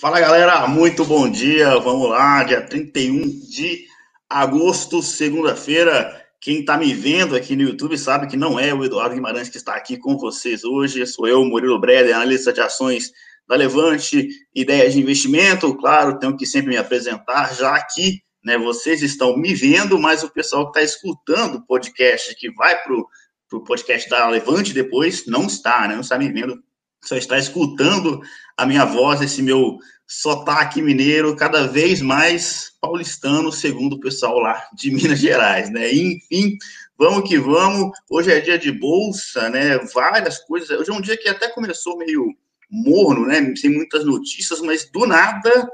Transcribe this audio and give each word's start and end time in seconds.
Fala 0.00 0.20
galera, 0.20 0.64
muito 0.68 1.04
bom 1.04 1.28
dia. 1.28 1.76
Vamos 1.80 2.08
lá, 2.08 2.44
dia 2.44 2.62
31 2.62 3.20
de 3.50 3.84
agosto, 4.30 5.02
segunda-feira. 5.02 6.24
Quem 6.40 6.60
está 6.60 6.76
me 6.76 6.94
vendo 6.94 7.34
aqui 7.34 7.56
no 7.56 7.62
YouTube 7.62 7.98
sabe 7.98 8.28
que 8.28 8.36
não 8.36 8.60
é 8.60 8.72
o 8.72 8.84
Eduardo 8.84 9.16
Guimarães 9.16 9.48
que 9.48 9.56
está 9.56 9.74
aqui 9.74 9.96
com 9.96 10.16
vocês 10.16 10.62
hoje. 10.62 11.04
Sou 11.04 11.26
eu, 11.26 11.44
Murilo 11.44 11.80
Breder, 11.80 12.14
analista 12.14 12.52
de 12.52 12.60
ações 12.60 13.10
da 13.48 13.56
Levante, 13.56 14.28
ideias 14.54 14.92
de 14.92 15.00
investimento. 15.00 15.74
Claro, 15.74 16.20
tenho 16.20 16.36
que 16.36 16.46
sempre 16.46 16.70
me 16.70 16.76
apresentar, 16.76 17.52
já 17.52 17.76
que 17.82 18.22
né, 18.44 18.56
vocês 18.56 19.02
estão 19.02 19.36
me 19.36 19.52
vendo, 19.52 19.98
mas 19.98 20.22
o 20.22 20.30
pessoal 20.30 20.70
que 20.70 20.78
está 20.78 20.82
escutando 20.82 21.56
o 21.56 21.66
podcast, 21.66 22.36
que 22.36 22.52
vai 22.52 22.80
para 22.80 22.94
o 22.94 23.64
podcast 23.64 24.08
da 24.08 24.28
Levante 24.28 24.72
depois, 24.72 25.26
não 25.26 25.46
está, 25.46 25.88
né, 25.88 25.94
não 25.94 26.02
está 26.02 26.16
me 26.16 26.30
vendo 26.30 26.56
só 27.04 27.16
está 27.16 27.38
escutando 27.38 28.20
a 28.58 28.66
minha 28.66 28.84
voz, 28.84 29.22
esse 29.22 29.40
meu 29.40 29.78
sotaque 30.04 30.82
mineiro, 30.82 31.36
cada 31.36 31.68
vez 31.68 32.02
mais 32.02 32.72
paulistano, 32.80 33.52
segundo 33.52 33.94
o 33.94 34.00
pessoal 34.00 34.40
lá 34.40 34.60
de 34.74 34.90
Minas 34.92 35.20
Gerais, 35.20 35.70
né? 35.70 35.92
Enfim, 35.92 36.58
vamos 36.98 37.28
que 37.28 37.38
vamos. 37.38 37.92
Hoje 38.10 38.32
é 38.32 38.40
dia 38.40 38.58
de 38.58 38.72
bolsa, 38.72 39.48
né? 39.48 39.78
Várias 39.94 40.38
coisas. 40.38 40.68
Hoje 40.70 40.90
é 40.90 40.92
um 40.92 41.00
dia 41.00 41.16
que 41.16 41.28
até 41.28 41.48
começou 41.48 41.96
meio 41.96 42.34
morno, 42.68 43.26
né? 43.26 43.54
Sem 43.54 43.70
muitas 43.70 44.04
notícias, 44.04 44.60
mas 44.60 44.90
do 44.90 45.06
nada 45.06 45.70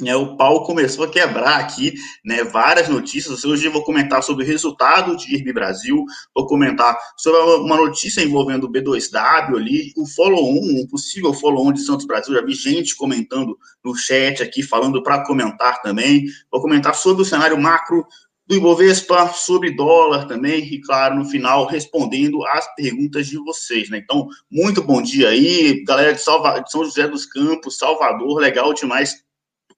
né, 0.00 0.16
o 0.16 0.36
pau 0.36 0.64
começou 0.64 1.04
a 1.04 1.10
quebrar 1.10 1.60
aqui, 1.60 1.94
né, 2.24 2.42
várias 2.44 2.88
notícias. 2.88 3.44
Hoje 3.44 3.66
eu 3.66 3.72
vou 3.72 3.84
comentar 3.84 4.22
sobre 4.22 4.44
o 4.44 4.46
resultado 4.46 5.16
de 5.16 5.34
IRB 5.34 5.52
Brasil, 5.52 6.04
vou 6.34 6.46
comentar 6.46 6.96
sobre 7.16 7.38
uma 7.60 7.76
notícia 7.76 8.22
envolvendo 8.22 8.64
o 8.64 8.72
B2W 8.72 9.56
ali, 9.56 9.92
o 9.96 10.06
follow-on, 10.06 10.82
um 10.82 10.86
possível 10.86 11.34
follow-on 11.34 11.72
de 11.72 11.82
Santos 11.82 12.06
Brasil. 12.06 12.34
Já 12.34 12.42
vi 12.42 12.54
gente 12.54 12.96
comentando 12.96 13.56
no 13.84 13.94
chat 13.94 14.42
aqui, 14.42 14.62
falando 14.62 15.02
para 15.02 15.24
comentar 15.24 15.82
também. 15.82 16.24
Vou 16.50 16.60
comentar 16.60 16.94
sobre 16.94 17.22
o 17.22 17.26
cenário 17.26 17.60
macro 17.60 18.06
do 18.46 18.56
Ibovespa, 18.56 19.28
sobre 19.28 19.70
dólar 19.70 20.26
também, 20.26 20.64
e 20.64 20.80
claro, 20.80 21.14
no 21.14 21.24
final, 21.24 21.64
respondendo 21.64 22.44
às 22.46 22.66
perguntas 22.74 23.28
de 23.28 23.38
vocês, 23.38 23.88
né? 23.88 23.98
Então, 23.98 24.26
muito 24.50 24.82
bom 24.82 25.00
dia 25.00 25.28
aí, 25.28 25.84
galera 25.84 26.12
de, 26.12 26.20
Salva 26.20 26.58
de 26.58 26.70
São 26.70 26.84
José 26.84 27.06
dos 27.06 27.24
Campos, 27.24 27.78
Salvador, 27.78 28.40
legal 28.40 28.74
demais 28.74 29.22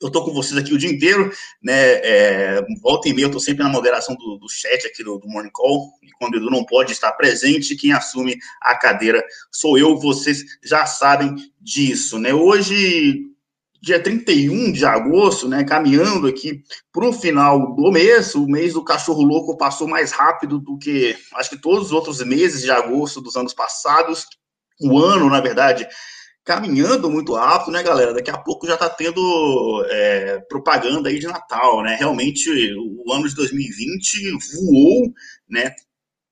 eu 0.05 0.09
estou 0.09 0.23
com 0.23 0.35
vocês 0.35 0.55
aqui 0.59 0.75
o 0.75 0.79
dia 0.79 0.91
inteiro, 0.91 1.33
né? 1.63 1.95
É, 2.03 2.61
volta 2.83 3.09
e 3.09 3.15
meia, 3.15 3.25
eu 3.25 3.29
estou 3.29 3.41
sempre 3.41 3.65
na 3.65 3.71
moderação 3.71 4.15
do, 4.15 4.37
do 4.37 4.49
chat 4.51 4.87
aqui 4.87 5.03
do, 5.03 5.19
do, 5.19 5.27
Morning 5.27 5.51
Call, 5.51 5.95
e 6.03 6.11
quando 6.19 6.35
o 6.35 6.37
Edu 6.37 6.51
não 6.51 6.63
pode 6.63 6.93
estar 6.93 7.11
presente, 7.13 7.75
quem 7.75 7.91
assume 7.91 8.37
a 8.61 8.77
cadeira 8.77 9.25
sou 9.51 9.79
eu, 9.79 9.97
vocês 9.97 10.45
já 10.63 10.85
sabem 10.85 11.35
disso, 11.59 12.19
né? 12.19 12.35
Hoje, 12.35 13.23
dia 13.81 13.99
31 13.99 14.73
de 14.73 14.85
agosto, 14.85 15.49
né? 15.49 15.65
Caminhando 15.65 16.27
aqui 16.27 16.63
para 16.93 17.09
o 17.09 17.13
final 17.13 17.75
do 17.75 17.91
mês, 17.91 18.35
o 18.35 18.47
mês 18.47 18.75
do 18.75 18.85
cachorro 18.85 19.23
louco 19.23 19.57
passou 19.57 19.89
mais 19.89 20.13
rápido 20.13 20.59
do 20.59 20.77
que 20.77 21.17
acho 21.37 21.49
que 21.49 21.57
todos 21.59 21.87
os 21.87 21.93
outros 21.93 22.23
meses 22.23 22.61
de 22.61 22.71
agosto 22.71 23.23
dos 23.23 23.37
anos 23.37 23.55
passados. 23.55 24.27
O 24.79 24.99
ano, 24.99 25.31
na 25.31 25.41
verdade, 25.41 25.89
caminhando 26.45 27.11
muito 27.11 27.35
rápido, 27.35 27.73
né, 27.73 27.83
galera? 27.83 28.13
Daqui 28.13 28.31
a 28.31 28.37
pouco 28.37 28.67
já 28.67 28.75
está 28.75 28.89
tendo 28.91 29.85
é, 29.89 30.39
propaganda 30.49 31.09
aí 31.09 31.19
de 31.19 31.27
Natal, 31.27 31.83
né? 31.83 31.97
Realmente, 31.99 32.51
o 32.77 33.13
ano 33.13 33.29
de 33.29 33.35
2020 33.35 34.31
voou, 34.53 35.13
né? 35.49 35.75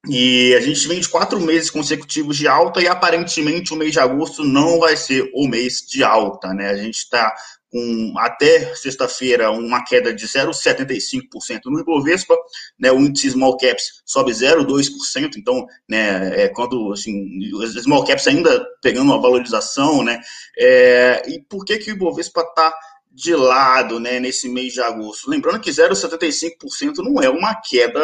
E 0.09 0.53
a 0.55 0.61
gente 0.61 0.87
vem 0.89 1.01
de 1.01 1.09
quatro 1.09 1.41
meses 1.41 1.71
consecutivos 1.71 2.37
de 2.37 2.49
alta 2.49 2.83
e 2.83 2.89
aparentemente 2.89 3.73
o 3.73 3.77
mês 3.77 3.93
de 3.93 4.01
agosto 4.01 4.45
não 4.45 4.81
vai 4.81 4.97
ser 4.97 5.31
o 5.33 5.47
mês 5.47 5.79
de 5.89 6.03
alta, 6.03 6.53
né? 6.53 6.71
A 6.71 6.77
gente 6.77 6.99
está 6.99 7.33
com 7.73 8.13
até 8.19 8.75
sexta-feira 8.75 9.51
uma 9.51 9.83
queda 9.83 10.13
de 10.13 10.27
0,75% 10.27 11.63
no 11.65 11.81
Ibovespa, 11.81 12.37
né, 12.79 12.93
o 12.93 13.01
índice 13.01 13.31
small 13.31 13.57
caps 13.57 14.03
sobe 14.05 14.31
0,2%, 14.31 15.37
então, 15.39 15.67
né, 15.89 16.45
é 16.45 16.49
quando, 16.49 16.93
assim, 16.93 17.51
os 17.55 17.73
small 17.83 18.05
caps 18.05 18.29
ainda 18.29 18.63
pegando 18.83 19.11
uma 19.11 19.21
valorização, 19.21 20.05
né, 20.05 20.21
é, 20.59 21.23
e 21.27 21.41
por 21.49 21.65
que 21.65 21.79
que 21.79 21.91
o 21.91 21.95
Ibovespa 21.95 22.43
está 22.43 22.75
de 23.11 23.35
lado, 23.35 23.99
né, 23.99 24.21
nesse 24.21 24.51
mês 24.51 24.75
de 24.75 24.83
agosto? 24.83 25.31
Lembrando 25.31 25.61
que 25.61 25.71
0,75% 25.71 26.99
não 26.99 27.23
é 27.23 27.31
uma 27.31 27.55
queda 27.55 28.01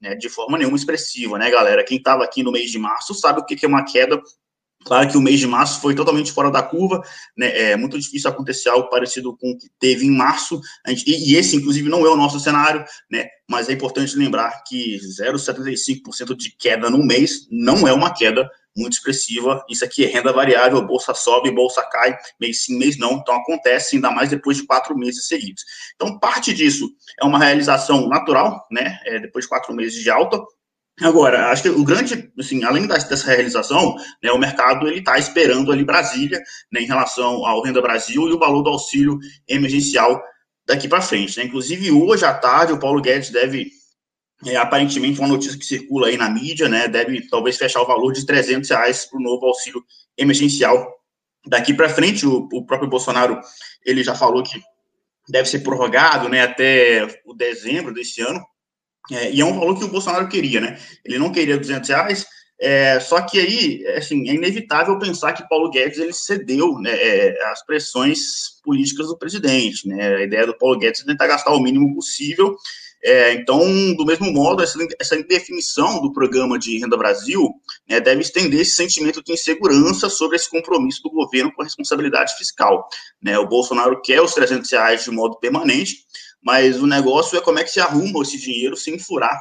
né, 0.00 0.16
de 0.16 0.28
forma 0.28 0.58
nenhuma 0.58 0.76
expressiva, 0.76 1.38
né, 1.38 1.48
galera? 1.48 1.84
Quem 1.84 1.98
estava 1.98 2.24
aqui 2.24 2.42
no 2.42 2.50
mês 2.50 2.72
de 2.72 2.78
março 2.78 3.14
sabe 3.14 3.38
o 3.38 3.44
que, 3.44 3.54
que 3.54 3.64
é 3.64 3.68
uma 3.68 3.84
queda 3.84 4.20
Claro 4.84 5.08
que 5.08 5.16
o 5.16 5.20
mês 5.20 5.40
de 5.40 5.46
março 5.46 5.80
foi 5.80 5.94
totalmente 5.94 6.32
fora 6.32 6.50
da 6.50 6.62
curva, 6.62 7.02
né? 7.36 7.72
É 7.72 7.76
muito 7.76 7.98
difícil 7.98 8.28
acontecer 8.28 8.68
algo 8.68 8.88
parecido 8.88 9.36
com 9.36 9.52
o 9.52 9.58
que 9.58 9.68
teve 9.78 10.06
em 10.06 10.10
março, 10.10 10.60
gente, 10.86 11.04
e, 11.06 11.36
esse, 11.36 11.56
inclusive, 11.56 11.88
não 11.88 12.04
é 12.06 12.10
o 12.10 12.16
nosso 12.16 12.40
cenário, 12.40 12.84
né? 13.10 13.26
Mas 13.48 13.68
é 13.68 13.72
importante 13.72 14.16
lembrar 14.16 14.62
que 14.66 14.98
0,75% 15.20 16.34
de 16.36 16.56
queda 16.56 16.88
no 16.88 17.04
mês 17.04 17.46
não 17.50 17.86
é 17.86 17.92
uma 17.92 18.12
queda 18.12 18.48
muito 18.76 18.94
expressiva. 18.94 19.64
Isso 19.68 19.84
aqui 19.84 20.04
é 20.04 20.08
renda 20.08 20.32
variável, 20.32 20.80
bolsa 20.82 21.14
sobe, 21.14 21.50
bolsa 21.50 21.82
cai, 21.90 22.16
mês 22.40 22.64
sim, 22.64 22.78
mês 22.78 22.98
não. 22.98 23.14
Então 23.14 23.34
acontece 23.34 23.96
ainda 23.96 24.10
mais 24.10 24.30
depois 24.30 24.56
de 24.56 24.66
quatro 24.66 24.96
meses 24.96 25.26
seguidos. 25.26 25.64
Então, 25.94 26.18
parte 26.18 26.52
disso 26.52 26.90
é 27.20 27.24
uma 27.24 27.38
realização 27.38 28.08
natural, 28.08 28.66
né? 28.70 28.98
É, 29.04 29.20
depois 29.20 29.44
de 29.44 29.48
quatro 29.48 29.74
meses 29.74 30.02
de 30.02 30.10
alta, 30.10 30.40
Agora, 31.00 31.48
acho 31.48 31.62
que 31.62 31.68
o 31.70 31.84
grande, 31.84 32.30
assim, 32.38 32.62
além 32.64 32.86
dessa 32.86 33.26
realização, 33.26 33.96
né, 34.22 34.30
o 34.30 34.38
mercado 34.38 34.86
ele 34.86 34.98
está 34.98 35.18
esperando 35.18 35.72
ali 35.72 35.84
Brasília, 35.84 36.40
né, 36.70 36.80
em 36.80 36.86
relação 36.86 37.46
ao 37.46 37.62
Renda 37.62 37.80
Brasil 37.80 38.28
e 38.28 38.32
o 38.32 38.38
valor 38.38 38.62
do 38.62 38.70
auxílio 38.70 39.18
emergencial 39.48 40.22
daqui 40.66 40.86
para 40.86 41.00
frente. 41.00 41.38
Né? 41.38 41.44
Inclusive, 41.44 41.90
hoje 41.90 42.24
à 42.24 42.34
tarde, 42.34 42.74
o 42.74 42.78
Paulo 42.78 43.00
Guedes 43.00 43.30
deve, 43.30 43.70
é, 44.46 44.56
aparentemente, 44.56 45.18
uma 45.18 45.28
notícia 45.28 45.58
que 45.58 45.64
circula 45.64 46.08
aí 46.08 46.16
na 46.18 46.28
mídia, 46.28 46.68
né, 46.68 46.86
deve 46.86 47.26
talvez 47.28 47.56
fechar 47.56 47.80
o 47.80 47.86
valor 47.86 48.12
de 48.12 48.26
300 48.26 48.68
reais 48.68 49.06
para 49.06 49.18
o 49.18 49.22
novo 49.22 49.46
auxílio 49.46 49.82
emergencial 50.16 50.86
daqui 51.46 51.72
para 51.72 51.88
frente. 51.88 52.26
O, 52.26 52.48
o 52.52 52.66
próprio 52.66 52.90
Bolsonaro, 52.90 53.40
ele 53.84 54.04
já 54.04 54.14
falou 54.14 54.42
que 54.42 54.60
deve 55.26 55.48
ser 55.48 55.60
prorrogado, 55.60 56.28
né, 56.28 56.42
até 56.42 57.08
o 57.24 57.32
dezembro 57.32 57.94
desse 57.94 58.20
ano, 58.20 58.44
é, 59.10 59.32
e 59.32 59.40
é 59.40 59.44
um 59.44 59.58
valor 59.58 59.78
que 59.78 59.84
o 59.84 59.88
Bolsonaro 59.88 60.28
queria, 60.28 60.60
né? 60.60 60.78
Ele 61.04 61.18
não 61.18 61.32
queria 61.32 61.58
200 61.58 61.88
reais, 61.88 62.26
é, 62.60 63.00
só 63.00 63.20
que 63.20 63.40
aí, 63.40 63.86
assim, 63.96 64.28
é 64.28 64.34
inevitável 64.34 64.98
pensar 64.98 65.32
que 65.32 65.48
Paulo 65.48 65.70
Guedes 65.70 65.98
ele 65.98 66.12
cedeu 66.12 66.78
né, 66.78 66.92
é, 66.92 67.44
às 67.50 67.64
pressões 67.66 68.60
políticas 68.62 69.08
do 69.08 69.18
presidente, 69.18 69.88
né? 69.88 70.16
A 70.16 70.22
ideia 70.22 70.46
do 70.46 70.56
Paulo 70.56 70.78
Guedes 70.78 71.00
é 71.00 71.04
tentar 71.04 71.26
gastar 71.26 71.52
o 71.52 71.60
mínimo 71.60 71.94
possível 71.94 72.56
é, 73.04 73.32
então, 73.34 73.60
do 73.96 74.06
mesmo 74.06 74.32
modo, 74.32 74.62
essa, 74.62 74.78
essa 75.00 75.16
indefinição 75.16 76.00
do 76.00 76.12
programa 76.12 76.56
de 76.56 76.78
Renda 76.78 76.96
Brasil 76.96 77.50
né, 77.88 78.00
deve 78.00 78.20
estender 78.20 78.60
esse 78.60 78.76
sentimento 78.76 79.20
de 79.24 79.32
insegurança 79.32 80.08
sobre 80.08 80.36
esse 80.36 80.48
compromisso 80.48 81.02
do 81.02 81.10
governo 81.10 81.52
com 81.52 81.62
a 81.62 81.64
responsabilidade 81.64 82.36
fiscal. 82.36 82.88
Né? 83.20 83.36
O 83.38 83.48
Bolsonaro 83.48 84.00
quer 84.00 84.22
os 84.22 84.34
300 84.34 84.70
reais 84.70 85.04
de 85.04 85.10
modo 85.10 85.36
permanente, 85.40 85.96
mas 86.42 86.80
o 86.80 86.86
negócio 86.86 87.38
é 87.38 87.40
como 87.40 87.58
é 87.58 87.64
que 87.64 87.70
se 87.70 87.80
arruma 87.80 88.22
esse 88.22 88.38
dinheiro 88.38 88.76
sem 88.76 88.98
furar 88.98 89.38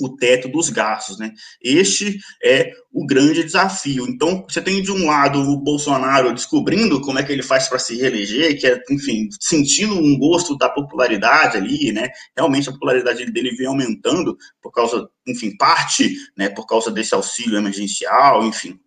o 0.00 0.16
teto 0.16 0.48
dos 0.48 0.68
gastos, 0.70 1.18
né? 1.18 1.32
Este 1.62 2.18
é 2.42 2.72
o 2.92 3.06
grande 3.06 3.44
desafio. 3.44 4.06
Então, 4.08 4.44
você 4.48 4.60
tem 4.60 4.82
de 4.82 4.90
um 4.90 5.06
lado 5.06 5.38
o 5.38 5.56
Bolsonaro 5.56 6.32
descobrindo 6.32 7.00
como 7.00 7.18
é 7.18 7.22
que 7.22 7.32
ele 7.32 7.42
faz 7.42 7.68
para 7.68 7.78
se 7.78 7.96
reeleger, 7.96 8.58
que 8.58 8.66
é, 8.66 8.80
enfim, 8.90 9.28
sentindo 9.40 9.94
um 9.94 10.18
gosto 10.18 10.56
da 10.56 10.68
popularidade 10.68 11.56
ali, 11.56 11.92
né? 11.92 12.08
Realmente 12.36 12.68
a 12.68 12.72
popularidade 12.72 13.24
dele 13.26 13.54
vem 13.54 13.66
aumentando 13.66 14.36
por 14.62 14.72
causa, 14.72 15.08
enfim, 15.26 15.56
parte, 15.56 16.14
né, 16.36 16.48
por 16.48 16.66
causa 16.66 16.90
desse 16.90 17.14
auxílio 17.14 17.58
emergencial, 17.58 18.44
enfim. 18.44 18.78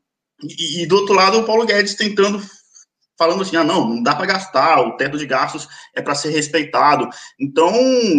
E, 0.43 0.83
e 0.83 0.85
do 0.85 0.97
outro 0.97 1.15
lado, 1.15 1.39
o 1.39 1.45
Paulo 1.45 1.65
Guedes 1.65 1.95
tentando 1.95 2.41
falando 3.17 3.41
assim, 3.41 3.55
ah, 3.55 3.63
não, 3.63 3.87
não 3.87 4.03
dá 4.03 4.15
para 4.15 4.25
gastar, 4.25 4.81
o 4.81 4.95
teto 4.95 5.17
de 5.17 5.25
gastos 5.25 5.67
é 5.95 6.01
para 6.01 6.15
ser 6.15 6.29
respeitado. 6.29 7.09
Então, 7.39 7.71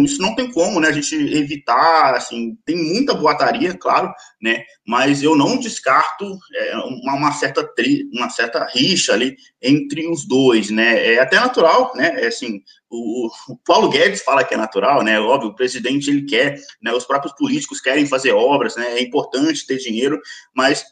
isso 0.03 0.21
não 0.21 0.35
tem 0.35 0.51
como, 0.51 0.79
né, 0.79 0.89
a 0.89 0.91
gente 0.91 1.15
evitar, 1.15 2.15
assim, 2.15 2.57
tem 2.65 2.75
muita 2.75 3.13
boataria, 3.13 3.73
claro, 3.73 4.13
né, 4.41 4.63
mas 4.85 5.23
eu 5.23 5.35
não 5.35 5.57
descarto 5.57 6.37
é, 6.55 6.77
uma, 6.77 7.13
uma, 7.15 7.31
certa 7.31 7.63
tri, 7.63 8.09
uma 8.13 8.29
certa 8.29 8.65
rixa 8.65 9.13
ali 9.13 9.35
entre 9.61 10.07
os 10.07 10.27
dois, 10.27 10.69
né, 10.69 11.13
é 11.13 11.19
até 11.19 11.39
natural, 11.39 11.93
né, 11.95 12.21
é 12.21 12.27
assim, 12.27 12.61
o, 12.89 13.27
o, 13.47 13.57
Paulo 13.57 13.89
Guedes 13.89 14.21
fala 14.21 14.43
que 14.43 14.53
é 14.55 14.57
natural, 14.57 15.03
né? 15.03 15.19
Óbvio, 15.19 15.51
o 15.51 15.55
presidente 15.55 16.09
ele 16.09 16.25
quer, 16.25 16.59
né? 16.81 16.91
Os 16.91 17.05
próprios 17.05 17.35
políticos 17.35 17.79
querem 17.79 18.07
fazer 18.07 18.31
obras, 18.31 18.75
né? 18.75 18.97
É 18.97 19.01
importante 19.01 19.67
ter 19.67 19.77
dinheiro, 19.77 20.19
mas 20.55 20.83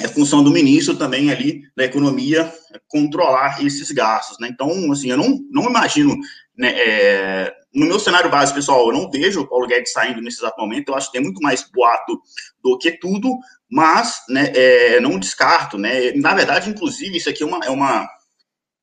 é 0.00 0.08
função 0.08 0.42
do 0.42 0.50
ministro 0.50 0.96
também 0.96 1.30
ali 1.30 1.62
da 1.76 1.84
economia 1.84 2.52
controlar 2.88 3.64
esses 3.64 3.90
gastos, 3.92 4.38
né? 4.40 4.48
Então, 4.50 4.90
assim, 4.90 5.10
eu 5.10 5.16
não, 5.16 5.38
não 5.50 5.68
imagino, 5.68 6.16
né, 6.56 6.72
é, 6.76 7.54
no 7.72 7.86
meu 7.86 8.00
cenário 8.00 8.30
básico, 8.30 8.56
pessoal, 8.56 8.88
eu 8.88 8.92
não 8.92 9.10
vejo 9.10 9.40
o 9.40 9.48
Paulo 9.48 9.66
Guedes 9.66 9.92
saindo 9.92 10.20
nesse 10.20 10.38
exato 10.38 10.60
momento, 10.60 10.88
eu 10.88 10.94
acho 10.94 11.06
que 11.06 11.12
tem 11.12 11.22
muito 11.22 11.40
mais 11.40 11.68
boato 11.72 12.20
do 12.62 12.76
que 12.76 12.92
tudo, 12.92 13.38
mas, 13.70 14.22
né, 14.28 14.52
é, 14.54 15.00
não 15.00 15.18
descarto, 15.18 15.78
né, 15.78 16.12
na 16.12 16.34
verdade, 16.34 16.70
inclusive, 16.70 17.16
isso 17.16 17.30
aqui 17.30 17.42
é 17.42 17.46
uma, 17.46 17.64
é 17.64 17.70
uma 17.70 18.08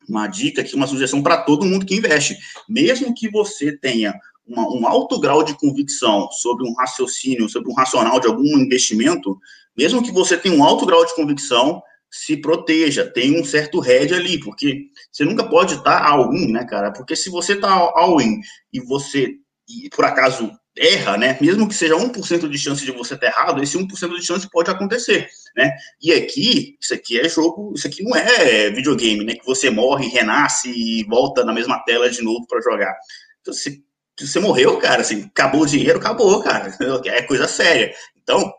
uma 0.09 0.27
dica 0.27 0.61
aqui, 0.61 0.75
uma 0.75 0.87
sugestão 0.87 1.21
para 1.21 1.37
todo 1.37 1.65
mundo 1.65 1.85
que 1.85 1.95
investe. 1.95 2.37
Mesmo 2.67 3.13
que 3.13 3.29
você 3.29 3.77
tenha 3.77 4.13
uma, 4.47 4.67
um 4.73 4.87
alto 4.87 5.19
grau 5.19 5.43
de 5.43 5.57
convicção 5.57 6.29
sobre 6.31 6.67
um 6.67 6.73
raciocínio, 6.73 7.49
sobre 7.49 7.71
um 7.71 7.75
racional 7.75 8.19
de 8.19 8.27
algum 8.27 8.57
investimento, 8.57 9.37
mesmo 9.77 10.03
que 10.03 10.11
você 10.11 10.37
tenha 10.37 10.55
um 10.55 10.63
alto 10.63 10.85
grau 10.85 11.05
de 11.05 11.15
convicção, 11.15 11.81
se 12.09 12.35
proteja, 12.35 13.09
tem 13.09 13.39
um 13.39 13.43
certo 13.43 13.79
head 13.79 14.13
ali, 14.13 14.39
porque 14.39 14.87
você 15.11 15.23
nunca 15.23 15.47
pode 15.47 15.75
estar 15.75 16.05
all-in, 16.05 16.51
né, 16.51 16.65
cara? 16.65 16.91
Porque 16.91 17.15
se 17.15 17.29
você 17.29 17.53
está 17.53 17.71
all-in 17.71 18.41
e 18.73 18.81
você, 18.81 19.35
e 19.67 19.89
por 19.89 20.03
acaso, 20.03 20.51
erra, 20.77 21.17
né? 21.17 21.37
Mesmo 21.39 21.67
que 21.67 21.73
seja 21.73 21.95
1% 21.95 22.49
de 22.49 22.57
chance 22.57 22.83
de 22.83 22.91
você 22.91 23.13
estar 23.13 23.27
errado, 23.27 23.63
esse 23.63 23.77
1% 23.77 24.15
de 24.15 24.25
chance 24.25 24.49
pode 24.49 24.69
acontecer, 24.69 25.27
né? 25.55 25.71
E 26.01 26.11
aqui, 26.11 26.77
isso 26.81 26.93
aqui 26.93 27.19
é 27.19 27.29
jogo, 27.29 27.73
isso 27.75 27.87
aqui 27.87 28.03
não 28.03 28.15
é 28.15 28.69
videogame, 28.71 29.23
né? 29.23 29.35
Que 29.35 29.45
você 29.45 29.69
morre, 29.69 30.09
renasce 30.09 30.69
e 30.69 31.03
volta 31.05 31.45
na 31.45 31.53
mesma 31.53 31.79
tela 31.85 32.09
de 32.09 32.21
novo 32.21 32.45
para 32.45 32.61
jogar. 32.61 32.95
Então, 33.41 33.53
se 33.53 33.83
você 34.27 34.39
morreu, 34.39 34.77
cara, 34.77 35.01
assim, 35.01 35.23
acabou 35.23 35.61
o 35.61 35.65
dinheiro, 35.65 35.99
acabou, 35.99 36.41
cara. 36.41 36.75
É 37.05 37.21
coisa 37.21 37.47
séria. 37.47 37.93
Então, 38.21 38.51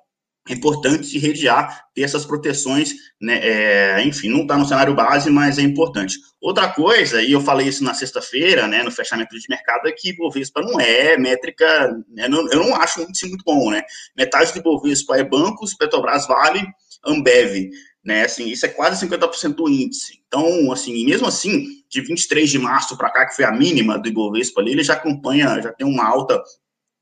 é 0.49 0.55
importante 0.55 1.07
se 1.07 1.19
redear, 1.19 1.85
ter 1.95 2.03
essas 2.03 2.25
proteções, 2.25 2.95
né? 3.21 3.39
É, 3.43 4.03
enfim, 4.05 4.29
não 4.29 4.43
está 4.43 4.59
no 4.59 4.67
cenário 4.67 4.95
base, 4.95 5.31
mas 5.31 5.57
é 5.57 5.63
importante. 5.63 6.19
Outra 6.41 6.69
coisa, 6.69 7.23
e 7.23 7.31
eu 7.31 7.41
falei 7.41 7.69
isso 7.69 7.85
na 7.85 7.95
sexta-feira, 7.95 8.67
né, 8.67 8.83
no 8.83 8.91
fechamento 8.91 9.39
de 9.39 9.47
mercado, 9.49 9.87
é 9.87 9.93
que 9.93 10.17
Bovespa 10.17 10.61
não 10.61 10.81
é 10.81 11.17
métrica, 11.17 11.65
né, 12.09 12.27
não, 12.27 12.51
eu 12.51 12.59
não 12.59 12.75
acho 12.75 12.99
muito 13.01 13.45
bom, 13.45 13.71
né? 13.71 13.83
Metade 14.17 14.53
de 14.53 14.61
Bovespa 14.61 15.17
é 15.17 15.23
bancos, 15.23 15.75
Petrobras 15.75 16.27
Vale, 16.27 16.67
Ambev, 17.07 17.71
né? 18.05 18.25
Assim, 18.25 18.49
isso 18.49 18.67
é 18.67 18.69
quase 18.69 19.07
50% 19.07 19.55
do 19.55 19.69
índice. 19.69 20.23
Então, 20.27 20.73
assim, 20.73 21.05
mesmo 21.05 21.27
assim, 21.27 21.83
de 21.89 22.01
23 22.01 22.51
de 22.51 22.59
março 22.59 22.97
para 22.97 23.11
cá, 23.11 23.27
que 23.27 23.37
foi 23.37 23.45
a 23.45 23.53
mínima 23.53 23.99
do 23.99 24.09
Ibovespa 24.09 24.61
ali, 24.61 24.73
ele 24.73 24.83
já 24.83 24.95
acompanha, 24.95 25.61
já 25.61 25.73
tem 25.73 25.87
uma 25.87 26.07
alta 26.07 26.43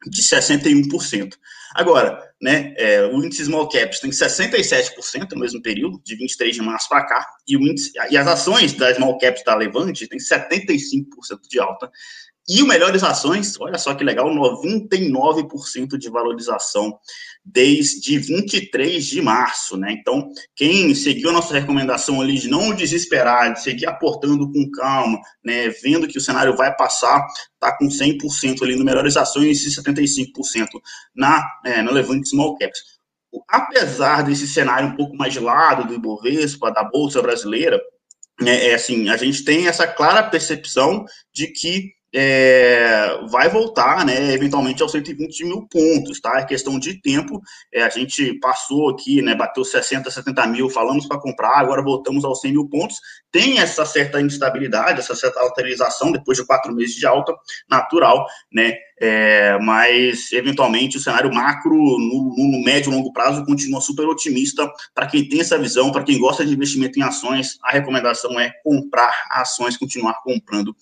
de 0.07 0.23
61%. 0.23 1.35
Agora, 1.75 2.21
né, 2.41 2.75
é, 2.77 3.07
o 3.07 3.23
índice 3.25 3.45
small 3.45 3.69
caps 3.69 4.01
tem 4.01 4.11
67% 4.11 5.33
no 5.33 5.41
mesmo 5.41 5.63
período, 5.63 6.01
de 6.05 6.17
23 6.17 6.57
de 6.57 6.63
março 6.63 6.89
para 6.89 7.07
cá, 7.07 7.27
e, 7.47 7.57
o 7.57 7.61
índice, 7.61 7.93
e 8.11 8.17
as 8.17 8.27
ações 8.27 8.73
da 8.73 8.93
small 8.95 9.19
caps 9.19 9.45
da 9.45 9.55
Levante 9.55 10.09
tem 10.09 10.19
75% 10.19 11.41
de 11.49 11.61
alta. 11.61 11.91
E 12.53 12.61
o 12.65 12.67
Melhores 12.67 13.05
Ações, 13.05 13.55
olha 13.61 13.79
só 13.79 13.95
que 13.95 14.03
legal, 14.03 14.29
99% 14.29 15.97
de 15.97 16.11
valorização 16.11 16.99
desde 17.45 18.19
23 18.19 19.07
de 19.07 19.23
março, 19.23 19.77
né? 19.77 19.93
Então, 19.93 20.29
quem 20.57 20.93
seguiu 20.93 21.31
a 21.31 21.33
nossa 21.33 21.55
recomendação 21.55 22.21
ali 22.21 22.37
de 22.37 22.49
não 22.49 22.75
desesperar, 22.75 23.53
de 23.53 23.63
seguir 23.63 23.87
aportando 23.87 24.51
com 24.51 24.69
calma, 24.73 25.21
né, 25.45 25.69
vendo 25.69 26.09
que 26.09 26.19
o 26.19 26.21
cenário 26.21 26.57
vai 26.57 26.75
passar, 26.75 27.25
tá 27.61 27.71
com 27.79 27.87
100% 27.87 28.65
ali 28.65 28.75
no 28.75 28.85
Melhores 28.85 29.17
Ações 29.17 29.65
e 29.65 29.71
75% 29.71 30.67
na, 31.15 31.49
é, 31.65 31.83
na 31.83 31.93
Levante 31.93 32.31
Small 32.31 32.59
Caps. 32.59 32.81
Apesar 33.49 34.23
desse 34.23 34.49
cenário 34.49 34.89
um 34.89 34.97
pouco 34.97 35.17
mais 35.17 35.33
de 35.33 35.39
lado 35.39 35.87
do 35.87 35.95
Ibovespa, 35.95 36.73
da 36.73 36.83
Bolsa 36.83 37.23
Brasileira, 37.23 37.81
é, 38.45 38.71
é 38.71 38.75
assim, 38.75 39.09
a 39.09 39.17
gente 39.17 39.45
tem 39.45 39.69
essa 39.69 39.87
clara 39.87 40.25
percepção 40.25 41.05
de 41.33 41.47
que 41.47 42.00
é, 42.13 43.21
vai 43.29 43.49
voltar, 43.49 44.05
né, 44.05 44.33
eventualmente 44.33 44.83
aos 44.83 44.93
120 44.93 45.45
mil 45.45 45.69
pontos, 45.69 46.21
tá? 46.21 46.41
É 46.41 46.45
questão 46.45 46.79
de 46.79 47.01
tempo. 47.01 47.41
É, 47.73 47.83
a 47.83 47.89
gente 47.89 48.35
passou 48.41 48.91
aqui, 48.91 49.23
né, 49.23 49.35
bateu 49.35 49.65
60, 49.65 50.11
70 50.11 50.47
mil, 50.49 50.69
falamos 50.69 51.07
para 51.07 51.21
comprar, 51.21 51.59
agora 51.59 51.83
voltamos 51.83 52.25
aos 52.25 52.41
100 52.41 52.53
mil 52.53 52.69
pontos. 52.69 52.97
Tem 53.31 53.61
essa 53.61 53.87
certa 53.87 54.21
instabilidade, 54.21 54.99
essa 54.99 55.15
certa 55.15 55.41
lateralização 55.41 56.11
depois 56.11 56.37
de 56.37 56.45
quatro 56.45 56.75
meses 56.75 56.97
de 56.97 57.07
alta, 57.07 57.33
natural, 57.69 58.27
né? 58.53 58.75
É, 59.03 59.59
mas 59.61 60.31
eventualmente 60.33 60.99
o 60.99 61.01
cenário 61.01 61.33
macro 61.33 61.75
no, 61.75 62.35
no 62.37 62.63
médio 62.63 62.93
e 62.93 62.95
longo 62.95 63.11
prazo 63.15 63.47
continua 63.47 63.81
super 63.81 64.05
otimista 64.05 64.71
para 64.95 65.07
quem 65.07 65.27
tem 65.27 65.41
essa 65.41 65.59
visão, 65.59 65.91
para 65.91 66.03
quem 66.03 66.19
gosta 66.19 66.45
de 66.45 66.53
investimento 66.53 66.99
em 66.99 67.03
ações, 67.03 67.59
a 67.63 67.71
recomendação 67.73 68.39
é 68.39 68.53
comprar 68.63 69.15
ações, 69.31 69.79
continuar 69.79 70.21
comprando 70.23 70.77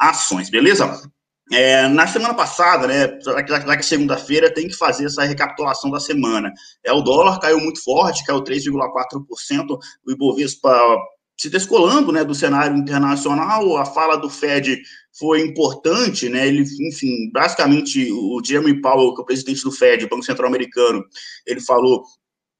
ações, 0.00 0.48
beleza? 0.48 1.00
É, 1.52 1.88
na 1.88 2.06
semana 2.06 2.32
passada, 2.32 2.86
né, 2.86 3.18
já 3.24 3.76
que 3.76 3.82
segunda-feira, 3.82 4.52
tem 4.52 4.68
que 4.68 4.76
fazer 4.76 5.06
essa 5.06 5.24
recapitulação 5.24 5.90
da 5.90 5.98
semana. 5.98 6.52
É, 6.84 6.92
o 6.92 7.02
dólar 7.02 7.40
caiu 7.40 7.58
muito 7.58 7.82
forte, 7.82 8.24
caiu 8.24 8.42
3,4%, 8.42 9.78
o 10.06 10.12
Ibovespa 10.12 10.96
se 11.40 11.48
descolando 11.48 12.12
né, 12.12 12.22
do 12.22 12.34
cenário 12.34 12.76
internacional, 12.76 13.78
a 13.78 13.86
fala 13.86 14.16
do 14.16 14.28
Fed 14.28 14.78
foi 15.18 15.40
importante, 15.40 16.28
né? 16.28 16.46
Ele, 16.46 16.66
enfim, 16.86 17.30
basicamente 17.32 18.12
o 18.12 18.42
Jeremy 18.44 18.78
Powell, 18.82 19.14
que 19.14 19.20
é 19.20 19.22
o 19.22 19.26
presidente 19.26 19.62
do 19.62 19.72
Fed, 19.72 20.06
Banco 20.06 20.22
Central 20.22 20.48
Americano, 20.48 21.02
ele 21.46 21.62
falou 21.62 22.04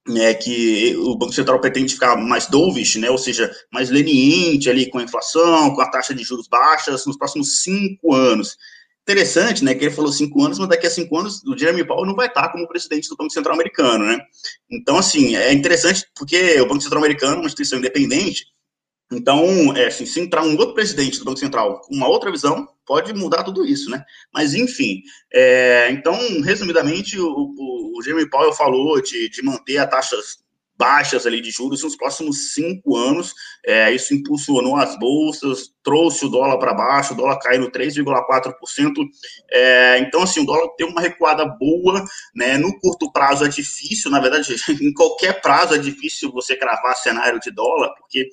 né, 0.07 0.33
que 0.33 0.95
o 0.97 1.15
Banco 1.15 1.33
Central 1.33 1.59
pretende 1.59 1.93
ficar 1.93 2.15
mais 2.15 2.47
dovish, 2.47 2.95
né, 2.95 3.09
ou 3.09 3.17
seja, 3.17 3.51
mais 3.71 3.89
leniente 3.89 4.69
ali 4.69 4.89
com 4.89 4.97
a 4.97 5.03
inflação, 5.03 5.73
com 5.73 5.81
a 5.81 5.89
taxa 5.89 6.13
de 6.13 6.23
juros 6.23 6.47
baixas 6.47 7.05
nos 7.05 7.17
próximos 7.17 7.61
cinco 7.61 8.13
anos. 8.13 8.57
Interessante, 9.03 9.63
né, 9.63 9.75
que 9.75 9.85
ele 9.85 9.93
falou 9.93 10.11
cinco 10.11 10.43
anos, 10.43 10.59
mas 10.59 10.69
daqui 10.69 10.87
a 10.87 10.91
cinco 10.91 11.17
anos 11.17 11.43
o 11.45 11.57
Jeremy 11.57 11.85
Powell 11.85 12.05
não 12.05 12.15
vai 12.15 12.27
estar 12.27 12.49
como 12.49 12.67
presidente 12.67 13.09
do 13.09 13.15
Banco 13.15 13.33
Central 13.33 13.55
Americano, 13.55 14.05
né? 14.05 14.19
Então, 14.69 14.97
assim, 14.97 15.35
é 15.35 15.51
interessante 15.53 16.05
porque 16.15 16.59
o 16.61 16.67
Banco 16.67 16.81
Central 16.81 17.01
Americano 17.01 17.35
é 17.35 17.37
uma 17.39 17.47
instituição 17.47 17.79
independente, 17.79 18.45
então, 19.11 19.75
é, 19.75 19.87
assim, 19.87 20.05
se 20.05 20.21
entrar 20.21 20.43
um 20.43 20.57
outro 20.57 20.73
presidente 20.73 21.19
do 21.19 21.25
Banco 21.25 21.39
Central 21.39 21.81
com 21.81 21.93
uma 21.93 22.07
outra 22.07 22.31
visão, 22.31 22.67
pode 22.91 23.13
mudar 23.13 23.43
tudo 23.43 23.65
isso, 23.65 23.89
né? 23.89 24.03
Mas, 24.33 24.53
enfim, 24.53 25.01
é, 25.33 25.89
então, 25.91 26.13
resumidamente, 26.41 27.17
o, 27.17 27.25
o, 27.25 27.97
o 27.97 28.03
Jeremy 28.03 28.29
Powell 28.29 28.51
falou 28.51 29.01
de, 29.01 29.29
de 29.29 29.41
manter 29.41 29.77
a 29.77 29.87
taxas 29.87 30.41
baixas 30.77 31.25
ali 31.25 31.39
de 31.39 31.51
juros 31.51 31.83
nos 31.83 31.95
próximos 31.95 32.53
cinco 32.53 32.97
anos. 32.97 33.33
É, 33.65 33.93
isso 33.93 34.13
impulsionou 34.13 34.75
as 34.75 34.99
bolsas, 34.99 35.69
trouxe 35.81 36.25
o 36.25 36.29
dólar 36.29 36.57
para 36.57 36.73
baixo, 36.73 37.13
o 37.13 37.15
dólar 37.15 37.39
caiu 37.39 37.71
3,4%. 37.71 38.93
É, 39.49 39.99
então, 39.99 40.23
assim, 40.23 40.41
o 40.41 40.45
dólar 40.45 40.67
tem 40.75 40.85
uma 40.85 40.99
recuada 40.99 41.45
boa, 41.45 42.03
né? 42.35 42.57
No 42.57 42.77
curto 42.81 43.09
prazo 43.13 43.45
é 43.45 43.47
difícil, 43.47 44.11
na 44.11 44.19
verdade, 44.19 44.53
em 44.83 44.91
qualquer 44.93 45.39
prazo 45.39 45.75
é 45.75 45.77
difícil 45.77 46.29
você 46.29 46.57
cravar 46.57 46.97
cenário 46.97 47.39
de 47.39 47.51
dólar, 47.51 47.93
porque? 47.97 48.27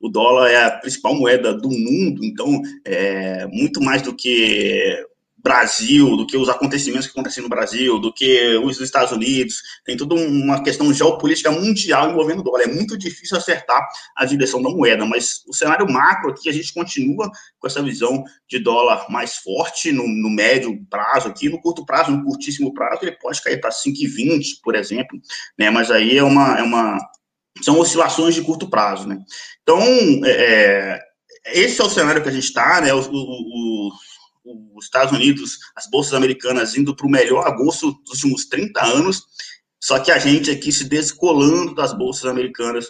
O 0.00 0.08
dólar 0.08 0.50
é 0.50 0.64
a 0.64 0.70
principal 0.70 1.14
moeda 1.14 1.52
do 1.52 1.68
mundo, 1.68 2.24
então, 2.24 2.62
é, 2.84 3.46
muito 3.46 3.82
mais 3.82 4.00
do 4.02 4.14
que 4.14 5.04
Brasil, 5.42 6.16
do 6.16 6.24
que 6.24 6.36
os 6.36 6.48
acontecimentos 6.48 7.06
que 7.06 7.12
acontecem 7.12 7.42
no 7.42 7.48
Brasil, 7.48 7.98
do 7.98 8.12
que 8.12 8.56
os 8.58 8.80
Estados 8.80 9.10
Unidos, 9.10 9.60
tem 9.84 9.96
toda 9.96 10.14
uma 10.14 10.62
questão 10.62 10.92
geopolítica 10.94 11.50
mundial 11.50 12.10
envolvendo 12.10 12.40
o 12.40 12.42
dólar. 12.44 12.62
É 12.62 12.66
muito 12.68 12.96
difícil 12.96 13.36
acertar 13.36 13.84
a 14.16 14.24
direção 14.24 14.62
da 14.62 14.70
moeda, 14.70 15.04
mas 15.04 15.42
o 15.48 15.52
cenário 15.52 15.90
macro 15.90 16.30
aqui, 16.30 16.48
a 16.48 16.52
gente 16.52 16.72
continua 16.72 17.28
com 17.58 17.66
essa 17.66 17.82
visão 17.82 18.22
de 18.48 18.60
dólar 18.60 19.06
mais 19.10 19.38
forte 19.38 19.90
no, 19.90 20.06
no 20.06 20.30
médio 20.30 20.80
prazo 20.88 21.28
aqui, 21.28 21.48
no 21.48 21.60
curto 21.60 21.84
prazo, 21.84 22.12
no 22.12 22.24
curtíssimo 22.24 22.72
prazo, 22.72 23.00
ele 23.02 23.12
pode 23.12 23.42
cair 23.42 23.60
para 23.60 23.70
5,20, 23.70 24.60
por 24.62 24.76
exemplo, 24.76 25.20
né? 25.58 25.70
mas 25.70 25.90
aí 25.90 26.16
é 26.16 26.22
uma, 26.22 26.58
é 26.58 26.62
uma 26.62 26.98
são 27.60 27.78
oscilações 27.78 28.34
de 28.34 28.42
curto 28.42 28.68
prazo, 28.68 29.06
né? 29.06 29.18
Então, 29.62 29.80
é, 30.24 31.00
é 31.44 31.60
esse 31.60 31.80
é 31.80 31.84
o 31.84 31.90
cenário 31.90 32.22
que 32.22 32.28
a 32.28 32.32
gente 32.32 32.44
está, 32.44 32.80
né? 32.80 32.94
Os, 32.94 33.08
os, 33.08 34.84
Estados 34.84 35.12
Unidos, 35.12 35.58
as 35.76 35.88
bolsas 35.88 36.14
americanas 36.14 36.76
indo 36.76 36.96
para 36.96 37.06
o 37.06 37.10
melhor 37.10 37.46
agosto 37.46 37.92
dos 38.04 38.24
últimos 38.24 38.46
30 38.46 38.84
anos, 38.84 39.22
só 39.80 39.98
que 39.98 40.10
a 40.10 40.18
gente 40.18 40.50
aqui 40.50 40.72
se 40.72 40.84
descolando 40.84 41.74
das 41.74 41.96
bolsas 41.96 42.24
americanas 42.24 42.88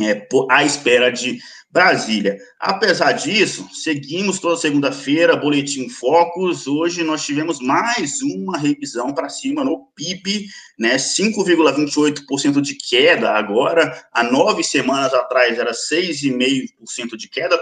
é, 0.00 0.26
à 0.50 0.64
espera 0.64 1.10
de 1.10 1.38
Brasília. 1.70 2.38
Apesar 2.58 3.12
disso, 3.12 3.68
seguimos 3.72 4.38
toda 4.38 4.56
segunda-feira, 4.56 5.36
boletim 5.36 5.88
Focus. 5.88 6.66
Hoje 6.66 7.04
nós 7.04 7.24
tivemos 7.24 7.60
mais 7.60 8.22
uma 8.22 8.56
revisão 8.56 9.12
para 9.12 9.28
cima 9.28 9.62
no 9.62 9.86
PIB, 9.94 10.46
né? 10.78 10.96
5,28% 10.96 12.62
de 12.62 12.74
queda 12.74 13.32
agora. 13.32 14.02
Há 14.10 14.22
nove 14.22 14.64
semanas 14.64 15.12
atrás 15.12 15.58
era 15.58 15.72
6,5% 15.72 17.16
de 17.18 17.28
queda. 17.28 17.60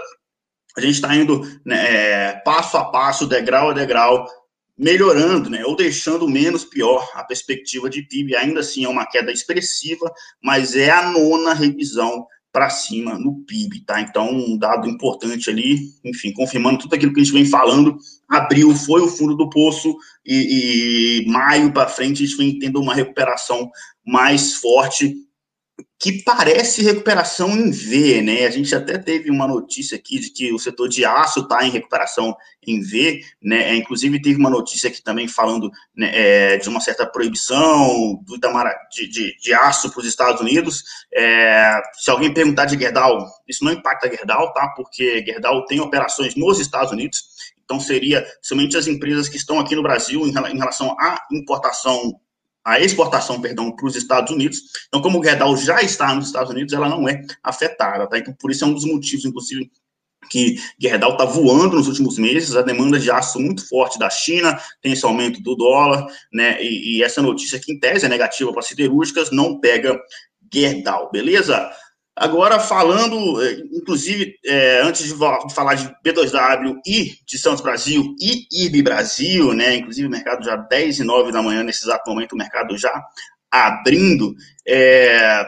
A 0.77 0.81
gente 0.81 0.95
está 0.95 1.13
indo 1.13 1.41
né, 1.65 2.29
é, 2.29 2.41
passo 2.45 2.77
a 2.77 2.85
passo, 2.85 3.27
degrau 3.27 3.71
a 3.71 3.73
degrau, 3.73 4.25
melhorando, 4.77 5.49
né, 5.49 5.65
ou 5.65 5.75
deixando 5.75 6.29
menos 6.29 6.63
pior 6.63 7.09
a 7.15 7.23
perspectiva 7.23 7.89
de 7.89 8.03
PIB. 8.03 8.35
Ainda 8.35 8.59
assim 8.61 8.85
é 8.85 8.89
uma 8.89 9.05
queda 9.05 9.31
expressiva, 9.31 10.13
mas 10.41 10.75
é 10.75 10.91
a 10.91 11.09
nona 11.11 11.53
revisão 11.53 12.25
para 12.51 12.69
cima 12.69 13.19
no 13.19 13.43
PIB, 13.45 13.81
tá? 13.85 14.01
Então, 14.01 14.29
um 14.29 14.57
dado 14.57 14.87
importante 14.89 15.49
ali, 15.49 15.91
enfim, 16.03 16.33
confirmando 16.33 16.79
tudo 16.79 16.95
aquilo 16.95 17.13
que 17.13 17.19
a 17.19 17.23
gente 17.23 17.33
vem 17.33 17.45
falando. 17.45 17.97
Abril 18.27 18.75
foi 18.75 19.01
o 19.01 19.07
fundo 19.07 19.35
do 19.35 19.49
poço 19.49 19.95
e, 20.25 21.23
e 21.23 21.29
maio 21.29 21.71
para 21.71 21.87
frente 21.87 22.23
a 22.23 22.25
gente 22.25 22.37
vem 22.37 22.57
tendo 22.57 22.81
uma 22.81 22.95
recuperação 22.95 23.69
mais 24.05 24.55
forte 24.55 25.26
que 25.99 26.23
parece 26.23 26.83
recuperação 26.83 27.49
em 27.51 27.71
V, 27.71 28.21
né? 28.21 28.45
A 28.45 28.49
gente 28.51 28.73
até 28.75 28.97
teve 28.97 29.31
uma 29.31 29.47
notícia 29.47 29.97
aqui 29.97 30.19
de 30.19 30.29
que 30.29 30.53
o 30.53 30.59
setor 30.59 30.87
de 30.87 31.03
aço 31.03 31.41
está 31.41 31.65
em 31.65 31.71
recuperação 31.71 32.35
em 32.65 32.81
V, 32.81 33.21
né? 33.41 33.71
É, 33.71 33.75
inclusive 33.75 34.21
teve 34.21 34.39
uma 34.39 34.49
notícia 34.49 34.89
aqui 34.89 35.03
também 35.03 35.27
falando 35.27 35.71
né, 35.95 36.11
é, 36.13 36.57
de 36.57 36.69
uma 36.69 36.79
certa 36.79 37.05
proibição 37.05 38.21
do 38.25 38.37
de, 38.91 39.07
de, 39.07 39.37
de 39.37 39.53
aço 39.53 39.91
para 39.91 39.99
os 39.99 40.07
Estados 40.07 40.41
Unidos. 40.41 40.83
É, 41.13 41.79
se 41.93 42.11
alguém 42.11 42.33
perguntar 42.33 42.65
de 42.65 42.77
Gerdau, 42.77 43.25
isso 43.47 43.63
não 43.63 43.71
impacta 43.71 44.09
Gerdau, 44.09 44.53
tá? 44.53 44.69
Porque 44.75 45.23
Gerdau 45.25 45.65
tem 45.65 45.79
operações 45.79 46.35
nos 46.35 46.59
Estados 46.59 46.91
Unidos, 46.91 47.23
então 47.63 47.79
seria 47.79 48.25
somente 48.41 48.77
as 48.77 48.87
empresas 48.87 49.27
que 49.27 49.37
estão 49.37 49.59
aqui 49.59 49.75
no 49.75 49.83
Brasil 49.83 50.27
em 50.27 50.57
relação 50.57 50.95
à 50.99 51.25
importação 51.31 52.19
a 52.67 52.81
exportação, 52.81 53.39
perdão, 53.39 53.71
para 53.71 53.85
os 53.85 53.95
Estados 53.95 54.29
Unidos. 54.29 54.59
Então, 54.89 55.01
como 55.01 55.21
o 55.21 55.23
Gerdau 55.23 55.55
já 55.55 55.81
está 55.81 56.13
nos 56.13 56.25
Estados 56.25 56.51
Unidos, 56.51 56.73
ela 56.73 56.89
não 56.89 57.07
é 57.07 57.21
afetada, 57.41 58.05
tá? 58.07 58.17
Então, 58.17 58.33
por 58.33 58.51
isso 58.51 58.65
é 58.65 58.67
um 58.67 58.73
dos 58.73 58.83
motivos, 58.83 59.23
inclusive, 59.23 59.71
que 60.29 60.57
Gerdau 60.77 61.13
está 61.13 61.23
voando 61.23 61.77
nos 61.77 61.87
últimos 61.87 62.17
meses, 62.17 62.57
a 62.57 62.61
demanda 62.61 62.99
de 62.99 63.09
aço 63.09 63.39
muito 63.39 63.65
forte 63.69 63.97
da 63.97 64.09
China, 64.09 64.59
tem 64.81 64.91
esse 64.91 65.05
aumento 65.05 65.41
do 65.41 65.55
dólar, 65.55 66.05
né? 66.33 66.61
E, 66.61 66.97
e 66.97 67.03
essa 67.03 67.21
notícia 67.21 67.57
que 67.57 67.71
em 67.71 67.79
tese 67.79 68.05
é 68.05 68.09
negativa 68.09 68.51
para 68.51 68.61
siderúrgicas 68.61 69.31
não 69.31 69.61
pega 69.61 69.97
Gerdau, 70.53 71.09
beleza? 71.09 71.71
Agora, 72.19 72.59
falando, 72.59 73.39
eh, 73.43 73.61
inclusive, 73.71 74.39
é, 74.43 74.81
antes 74.81 75.05
de 75.05 75.13
falar 75.53 75.75
de 75.75 75.87
B2W 76.03 76.81
e 76.83 77.15
de 77.23 77.37
Santos 77.37 77.61
Brasil 77.61 78.15
e 78.19 78.47
IB 78.65 78.81
Brasil, 78.81 79.53
né, 79.53 79.75
inclusive 79.75 80.07
o 80.07 80.09
mercado 80.11 80.43
já 80.43 80.55
10 80.55 80.97
e 80.97 81.03
9 81.03 81.31
da 81.31 81.43
manhã, 81.43 81.61
nesse 81.61 81.85
exato 81.85 82.09
momento, 82.09 82.33
o 82.33 82.37
mercado 82.37 82.75
já 82.75 82.91
abrindo, 83.51 84.35
é, 84.67 85.45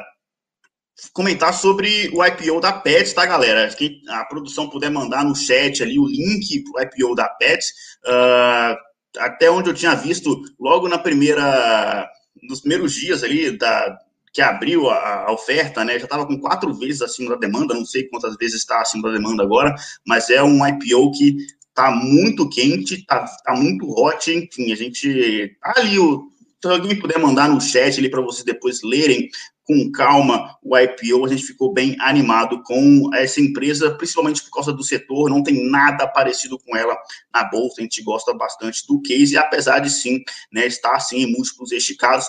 comentar 1.12 1.56
sobre 1.56 2.12
o 2.14 2.24
IPO 2.24 2.60
da 2.60 2.72
Pets, 2.74 3.14
tá, 3.14 3.26
galera? 3.26 3.68
Que 3.70 4.02
a 4.08 4.26
produção 4.26 4.70
puder 4.70 4.92
mandar 4.92 5.24
no 5.24 5.36
chat 5.36 5.82
ali 5.82 5.98
o 5.98 6.06
link 6.06 6.64
para 6.64 6.82
o 6.82 6.84
IPO 6.84 7.16
da 7.16 7.28
Pets, 7.30 7.70
uh, 8.06 8.78
até 9.18 9.50
onde 9.50 9.70
eu 9.70 9.74
tinha 9.74 9.96
visto, 9.96 10.44
logo 10.60 10.88
na 10.88 10.98
primeira, 10.98 12.08
nos 12.44 12.60
primeiros 12.60 12.94
dias 12.94 13.24
ali 13.24 13.58
da 13.58 13.98
que 14.34 14.42
abriu 14.42 14.90
a, 14.90 15.26
a 15.28 15.32
oferta, 15.32 15.84
né, 15.84 15.98
já 15.98 16.06
estava 16.06 16.26
com 16.26 16.40
quatro 16.40 16.74
vezes 16.74 17.02
acima 17.02 17.32
da 17.32 17.36
demanda, 17.36 17.74
não 17.74 17.86
sei 17.86 18.08
quantas 18.08 18.36
vezes 18.38 18.56
está 18.56 18.82
acima 18.82 19.10
da 19.10 19.18
demanda 19.18 19.44
agora, 19.44 19.74
mas 20.06 20.30
é 20.30 20.42
um 20.44 20.66
IPO 20.66 21.12
que 21.12 21.38
está 21.68 21.92
muito 21.92 22.50
quente, 22.50 22.96
está 22.96 23.26
tá 23.44 23.54
muito 23.56 23.90
hot, 23.90 24.32
enfim, 24.32 24.72
a 24.72 24.76
gente 24.76 25.56
tá 25.62 25.74
ali 25.78 25.98
o 25.98 26.30
se 26.62 26.68
alguém 26.68 27.00
puder 27.00 27.18
mandar 27.18 27.48
no 27.48 27.62
chat 27.62 27.98
ali 27.98 28.10
para 28.10 28.22
vocês 28.22 28.44
depois 28.44 28.82
lerem 28.84 29.30
com 29.64 29.92
calma 29.92 30.58
o 30.64 30.78
IPO, 30.78 31.26
a 31.26 31.30
gente 31.30 31.46
ficou 31.46 31.72
bem 31.72 31.96
animado 32.00 32.62
com 32.64 33.10
essa 33.14 33.40
empresa, 33.40 33.92
principalmente 33.92 34.44
por 34.44 34.52
causa 34.52 34.74
do 34.74 34.84
setor, 34.84 35.30
não 35.30 35.44
tem 35.44 35.70
nada 35.70 36.08
parecido 36.08 36.58
com 36.60 36.76
ela 36.76 36.98
na 37.34 37.44
bolsa, 37.44 37.76
a 37.80 37.84
gente 37.84 38.04
gosta 38.04 38.34
bastante 38.34 38.86
do 38.88 39.00
case, 39.02 39.38
apesar 39.38 39.80
de 39.80 39.90
sim, 39.90 40.22
né, 40.52 40.66
estar 40.66 40.96
assim 40.96 41.20
em 41.20 41.32
múltiplos 41.32 41.72
esticados, 41.72 42.26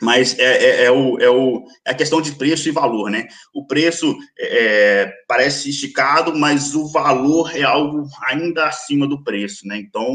mas 0.00 0.38
é, 0.38 0.44
é, 0.44 0.84
é, 0.84 0.90
o, 0.90 1.18
é, 1.18 1.28
o, 1.28 1.64
é 1.84 1.90
a 1.90 1.94
questão 1.94 2.20
de 2.20 2.32
preço 2.32 2.68
e 2.68 2.72
valor, 2.72 3.10
né? 3.10 3.26
O 3.52 3.66
preço 3.66 4.16
é, 4.38 5.12
parece 5.26 5.70
esticado, 5.70 6.36
mas 6.36 6.74
o 6.74 6.86
valor 6.88 7.54
é 7.56 7.62
algo 7.62 8.08
ainda 8.22 8.66
acima 8.66 9.06
do 9.06 9.22
preço, 9.22 9.66
né? 9.66 9.76
Então, 9.76 10.06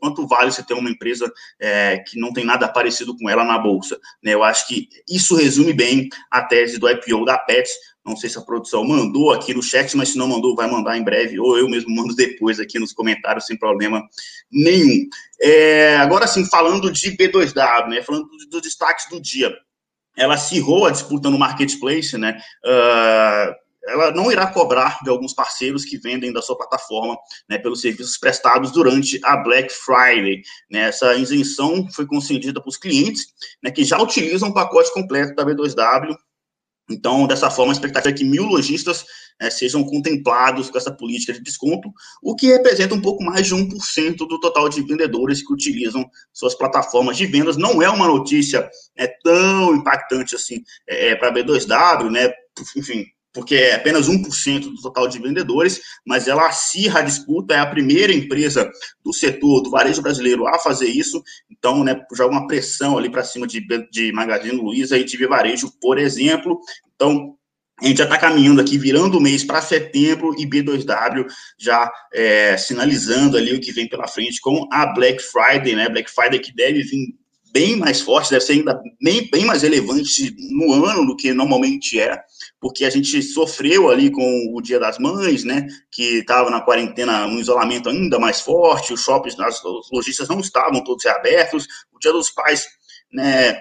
quanto 0.00 0.26
vale 0.26 0.50
você 0.50 0.62
ter 0.62 0.74
uma 0.74 0.90
empresa 0.90 1.30
é, 1.60 1.98
que 1.98 2.18
não 2.18 2.32
tem 2.32 2.44
nada 2.44 2.68
parecido 2.68 3.16
com 3.16 3.28
ela 3.28 3.44
na 3.44 3.58
bolsa? 3.58 3.98
Né? 4.22 4.34
Eu 4.34 4.42
acho 4.42 4.66
que 4.66 4.88
isso 5.08 5.36
resume 5.36 5.72
bem 5.72 6.08
a 6.30 6.42
tese 6.42 6.78
do 6.78 6.88
IPO 6.88 7.24
da 7.24 7.38
Pets, 7.38 7.72
não 8.06 8.16
sei 8.16 8.30
se 8.30 8.38
a 8.38 8.42
produção 8.42 8.84
mandou 8.84 9.32
aqui 9.32 9.52
no 9.52 9.62
chat, 9.62 9.96
mas 9.96 10.10
se 10.10 10.18
não 10.18 10.28
mandou, 10.28 10.54
vai 10.54 10.70
mandar 10.70 10.96
em 10.96 11.02
breve, 11.02 11.40
ou 11.40 11.58
eu 11.58 11.68
mesmo 11.68 11.94
mando 11.94 12.14
depois 12.14 12.60
aqui 12.60 12.78
nos 12.78 12.92
comentários, 12.92 13.46
sem 13.46 13.58
problema 13.58 14.00
nenhum. 14.50 15.08
É, 15.40 15.96
agora 15.96 16.26
sim, 16.28 16.44
falando 16.44 16.90
de 16.90 17.16
B2W, 17.16 17.88
né, 17.88 18.02
falando 18.02 18.28
dos 18.28 18.48
do 18.48 18.60
destaques 18.60 19.08
do 19.10 19.20
dia. 19.20 19.52
Ela 20.16 20.34
acirrou 20.34 20.86
a 20.86 20.90
disputa 20.90 21.28
no 21.28 21.38
marketplace, 21.38 22.16
né? 22.16 22.40
Uh, 22.64 23.66
ela 23.86 24.10
não 24.10 24.32
irá 24.32 24.46
cobrar 24.46 24.98
de 25.02 25.10
alguns 25.10 25.32
parceiros 25.32 25.84
que 25.84 25.96
vendem 25.96 26.32
da 26.32 26.42
sua 26.42 26.56
plataforma 26.56 27.16
né, 27.48 27.58
pelos 27.58 27.80
serviços 27.80 28.18
prestados 28.18 28.72
durante 28.72 29.20
a 29.22 29.36
Black 29.36 29.72
Friday. 29.72 30.42
Né, 30.70 30.88
essa 30.88 31.14
isenção 31.14 31.86
foi 31.92 32.06
concedida 32.06 32.60
para 32.60 32.68
os 32.68 32.76
clientes 32.76 33.26
né, 33.62 33.70
que 33.70 33.84
já 33.84 34.00
utilizam 34.00 34.48
o 34.48 34.54
pacote 34.54 34.92
completo 34.92 35.34
da 35.34 35.44
B2W 35.44 36.16
então, 36.88 37.26
dessa 37.26 37.50
forma, 37.50 37.72
a 37.72 37.74
expectativa 37.74 38.14
é 38.14 38.16
que 38.16 38.24
mil 38.24 38.44
lojistas 38.44 39.04
é, 39.40 39.50
sejam 39.50 39.82
contemplados 39.84 40.70
com 40.70 40.78
essa 40.78 40.92
política 40.92 41.32
de 41.32 41.42
desconto, 41.42 41.92
o 42.22 42.34
que 42.36 42.46
representa 42.46 42.94
um 42.94 43.00
pouco 43.00 43.24
mais 43.24 43.46
de 43.46 43.54
1% 43.54 44.16
do 44.16 44.38
total 44.38 44.68
de 44.68 44.82
vendedores 44.82 45.44
que 45.44 45.52
utilizam 45.52 46.08
suas 46.32 46.54
plataformas 46.54 47.16
de 47.16 47.26
vendas. 47.26 47.56
Não 47.56 47.82
é 47.82 47.90
uma 47.90 48.06
notícia 48.06 48.68
é, 48.96 49.08
tão 49.22 49.74
impactante 49.74 50.36
assim 50.36 50.62
é, 50.86 51.16
para 51.16 51.28
a 51.28 51.34
B2W, 51.34 52.10
né? 52.10 52.32
Enfim, 52.76 53.04
porque 53.36 53.54
é 53.54 53.74
apenas 53.74 54.08
1% 54.08 54.60
do 54.60 54.80
total 54.80 55.06
de 55.06 55.18
vendedores, 55.18 55.78
mas 56.06 56.26
ela 56.26 56.48
acirra 56.48 57.00
a 57.00 57.02
disputa, 57.02 57.52
é 57.52 57.58
a 57.58 57.66
primeira 57.66 58.10
empresa 58.10 58.70
do 59.04 59.12
setor 59.12 59.60
do 59.60 59.70
varejo 59.70 60.00
brasileiro 60.00 60.46
a 60.46 60.58
fazer 60.58 60.86
isso, 60.86 61.22
então, 61.50 61.84
né, 61.84 62.00
joga 62.14 62.32
uma 62.32 62.46
pressão 62.46 62.96
ali 62.96 63.10
para 63.10 63.22
cima 63.22 63.46
de, 63.46 63.60
de 63.90 64.10
Magazine 64.10 64.56
Luiza 64.56 64.96
e 64.96 65.04
de 65.04 65.26
Varejo, 65.26 65.70
por 65.82 65.98
exemplo. 65.98 66.58
Então, 66.94 67.34
a 67.78 67.86
gente 67.86 67.98
já 67.98 68.04
está 68.04 68.16
caminhando 68.16 68.62
aqui, 68.62 68.78
virando 68.78 69.18
o 69.18 69.20
mês 69.20 69.44
para 69.44 69.60
setembro 69.60 70.34
e 70.38 70.46
B2W 70.46 71.26
já 71.58 71.92
é, 72.14 72.56
sinalizando 72.56 73.36
ali 73.36 73.54
o 73.54 73.60
que 73.60 73.70
vem 73.70 73.86
pela 73.86 74.08
frente 74.08 74.40
com 74.40 74.66
a 74.72 74.86
Black 74.94 75.22
Friday, 75.22 75.76
né? 75.76 75.90
Black 75.90 76.10
Friday 76.10 76.38
que 76.38 76.54
deve 76.54 76.82
vir 76.82 77.14
bem 77.52 77.76
mais 77.76 78.00
forte, 78.00 78.30
deve 78.30 78.44
ser 78.44 78.52
ainda 78.54 78.80
bem, 79.00 79.28
bem 79.30 79.44
mais 79.44 79.62
relevante 79.62 80.34
no 80.50 80.84
ano 80.84 81.06
do 81.06 81.16
que 81.16 81.32
normalmente 81.32 81.98
é 81.98 82.18
porque 82.60 82.84
a 82.84 82.90
gente 82.90 83.22
sofreu 83.22 83.90
ali 83.90 84.10
com 84.10 84.52
o 84.54 84.60
Dia 84.60 84.78
das 84.78 84.98
Mães, 84.98 85.44
né, 85.44 85.66
que 85.90 86.18
estava 86.18 86.50
na 86.50 86.60
quarentena, 86.60 87.26
um 87.26 87.38
isolamento 87.38 87.88
ainda 87.88 88.18
mais 88.18 88.40
forte, 88.40 88.92
os 88.92 89.02
shoppings, 89.02 89.38
as 89.38 89.62
lojistas 89.92 90.28
não 90.28 90.40
estavam 90.40 90.82
todos 90.82 91.04
abertos, 91.06 91.66
o 91.92 91.98
Dia 91.98 92.12
dos 92.12 92.30
Pais, 92.30 92.66
né, 93.12 93.60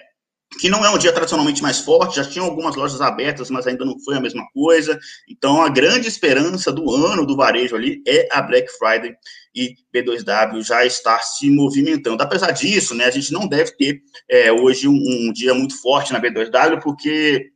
que 0.59 0.69
não 0.69 0.85
é 0.85 0.89
um 0.89 0.97
dia 0.97 1.11
tradicionalmente 1.11 1.61
mais 1.61 1.79
forte, 1.79 2.15
já 2.15 2.23
tinham 2.23 2.45
algumas 2.45 2.75
lojas 2.75 3.01
abertas, 3.01 3.49
mas 3.49 3.67
ainda 3.67 3.83
não 3.83 3.99
foi 3.99 4.15
a 4.15 4.21
mesma 4.21 4.45
coisa. 4.53 4.97
Então, 5.29 5.61
a 5.61 5.69
grande 5.69 6.07
esperança 6.07 6.71
do 6.71 6.93
ano 6.93 7.25
do 7.25 7.35
varejo 7.35 7.75
ali 7.75 8.01
é 8.07 8.27
a 8.31 8.41
Black 8.41 8.69
Friday 8.77 9.15
e 9.53 9.75
B2W 9.93 10.63
já 10.63 10.85
está 10.85 11.19
se 11.19 11.49
movimentando. 11.49 12.21
Apesar 12.23 12.51
disso, 12.51 12.95
né, 12.95 13.05
a 13.05 13.11
gente 13.11 13.33
não 13.33 13.47
deve 13.47 13.71
ter 13.71 14.01
é, 14.29 14.51
hoje 14.51 14.87
um, 14.87 14.93
um, 14.93 15.33
dia 15.33 15.53
muito 15.53 15.79
forte 15.81 16.13
na 16.13 16.21
B2W, 16.21 16.81
porque 16.81 17.51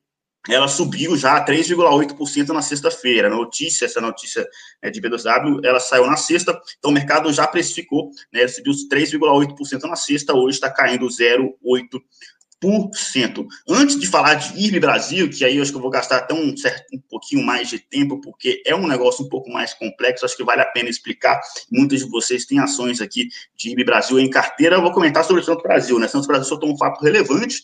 ela 0.48 0.68
subiu 0.68 1.18
já 1.18 1.44
3,8% 1.44 2.50
na 2.50 2.62
sexta-feira. 2.62 3.30
Notícia, 3.30 3.86
essa 3.86 4.00
notícia 4.00 4.48
é 4.82 4.90
de 4.90 5.02
B2W, 5.02 5.60
ela 5.64 5.80
saiu 5.80 6.08
na 6.08 6.16
sexta, 6.16 6.60
então 6.78 6.92
o 6.92 6.94
mercado 6.94 7.32
já 7.34 7.46
precificou, 7.46 8.12
né, 8.32 8.48
subiu 8.48 8.74
3,8% 8.90 9.84
na 9.84 9.96
sexta, 9.96 10.34
hoje 10.34 10.56
está 10.56 10.70
caindo 10.70 11.08
0,8%. 11.08 13.48
Antes 13.70 14.00
de 14.00 14.08
falar 14.08 14.36
de 14.36 14.60
IRB 14.60 14.82
Brasil, 14.82 15.30
que 15.30 15.46
aí 15.46 15.58
eu 15.58 15.62
acho 15.62 15.72
que 15.72 15.78
eu 15.78 15.82
vou 15.82 15.90
gastar 15.90 16.18
até 16.18 16.34
um, 16.34 16.56
certo, 16.58 16.84
um 16.94 17.00
pouquinho 17.10 17.46
mais 17.46 17.70
de 17.70 17.80
tempo, 17.80 18.20
porque 18.20 18.62
é 18.66 18.76
um 18.76 18.88
negócio 18.88 19.26
um 19.26 19.30
pouco 19.30 19.50
mais 19.50 19.74
complexo, 19.74 20.26
acho 20.26 20.36
que 20.36 20.44
vale 20.44 20.62
a 20.62 20.66
pena 20.66 20.90
explicar. 20.90 21.40
Muitos 21.72 22.00
de 22.00 22.10
vocês 22.10 22.46
têm 22.46 22.60
ações 22.60 23.00
aqui 23.02 23.30
de 23.56 23.70
IRB 23.70 23.86
Brasil 23.86 24.20
em 24.20 24.30
carteira. 24.30 24.76
Eu 24.76 24.82
vou 24.82 24.92
comentar 24.92 25.24
sobre 25.24 25.42
o 25.42 25.46
Santos 25.46 25.64
Brasil, 25.64 25.98
né? 26.00 26.10
Santos 26.10 26.28
Brasil 26.28 26.48
soltou 26.48 26.70
um 26.70 26.78
fato 26.78 27.02
relevante 27.02 27.64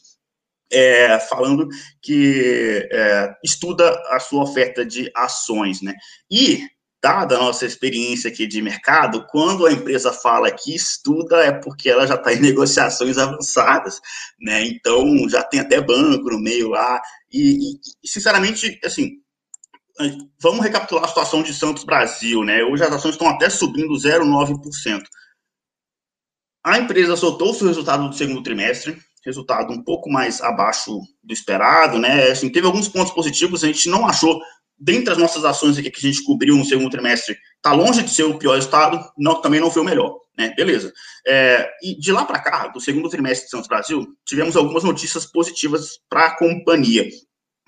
é, 0.72 1.20
falando 1.20 1.68
que 2.02 2.88
é, 2.92 3.36
estuda 3.44 3.90
a 4.10 4.20
sua 4.20 4.44
oferta 4.44 4.86
de 4.86 5.12
ações, 5.16 5.82
né? 5.82 5.94
E, 6.30 6.68
dada 7.02 7.36
a 7.36 7.40
nossa 7.40 7.66
experiência 7.66 8.30
aqui 8.30 8.48
de 8.48 8.62
mercado, 8.62 9.28
quando 9.30 9.66
a 9.66 9.72
empresa 9.72 10.12
fala 10.12 10.52
que 10.52 10.74
estuda, 10.74 11.38
é 11.44 11.52
porque 11.52 11.90
ela 11.90 12.08
já 12.08 12.16
está 12.16 12.34
em 12.34 12.40
negociações 12.42 13.18
avançadas, 13.18 14.02
né? 14.40 14.66
Então, 14.66 15.30
já 15.30 15.44
tem 15.44 15.60
até 15.60 15.80
banco 15.80 16.30
no 16.30 16.40
meio 16.40 16.70
lá, 16.70 17.00
e, 17.32 17.76
e 18.04 18.08
sinceramente, 18.08 18.80
assim, 18.84 19.20
vamos 20.42 20.64
recapitular 20.64 21.06
a 21.06 21.08
situação 21.08 21.44
de 21.44 21.54
Santos 21.54 21.84
Brasil, 21.84 22.44
né? 22.44 22.64
Hoje 22.64 22.84
as 22.84 22.92
ações 22.92 23.14
estão 23.14 23.30
até 23.30 23.50
subindo 23.50 23.94
0,9%. 23.94 25.04
A 26.64 26.80
empresa 26.80 27.16
soltou 27.16 27.52
o 27.52 27.54
seu 27.54 27.68
resultado 27.68 28.10
do 28.10 28.16
segundo 28.16 28.42
trimestre, 28.42 29.00
resultado 29.26 29.74
um 29.74 29.82
pouco 29.82 30.10
mais 30.10 30.42
abaixo 30.42 31.02
do 31.24 31.34
esperado, 31.34 31.98
né? 31.98 32.30
Assim, 32.30 32.50
teve 32.50 32.68
alguns 32.68 32.88
pontos 32.88 33.12
positivos, 33.12 33.64
a 33.64 33.68
gente 33.68 33.90
não 33.90 34.06
achou, 34.06 34.40
dentre 34.78 35.12
as 35.12 35.18
nossas 35.18 35.44
ações 35.44 35.78
aqui 35.78 35.90
que 35.90 36.06
a 36.06 36.12
gente 36.12 36.24
cobriu 36.24 36.56
no 36.56 36.64
segundo 36.64 36.92
trimestre, 36.92 37.38
tá 37.62 37.74
longe 37.74 38.04
de 38.04 38.12
ser 38.12 38.24
o 38.24 38.38
pior 38.38 38.56
resultado, 38.56 39.00
não, 39.18 39.42
também 39.42 39.60
não 39.60 39.72
foi 39.72 39.82
o 39.82 39.86
melhor, 39.86 40.16
né? 40.38 40.54
Beleza. 40.56 40.94
É, 41.26 41.70
e 41.82 42.00
de 42.00 42.12
lá 42.12 42.24
para 42.24 42.40
cá, 42.40 42.68
do 42.68 42.80
segundo 42.80 43.10
trimestre 43.10 43.46
de 43.46 43.52
Santos 43.52 43.68
Brasil, 43.68 44.06
tivemos 44.26 44.56
algumas 44.56 44.84
notícias 44.84 45.26
positivas 45.26 46.00
para 46.10 46.28
a 46.28 46.38
companhia. 46.38 47.06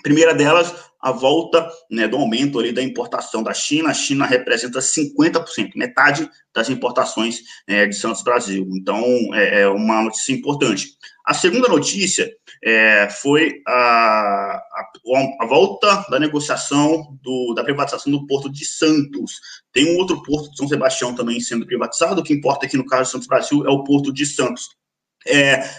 Primeira 0.03 0.33
delas, 0.33 0.73
a 1.01 1.11
volta 1.11 1.69
né, 1.89 2.07
do 2.07 2.17
aumento 2.17 2.59
ali 2.59 2.71
da 2.71 2.81
importação 2.81 3.43
da 3.43 3.53
China. 3.53 3.89
A 3.89 3.93
China 3.93 4.25
representa 4.25 4.79
50%, 4.79 5.71
metade 5.75 6.29
das 6.53 6.69
importações 6.69 7.39
é, 7.67 7.85
de 7.85 7.95
Santos 7.95 8.21
Brasil. 8.21 8.67
Então, 8.73 9.03
é, 9.33 9.61
é, 9.61 9.67
uma 9.67 10.03
notícia 10.03 10.33
importante. 10.33 10.89
A 11.27 11.33
segunda 11.33 11.67
notícia 11.67 12.31
é, 12.63 13.09
foi 13.09 13.61
a, 13.67 13.73
a, 13.73 14.91
a, 15.41 15.45
volta 15.45 16.05
da 16.09 16.17
negociação 16.17 17.19
do, 17.21 17.53
da 17.53 17.65
privatização 17.65 18.09
do 18.09 18.25
Porto 18.25 18.49
de 18.49 18.63
Santos. 18.63 19.41
Tem 19.73 19.93
um 19.93 19.97
outro 19.97 20.23
porto 20.23 20.49
de 20.49 20.55
São 20.55 20.69
Sebastião 20.69 21.13
também 21.13 21.41
sendo 21.41 21.65
privatizado. 21.65 22.21
O 22.21 22.23
que 22.23 22.31
importa 22.31 22.65
aqui 22.65 22.77
no 22.77 22.85
caso 22.85 23.03
de 23.03 23.09
Santos 23.09 23.27
Brasil 23.27 23.67
é 23.67 23.69
o 23.69 23.83
Porto 23.83 24.13
de 24.13 24.25
Santos. 24.25 24.69
É, 25.27 25.69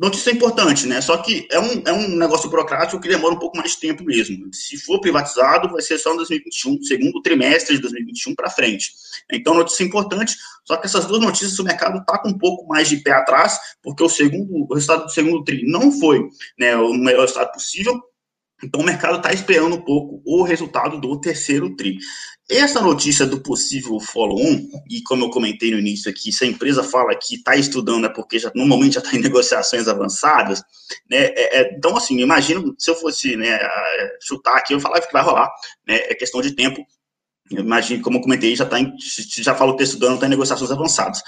Notícia 0.00 0.30
importante, 0.30 0.86
né? 0.86 0.98
Só 1.02 1.18
que 1.18 1.46
é 1.50 1.60
um, 1.60 1.82
é 1.84 1.92
um 1.92 2.16
negócio 2.16 2.48
burocrático 2.48 2.98
que 2.98 3.06
demora 3.06 3.34
um 3.34 3.38
pouco 3.38 3.58
mais 3.58 3.72
de 3.72 3.80
tempo 3.80 4.02
mesmo. 4.02 4.48
Se 4.50 4.78
for 4.78 4.98
privatizado, 4.98 5.68
vai 5.68 5.82
ser 5.82 5.98
só 5.98 6.14
em 6.14 6.16
2021, 6.16 6.82
segundo 6.84 7.20
trimestre 7.20 7.76
de 7.76 7.82
2021 7.82 8.34
para 8.34 8.48
frente. 8.48 8.94
Então, 9.30 9.52
notícia 9.52 9.84
importante, 9.84 10.38
só 10.64 10.78
que 10.78 10.86
essas 10.86 11.04
duas 11.04 11.20
notícias 11.20 11.58
o 11.58 11.64
mercado 11.64 11.98
está 11.98 12.18
com 12.18 12.30
um 12.30 12.38
pouco 12.38 12.66
mais 12.66 12.88
de 12.88 12.96
pé 12.96 13.12
atrás, 13.12 13.58
porque 13.82 14.02
o 14.02 14.08
segundo 14.08 14.66
o 14.70 14.74
resultado 14.74 15.04
do 15.04 15.10
segundo 15.10 15.44
tri 15.44 15.66
não 15.66 15.92
foi 15.92 16.30
né, 16.58 16.74
o 16.76 16.94
melhor 16.94 17.20
resultado 17.20 17.52
possível, 17.52 18.00
então, 18.62 18.80
o 18.80 18.84
mercado 18.84 19.16
está 19.16 19.32
esperando 19.32 19.76
um 19.76 19.80
pouco 19.80 20.22
o 20.24 20.42
resultado 20.42 21.00
do 21.00 21.18
terceiro 21.20 21.74
TRI. 21.76 21.98
Essa 22.48 22.80
notícia 22.80 23.24
do 23.24 23.40
possível 23.40 23.98
follow-on, 24.00 24.66
e 24.90 25.02
como 25.02 25.24
eu 25.24 25.30
comentei 25.30 25.70
no 25.70 25.78
início 25.78 26.10
aqui, 26.10 26.32
se 26.32 26.44
a 26.44 26.46
empresa 26.46 26.82
fala 26.82 27.14
que 27.14 27.36
está 27.36 27.56
estudando 27.56 28.06
é 28.06 28.08
porque 28.08 28.38
já, 28.38 28.50
normalmente 28.54 28.94
já 28.94 29.00
está 29.00 29.16
em 29.16 29.20
negociações 29.22 29.88
avançadas, 29.88 30.60
né? 31.08 31.26
É, 31.26 31.60
é, 31.60 31.74
então, 31.76 31.96
assim, 31.96 32.20
imagino 32.20 32.74
se 32.76 32.90
eu 32.90 32.96
fosse 32.96 33.36
né, 33.36 33.58
chutar 34.20 34.56
aqui, 34.56 34.74
eu 34.74 34.80
falava 34.80 35.06
que 35.06 35.12
vai 35.12 35.22
rolar, 35.22 35.50
né? 35.86 35.96
É 35.96 36.14
questão 36.14 36.42
de 36.42 36.52
tempo. 36.52 36.84
Imagino, 37.50 38.02
como 38.02 38.18
eu 38.18 38.22
comentei, 38.22 38.54
já, 38.54 38.66
tá 38.66 38.78
em, 38.78 38.92
já 39.38 39.54
falou 39.54 39.76
que 39.76 39.82
está 39.82 39.92
estudando, 39.92 40.14
está 40.14 40.26
em 40.26 40.30
negociações 40.30 40.70
avançadas. 40.70 41.22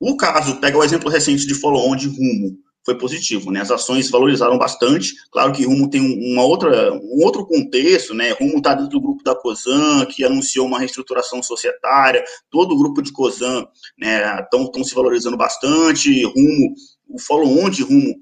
O 0.00 0.16
caso, 0.16 0.60
pega 0.60 0.76
o 0.76 0.84
exemplo 0.84 1.08
recente 1.08 1.46
de 1.46 1.54
follow-on 1.54 1.96
de 1.96 2.08
rumo 2.08 2.58
foi 2.84 2.96
positivo, 2.98 3.50
né? 3.50 3.60
As 3.60 3.70
ações 3.70 4.10
valorizaram 4.10 4.58
bastante. 4.58 5.14
Claro 5.30 5.52
que 5.52 5.64
Rumo 5.64 5.88
tem 5.88 6.00
uma 6.32 6.44
outra, 6.44 6.92
um 6.92 7.24
outro 7.24 7.46
contexto, 7.46 8.12
né? 8.14 8.32
Rumo 8.32 8.58
está 8.58 8.74
dentro 8.74 8.90
do 8.90 9.00
grupo 9.00 9.24
da 9.24 9.34
Cosan, 9.34 10.04
que 10.06 10.24
anunciou 10.24 10.66
uma 10.66 10.78
reestruturação 10.78 11.42
societária. 11.42 12.22
Todo 12.50 12.74
o 12.74 12.78
grupo 12.78 13.00
de 13.00 13.12
Cosan, 13.12 13.66
né? 13.98 14.40
Estão 14.40 14.84
se 14.84 14.94
valorizando 14.94 15.36
bastante. 15.36 16.24
Rumo, 16.24 16.74
o 17.08 17.18
follow-on 17.18 17.70
de 17.70 17.82
Rumo 17.82 18.14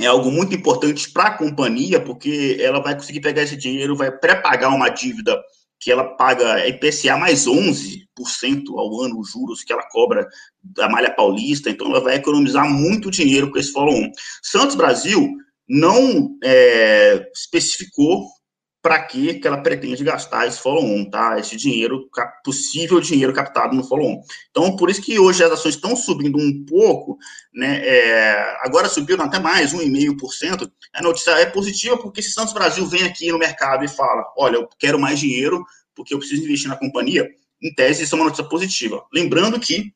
é 0.00 0.06
algo 0.06 0.30
muito 0.30 0.54
importante 0.54 1.10
para 1.10 1.24
a 1.24 1.36
companhia, 1.36 2.00
porque 2.00 2.56
ela 2.60 2.80
vai 2.80 2.94
conseguir 2.94 3.20
pegar 3.20 3.42
esse 3.42 3.56
dinheiro, 3.56 3.96
vai 3.96 4.16
pré-pagar 4.16 4.68
uma 4.68 4.88
dívida 4.88 5.36
que 5.80 5.90
ela 5.90 6.04
paga 6.16 6.66
IPCA 6.66 7.16
mais 7.16 7.46
11% 7.46 8.04
ao 8.76 9.00
ano, 9.02 9.20
os 9.20 9.30
juros 9.30 9.62
que 9.62 9.72
ela 9.72 9.86
cobra 9.90 10.26
da 10.62 10.88
malha 10.88 11.10
paulista, 11.14 11.70
então 11.70 11.88
ela 11.88 12.00
vai 12.00 12.16
economizar 12.16 12.68
muito 12.68 13.10
dinheiro 13.10 13.50
com 13.50 13.58
esse 13.58 13.72
follow-on. 13.72 14.10
Santos 14.42 14.74
Brasil 14.74 15.28
não 15.68 16.36
é, 16.42 17.30
especificou 17.34 18.26
para 18.88 19.02
que, 19.02 19.34
que 19.34 19.46
ela 19.46 19.62
pretende 19.62 20.02
gastar 20.02 20.46
esse 20.46 20.58
follow-on, 20.60 21.10
tá? 21.10 21.38
Esse 21.38 21.58
dinheiro, 21.58 22.08
possível 22.42 22.98
dinheiro 23.02 23.34
captado 23.34 23.76
no 23.76 23.84
follow-on. 23.84 24.22
Então, 24.50 24.76
por 24.76 24.88
isso 24.88 25.02
que 25.02 25.18
hoje 25.18 25.44
as 25.44 25.52
ações 25.52 25.74
estão 25.74 25.94
subindo 25.94 26.38
um 26.38 26.64
pouco, 26.64 27.18
né? 27.52 27.82
É, 27.84 28.56
agora 28.62 28.88
subiram 28.88 29.26
até 29.26 29.38
mais, 29.38 29.74
1,5%. 29.74 30.72
A 30.94 31.02
notícia 31.02 31.32
é 31.32 31.44
positiva 31.44 31.98
porque 31.98 32.22
se 32.22 32.32
Santos 32.32 32.54
Brasil 32.54 32.86
vem 32.86 33.02
aqui 33.02 33.30
no 33.30 33.38
mercado 33.38 33.84
e 33.84 33.88
fala, 33.88 34.24
olha, 34.38 34.56
eu 34.56 34.66
quero 34.78 34.98
mais 34.98 35.20
dinheiro 35.20 35.62
porque 35.94 36.14
eu 36.14 36.18
preciso 36.18 36.42
investir 36.42 36.70
na 36.70 36.76
companhia, 36.76 37.28
em 37.62 37.74
tese 37.74 38.04
isso 38.04 38.14
é 38.14 38.16
uma 38.16 38.24
notícia 38.24 38.48
positiva. 38.48 39.04
Lembrando 39.12 39.60
que 39.60 39.92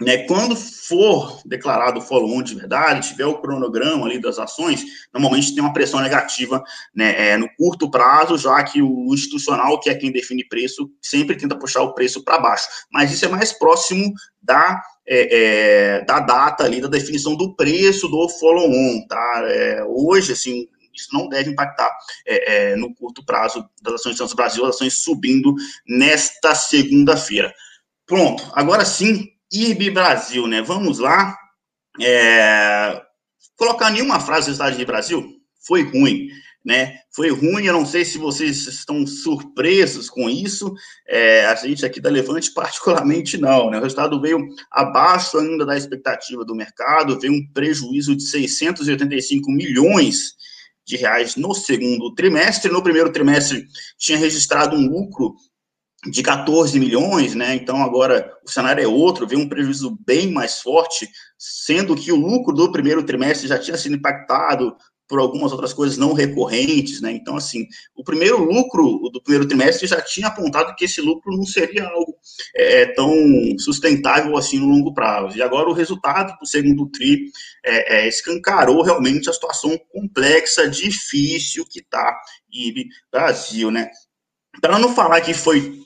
né, 0.00 0.18
quando 0.26 0.56
for 0.56 1.40
declarado 1.44 1.98
o 1.98 2.02
follow-on 2.02 2.42
de 2.42 2.54
verdade, 2.54 3.08
tiver 3.08 3.26
o 3.26 3.38
cronograma 3.38 4.06
ali 4.06 4.18
das 4.18 4.38
ações, 4.38 4.82
normalmente 5.12 5.54
tem 5.54 5.62
uma 5.62 5.72
pressão 5.72 6.00
negativa 6.00 6.62
né, 6.94 7.30
é, 7.30 7.36
no 7.36 7.48
curto 7.56 7.90
prazo, 7.90 8.38
já 8.38 8.62
que 8.64 8.80
o 8.80 9.12
institucional, 9.12 9.78
que 9.78 9.90
é 9.90 9.94
quem 9.94 10.10
define 10.10 10.48
preço, 10.48 10.90
sempre 11.02 11.36
tenta 11.36 11.58
puxar 11.58 11.82
o 11.82 11.92
preço 11.92 12.24
para 12.24 12.38
baixo. 12.38 12.66
Mas 12.90 13.12
isso 13.12 13.24
é 13.26 13.28
mais 13.28 13.52
próximo 13.52 14.12
da, 14.42 14.82
é, 15.06 15.98
é, 15.98 16.04
da 16.04 16.20
data 16.20 16.64
ali, 16.64 16.80
da 16.80 16.88
definição 16.88 17.36
do 17.36 17.54
preço 17.54 18.08
do 18.08 18.28
follow-on, 18.28 19.06
tá? 19.06 19.42
É, 19.44 19.84
hoje, 19.84 20.32
assim, 20.32 20.66
isso 20.94 21.08
não 21.12 21.28
deve 21.28 21.50
impactar 21.50 21.90
é, 22.26 22.72
é, 22.72 22.76
no 22.76 22.94
curto 22.94 23.24
prazo 23.24 23.68
das 23.82 23.94
ações 23.94 24.12
de 24.12 24.18
Santos 24.18 24.34
Brasil, 24.34 24.64
as 24.64 24.76
ações 24.76 25.02
subindo 25.02 25.54
nesta 25.86 26.54
segunda-feira. 26.54 27.52
Pronto, 28.06 28.50
agora 28.54 28.84
sim, 28.84 29.28
IRB 29.52 29.90
Brasil, 29.90 30.46
né? 30.46 30.62
Vamos 30.62 30.98
lá. 30.98 31.36
É... 32.00 33.00
Colocar 33.56 33.90
nenhuma 33.90 34.20
frase 34.20 34.46
do 34.46 34.52
Estado 34.52 34.76
de 34.76 34.84
Brasil 34.84 35.40
foi 35.66 35.82
ruim, 35.82 36.28
né? 36.64 36.98
Foi 37.14 37.30
ruim, 37.30 37.64
eu 37.64 37.72
não 37.72 37.84
sei 37.84 38.04
se 38.04 38.16
vocês 38.16 38.66
estão 38.66 39.06
surpresos 39.06 40.08
com 40.08 40.28
isso. 40.30 40.72
É, 41.06 41.46
a 41.46 41.54
gente 41.54 41.84
aqui 41.84 42.00
da 42.00 42.10
Levante, 42.10 42.52
particularmente, 42.54 43.36
não, 43.36 43.70
né? 43.70 43.78
O 43.78 43.82
resultado 43.82 44.20
veio 44.20 44.46
abaixo 44.70 45.38
ainda 45.38 45.66
da 45.66 45.76
expectativa 45.76 46.44
do 46.44 46.54
mercado, 46.54 47.18
veio 47.18 47.34
um 47.34 47.46
prejuízo 47.52 48.16
de 48.16 48.22
685 48.22 49.50
milhões 49.50 50.34
de 50.86 50.96
reais 50.96 51.36
no 51.36 51.54
segundo 51.54 52.14
trimestre. 52.14 52.70
No 52.70 52.82
primeiro 52.82 53.12
trimestre 53.12 53.66
tinha 53.98 54.18
registrado 54.18 54.76
um 54.76 54.88
lucro 54.88 55.34
de 56.06 56.22
14 56.22 56.78
milhões, 56.78 57.34
né? 57.34 57.54
Então 57.54 57.82
agora 57.82 58.32
o 58.44 58.50
cenário 58.50 58.82
é 58.82 58.86
outro, 58.88 59.26
vem 59.26 59.38
um 59.38 59.48
prejuízo 59.48 59.98
bem 60.06 60.30
mais 60.30 60.60
forte, 60.60 61.08
sendo 61.38 61.94
que 61.94 62.10
o 62.10 62.16
lucro 62.16 62.54
do 62.54 62.72
primeiro 62.72 63.02
trimestre 63.04 63.48
já 63.48 63.58
tinha 63.58 63.76
sido 63.76 63.96
impactado 63.96 64.74
por 65.10 65.18
algumas 65.18 65.50
outras 65.50 65.72
coisas 65.72 65.98
não 65.98 66.12
recorrentes, 66.12 67.00
né? 67.00 67.10
Então, 67.10 67.36
assim, 67.36 67.66
o 67.96 68.04
primeiro 68.04 68.38
lucro 68.44 69.10
do 69.12 69.20
primeiro 69.20 69.46
trimestre 69.46 69.88
já 69.88 70.00
tinha 70.00 70.28
apontado 70.28 70.72
que 70.76 70.84
esse 70.84 71.00
lucro 71.00 71.36
não 71.36 71.44
seria 71.44 71.84
algo 71.84 72.14
é, 72.54 72.86
tão 72.94 73.12
sustentável 73.58 74.36
assim 74.36 74.60
no 74.60 74.68
longo 74.68 74.94
prazo. 74.94 75.36
E 75.36 75.42
agora 75.42 75.68
o 75.68 75.72
resultado 75.72 76.38
do 76.38 76.46
segundo 76.46 76.88
TRI 76.88 77.24
é, 77.66 77.96
é, 77.96 78.08
escancarou 78.08 78.82
realmente 78.82 79.28
a 79.28 79.32
situação 79.32 79.76
complexa, 79.92 80.68
difícil 80.68 81.66
que 81.68 81.80
está 81.80 82.16
IB 82.48 82.86
Brasil, 83.10 83.68
né? 83.72 83.90
Para 84.60 84.78
não 84.78 84.94
falar 84.94 85.20
que 85.22 85.34
foi 85.34 85.79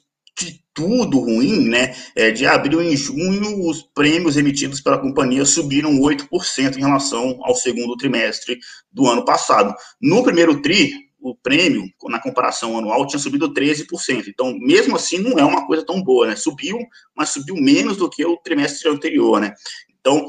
tudo 0.74 1.20
ruim, 1.20 1.68
né? 1.68 1.94
É, 2.16 2.30
de 2.30 2.44
abril 2.44 2.82
em 2.82 2.96
junho, 2.96 3.66
os 3.68 3.82
prêmios 3.82 4.36
emitidos 4.36 4.80
pela 4.80 4.98
companhia 4.98 5.44
subiram 5.44 5.98
8% 6.00 6.76
em 6.76 6.80
relação 6.80 7.38
ao 7.42 7.54
segundo 7.54 7.96
trimestre 7.96 8.58
do 8.92 9.06
ano 9.06 9.24
passado. 9.24 9.74
No 10.02 10.22
primeiro 10.22 10.60
TRI, 10.60 10.92
o 11.20 11.34
prêmio, 11.34 11.84
na 12.04 12.20
comparação 12.20 12.76
anual, 12.76 13.06
tinha 13.06 13.18
subido 13.18 13.54
13%. 13.54 14.28
Então, 14.28 14.54
mesmo 14.58 14.96
assim, 14.96 15.18
não 15.18 15.38
é 15.38 15.44
uma 15.44 15.66
coisa 15.66 15.86
tão 15.86 16.02
boa, 16.02 16.26
né? 16.26 16.36
Subiu, 16.36 16.76
mas 17.16 17.30
subiu 17.30 17.54
menos 17.54 17.96
do 17.96 18.10
que 18.10 18.24
o 18.26 18.36
trimestre 18.36 18.90
anterior, 18.90 19.40
né? 19.40 19.54
Então, 19.98 20.26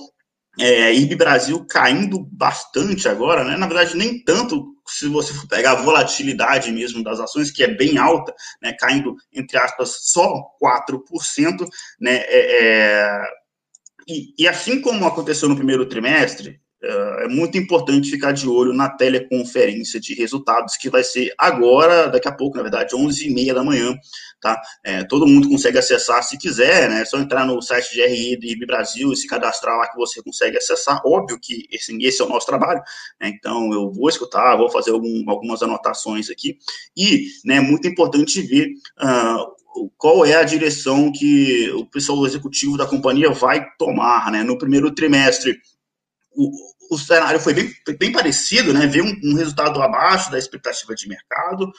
é, 0.59 0.93
IB 0.93 1.15
Brasil 1.15 1.65
caindo 1.65 2.19
bastante 2.31 3.07
agora, 3.07 3.43
né? 3.43 3.57
Na 3.57 3.67
verdade, 3.67 3.97
nem 3.97 4.23
tanto 4.23 4.75
se 4.87 5.07
você 5.07 5.33
for 5.33 5.47
pegar 5.47 5.71
a 5.71 5.81
volatilidade 5.81 6.71
mesmo 6.71 7.03
das 7.03 7.19
ações, 7.19 7.51
que 7.51 7.63
é 7.63 7.67
bem 7.67 7.97
alta, 7.97 8.33
né? 8.61 8.73
Caindo, 8.79 9.15
entre 9.33 9.57
aspas, 9.57 10.11
só 10.11 10.43
4%, 10.61 11.67
né? 11.99 12.17
É, 12.17 12.63
é... 12.63 13.21
E, 14.07 14.33
e 14.37 14.47
assim 14.47 14.79
como 14.79 15.05
aconteceu 15.05 15.49
no 15.49 15.55
primeiro 15.55 15.87
trimestre, 15.87 16.61
é 16.85 17.27
muito 17.27 17.57
importante 17.57 18.09
ficar 18.09 18.31
de 18.31 18.47
olho 18.47 18.73
na 18.73 18.89
teleconferência 18.89 19.99
de 19.99 20.13
resultados, 20.13 20.77
que 20.77 20.89
vai 20.89 21.03
ser 21.03 21.33
agora, 21.37 22.07
daqui 22.07 22.27
a 22.27 22.31
pouco, 22.31 22.57
na 22.57 22.63
verdade, 22.63 22.95
11h30 22.95 23.53
da 23.53 23.63
manhã, 23.63 23.95
tá? 24.39 24.61
É, 24.83 25.03
todo 25.03 25.27
mundo 25.27 25.49
consegue 25.49 25.77
acessar 25.77 26.21
se 26.23 26.37
quiser, 26.37 26.89
né? 26.89 27.01
É 27.01 27.05
só 27.05 27.17
entrar 27.17 27.45
no 27.45 27.61
site 27.61 27.93
de 27.93 28.05
RI 28.05 28.37
do 28.37 28.45
IB 28.45 28.65
Brasil 28.65 29.11
e 29.11 29.15
se 29.15 29.27
cadastrar 29.27 29.77
lá 29.77 29.89
que 29.89 29.97
você 29.97 30.21
consegue 30.21 30.57
acessar. 30.57 31.01
Óbvio 31.05 31.39
que 31.41 31.65
esse, 31.71 31.95
esse 32.03 32.21
é 32.21 32.25
o 32.25 32.29
nosso 32.29 32.45
trabalho, 32.45 32.81
né? 33.19 33.29
Então, 33.29 33.73
eu 33.73 33.91
vou 33.91 34.09
escutar, 34.09 34.55
vou 34.55 34.69
fazer 34.69 34.91
algum, 34.91 35.29
algumas 35.29 35.63
anotações 35.63 36.29
aqui. 36.29 36.57
E, 36.95 37.25
né, 37.43 37.59
muito 37.59 37.87
importante 37.87 38.41
ver 38.41 38.67
uh, 39.01 39.89
qual 39.97 40.25
é 40.25 40.35
a 40.35 40.43
direção 40.43 41.11
que 41.11 41.69
o 41.71 41.85
pessoal 41.85 42.25
executivo 42.25 42.77
da 42.77 42.85
companhia 42.85 43.31
vai 43.31 43.65
tomar, 43.77 44.31
né? 44.31 44.43
No 44.43 44.57
primeiro 44.57 44.93
trimestre, 44.93 45.57
o, 46.35 46.51
o 46.89 46.97
cenário 46.97 47.39
foi 47.39 47.53
bem, 47.53 47.73
bem 47.99 48.11
parecido, 48.11 48.73
né? 48.73 48.87
Veio 48.87 49.05
um, 49.05 49.31
um, 49.31 49.35
resultado 49.35 49.81
abaixo 49.81 50.31
da 50.31 50.37
expectativa 50.37 50.93
de 50.95 51.07
mercado. 51.07 51.71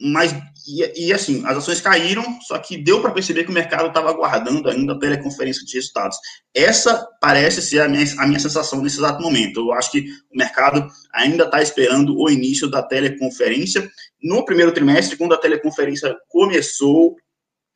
mas 0.00 0.32
e, 0.66 1.06
e, 1.08 1.12
assim, 1.12 1.42
as 1.46 1.56
ações 1.56 1.80
caíram, 1.80 2.24
só 2.42 2.58
que 2.58 2.76
deu 2.76 3.00
para 3.00 3.12
perceber 3.12 3.44
que 3.44 3.50
o 3.50 3.54
mercado 3.54 3.88
estava 3.88 4.10
aguardando 4.10 4.68
ainda 4.68 4.92
a 4.92 4.98
teleconferência 4.98 5.64
de 5.64 5.74
resultados. 5.74 6.16
Essa 6.54 7.06
parece 7.20 7.62
ser 7.62 7.80
a 7.80 7.88
minha, 7.88 8.04
a 8.18 8.26
minha 8.26 8.40
sensação 8.40 8.82
nesse 8.82 8.98
exato 8.98 9.22
momento. 9.22 9.60
Eu 9.60 9.72
acho 9.72 9.90
que 9.90 10.06
o 10.32 10.36
mercado 10.36 10.86
ainda 11.12 11.44
está 11.44 11.62
esperando 11.62 12.16
o 12.16 12.30
início 12.30 12.68
da 12.68 12.82
teleconferência. 12.82 13.88
No 14.22 14.44
primeiro 14.44 14.72
trimestre, 14.72 15.16
quando 15.16 15.34
a 15.34 15.38
teleconferência 15.38 16.14
começou, 16.28 17.16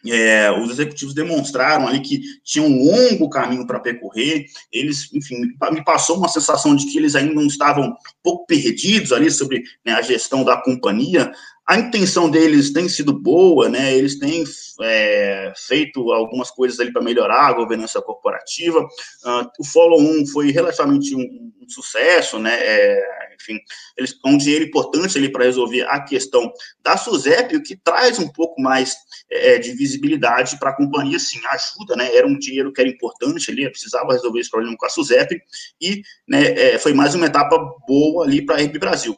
é, 0.05 0.51
os 0.53 0.71
executivos 0.71 1.15
demonstraram 1.15 1.89
ali 1.89 2.01
que 2.01 2.21
tinham 2.45 2.69
um 2.69 2.85
longo 2.85 3.29
caminho 3.29 3.67
para 3.67 3.81
percorrer. 3.81 4.47
Eles, 4.73 5.13
enfim, 5.13 5.37
me 5.73 5.85
passou 5.85 6.17
uma 6.17 6.29
sensação 6.29 6.77
de 6.77 6.87
que 6.87 6.99
eles 6.99 7.15
ainda 7.15 7.35
não 7.35 7.47
estavam 7.47 7.89
um 7.89 7.95
pouco 8.23 8.47
perdidos 8.47 9.13
ali 9.13 9.31
sobre 9.31 9.63
né, 9.85 9.93
a 9.93 10.03
gestão 10.03 10.45
da 10.45 10.57
companhia. 10.61 11.33
A 11.67 11.77
intenção 11.79 12.31
deles 12.31 12.73
tem 12.73 12.89
sido 12.89 13.13
boa, 13.13 13.69
né? 13.69 13.93
Eles 13.93 14.21
têm 14.21 14.45
é, 14.83 15.53
feito 15.57 16.13
algumas 16.13 16.49
coisas 16.49 16.79
ali 16.79 16.93
para 16.93 17.03
melhorar 17.03 17.49
a 17.49 17.53
governança 17.55 18.01
corporativa. 18.01 18.79
Uh, 18.81 19.49
o 19.59 19.65
follow-on 19.65 20.25
foi 20.27 20.53
relativamente 20.53 21.17
um, 21.17 21.53
um 21.61 21.69
sucesso, 21.69 22.39
né? 22.39 22.57
É, 22.57 23.26
enfim, 23.41 23.59
eles 23.97 24.19
um 24.25 24.37
dinheiro 24.37 24.65
importante 24.65 25.17
ali 25.17 25.31
para 25.31 25.45
resolver 25.45 25.83
a 25.83 26.01
questão 26.01 26.53
da 26.83 26.97
SUSEP, 26.97 27.57
o 27.57 27.63
que 27.63 27.77
traz 27.77 28.19
um 28.19 28.29
pouco 28.29 28.61
mais 28.61 28.97
é, 29.31 29.59
de 29.59 29.73
visibilidade 29.73 30.59
para 30.59 30.71
a 30.71 30.77
companhia, 30.77 31.19
sim, 31.19 31.41
ajuda, 31.47 31.97
né? 31.97 32.15
Era 32.15 32.27
um 32.27 32.39
dinheiro 32.39 32.73
que 32.73 32.81
era 32.81 32.91
importante 32.91 33.51
ali, 33.51 33.69
precisava 33.71 34.13
resolver 34.13 34.41
esse 34.41 34.51
problema 34.51 34.77
com 34.77 34.87
a 34.87 34.91
SUSEP, 34.91 35.41
e 35.81 36.03
né, 36.29 36.45
é, 36.53 36.79
foi 36.79 36.93
mais 36.93 37.15
uma 37.15 37.27
etapa 37.27 37.59
boa 37.87 38.25
ali 38.25 38.45
para 38.45 38.57
a 38.57 38.63
RB 38.63 38.79
Brasil. 38.79 39.17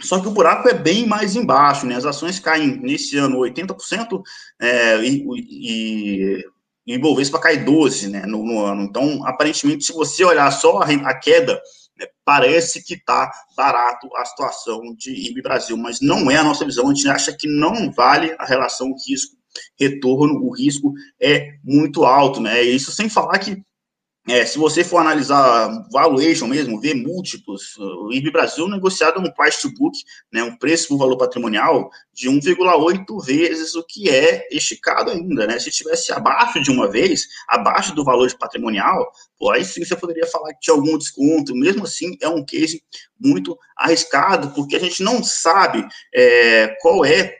Só 0.00 0.20
que 0.20 0.28
o 0.28 0.32
buraco 0.32 0.68
é 0.68 0.74
bem 0.74 1.06
mais 1.06 1.34
embaixo, 1.34 1.84
né? 1.84 1.96
As 1.96 2.04
ações 2.04 2.38
caem 2.38 2.78
nesse 2.80 3.16
ano 3.16 3.38
80% 3.38 4.22
é, 4.60 5.02
e, 5.02 5.26
e, 5.36 6.44
e 6.86 6.94
Ibovespa 6.94 7.40
cai 7.40 7.64
12% 7.64 8.08
né, 8.08 8.24
no, 8.24 8.44
no, 8.44 8.64
ano. 8.64 8.82
Então, 8.82 9.26
aparentemente, 9.26 9.84
se 9.84 9.92
você 9.92 10.24
olhar 10.24 10.50
só 10.52 10.78
a, 10.78 10.86
a 10.86 11.14
queda, 11.14 11.60
né, 11.98 12.06
parece 12.24 12.82
que 12.82 12.94
está 12.94 13.30
barato 13.56 14.08
a 14.16 14.24
situação 14.24 14.94
de 14.96 15.12
IB 15.28 15.42
Brasil, 15.42 15.76
mas 15.76 16.00
não 16.00 16.30
é 16.30 16.36
a 16.36 16.44
nossa 16.44 16.64
visão. 16.64 16.88
A 16.88 16.94
gente 16.94 17.08
acha 17.08 17.36
que 17.36 17.48
não 17.48 17.90
vale 17.90 18.34
a 18.38 18.44
relação 18.44 18.94
risco-retorno, 19.06 20.44
o 20.44 20.54
risco 20.54 20.92
é 21.20 21.54
muito 21.64 22.04
alto, 22.04 22.40
né? 22.40 22.62
Isso 22.62 22.92
sem 22.92 23.08
falar 23.08 23.38
que 23.38 23.62
é, 24.28 24.44
se 24.44 24.58
você 24.58 24.84
for 24.84 24.98
analisar 24.98 25.86
valuation 25.90 26.46
mesmo, 26.46 26.80
ver 26.80 26.94
múltiplos, 26.94 27.76
o 27.78 28.12
IB 28.12 28.30
Brasil 28.30 28.68
negociado 28.68 29.20
no 29.20 29.32
price 29.34 29.62
to 29.62 29.72
book, 29.72 29.96
né, 30.32 30.42
um 30.42 30.56
preço 30.56 30.88
por 30.88 30.98
valor 30.98 31.16
patrimonial 31.16 31.90
de 32.12 32.28
1,8 32.28 33.24
vezes 33.24 33.74
o 33.74 33.82
que 33.82 34.10
é 34.10 34.46
esticado 34.50 35.10
ainda, 35.10 35.46
né? 35.46 35.58
Se 35.58 35.70
tivesse 35.70 36.12
abaixo 36.12 36.60
de 36.60 36.70
uma 36.70 36.90
vez, 36.90 37.26
abaixo 37.48 37.94
do 37.94 38.04
valor 38.04 38.26
de 38.28 38.36
patrimonial, 38.36 39.10
pô, 39.38 39.50
aí 39.50 39.64
sim 39.64 39.84
você 39.84 39.96
poderia 39.96 40.26
falar 40.26 40.52
que 40.54 40.60
tinha 40.60 40.74
algum 40.74 40.98
desconto. 40.98 41.54
Mesmo 41.54 41.84
assim, 41.84 42.16
é 42.20 42.28
um 42.28 42.44
case 42.44 42.82
muito 43.18 43.56
arriscado, 43.76 44.50
porque 44.50 44.76
a 44.76 44.80
gente 44.80 45.02
não 45.02 45.22
sabe 45.22 45.86
é, 46.12 46.76
qual 46.80 47.04
é 47.04 47.37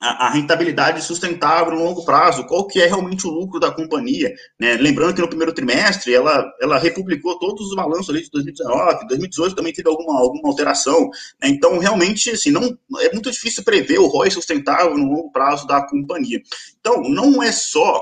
a, 0.00 0.30
rentabilidade 0.30 1.02
sustentável 1.02 1.74
no 1.74 1.82
longo 1.82 2.04
prazo, 2.04 2.46
qual 2.46 2.66
que 2.66 2.80
é 2.80 2.86
realmente 2.86 3.26
o 3.26 3.30
lucro 3.30 3.58
da 3.58 3.70
companhia, 3.70 4.32
né? 4.58 4.74
Lembrando 4.74 5.14
que 5.14 5.20
no 5.20 5.28
primeiro 5.28 5.52
trimestre 5.52 6.14
ela, 6.14 6.48
ela 6.60 6.78
republicou 6.78 7.38
todos 7.38 7.68
os 7.68 7.74
balanços 7.74 8.10
ali 8.10 8.22
de 8.22 8.30
2019, 8.30 9.08
2018 9.08 9.56
também 9.56 9.72
teve 9.72 9.88
alguma, 9.88 10.20
alguma 10.20 10.48
alteração, 10.48 11.10
né? 11.42 11.48
Então, 11.48 11.78
realmente, 11.78 12.30
assim, 12.30 12.50
não, 12.50 12.78
é 13.00 13.12
muito 13.12 13.30
difícil 13.30 13.64
prever 13.64 13.98
o 13.98 14.06
ROI 14.06 14.30
sustentável 14.30 14.96
no 14.96 15.06
longo 15.10 15.32
prazo 15.32 15.66
da 15.66 15.84
companhia. 15.84 16.40
Então, 16.78 17.02
não 17.02 17.42
é 17.42 17.50
só, 17.50 18.00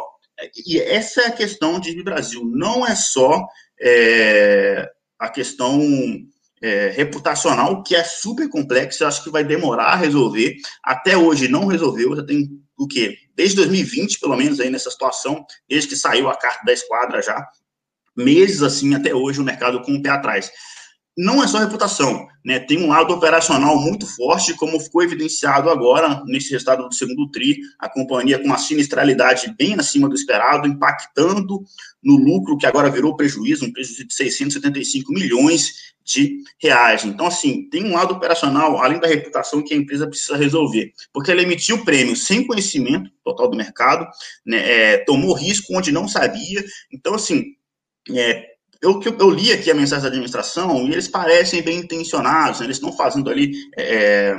e 0.66 0.78
essa 0.78 1.22
é 1.22 1.26
a 1.28 1.32
questão 1.32 1.80
de 1.80 2.02
Brasil, 2.02 2.42
não 2.44 2.86
é 2.86 2.94
só 2.94 3.42
é, 3.80 4.86
a 5.18 5.30
questão 5.30 5.80
é, 6.62 6.90
reputacional 6.90 7.82
que 7.82 7.94
é 7.94 8.02
super 8.02 8.48
complexa, 8.48 9.06
acho 9.06 9.22
que 9.22 9.30
vai 9.30 9.44
demorar 9.44 9.92
a 9.92 9.96
resolver. 9.96 10.56
Até 10.82 11.16
hoje 11.16 11.48
não 11.48 11.66
resolveu, 11.66 12.16
já 12.16 12.24
tem 12.24 12.48
o 12.76 12.86
quê? 12.86 13.16
Desde 13.34 13.56
2020, 13.56 14.20
pelo 14.20 14.36
menos, 14.36 14.60
aí 14.60 14.70
nessa 14.70 14.90
situação, 14.90 15.44
desde 15.68 15.88
que 15.88 15.96
saiu 15.96 16.28
a 16.28 16.36
carta 16.36 16.64
da 16.64 16.72
esquadra 16.72 17.22
já, 17.22 17.46
meses 18.16 18.62
assim 18.62 18.94
até 18.94 19.14
hoje 19.14 19.40
o 19.40 19.44
mercado 19.44 19.82
com 19.82 19.92
o 19.92 20.02
pé 20.02 20.10
atrás 20.10 20.50
não 21.16 21.42
é 21.42 21.48
só 21.48 21.58
reputação, 21.58 22.28
né? 22.44 22.60
Tem 22.60 22.78
um 22.78 22.88
lado 22.88 23.14
operacional 23.14 23.80
muito 23.80 24.06
forte, 24.06 24.52
como 24.54 24.78
ficou 24.78 25.02
evidenciado 25.02 25.70
agora 25.70 26.22
nesse 26.26 26.50
resultado 26.50 26.86
do 26.86 26.94
segundo 26.94 27.30
tri, 27.30 27.58
a 27.78 27.88
companhia 27.88 28.38
com 28.38 28.44
uma 28.44 28.58
sinistralidade 28.58 29.54
bem 29.56 29.74
acima 29.78 30.08
do 30.08 30.14
esperado, 30.14 30.68
impactando 30.68 31.64
no 32.04 32.16
lucro 32.16 32.58
que 32.58 32.66
agora 32.66 32.90
virou 32.90 33.16
prejuízo, 33.16 33.64
um 33.64 33.72
prejuízo 33.72 34.06
de 34.06 34.12
675 34.12 35.10
milhões 35.12 35.94
de 36.04 36.44
reais. 36.62 37.04
Então, 37.04 37.26
assim, 37.26 37.68
tem 37.70 37.84
um 37.84 37.94
lado 37.94 38.14
operacional, 38.14 38.78
além 38.82 39.00
da 39.00 39.08
reputação, 39.08 39.62
que 39.62 39.72
a 39.72 39.76
empresa 39.76 40.06
precisa 40.06 40.36
resolver, 40.36 40.92
porque 41.12 41.30
ela 41.30 41.42
emitiu 41.42 41.82
prêmio 41.82 42.14
sem 42.14 42.46
conhecimento 42.46 43.10
total 43.24 43.48
do 43.48 43.56
mercado, 43.56 44.06
né? 44.44 44.58
É, 44.58 44.98
tomou 44.98 45.34
risco 45.34 45.76
onde 45.76 45.90
não 45.90 46.06
sabia. 46.06 46.62
Então, 46.92 47.14
assim, 47.14 47.56
é, 48.14 48.55
eu, 48.82 49.00
eu 49.02 49.30
li 49.30 49.52
aqui 49.52 49.70
a 49.70 49.74
mensagem 49.74 50.02
da 50.02 50.08
administração 50.08 50.86
e 50.86 50.92
eles 50.92 51.08
parecem 51.08 51.62
bem 51.62 51.78
intencionados, 51.78 52.60
né? 52.60 52.66
eles 52.66 52.76
estão 52.76 52.92
fazendo 52.92 53.30
ali 53.30 53.52
é, 53.76 54.36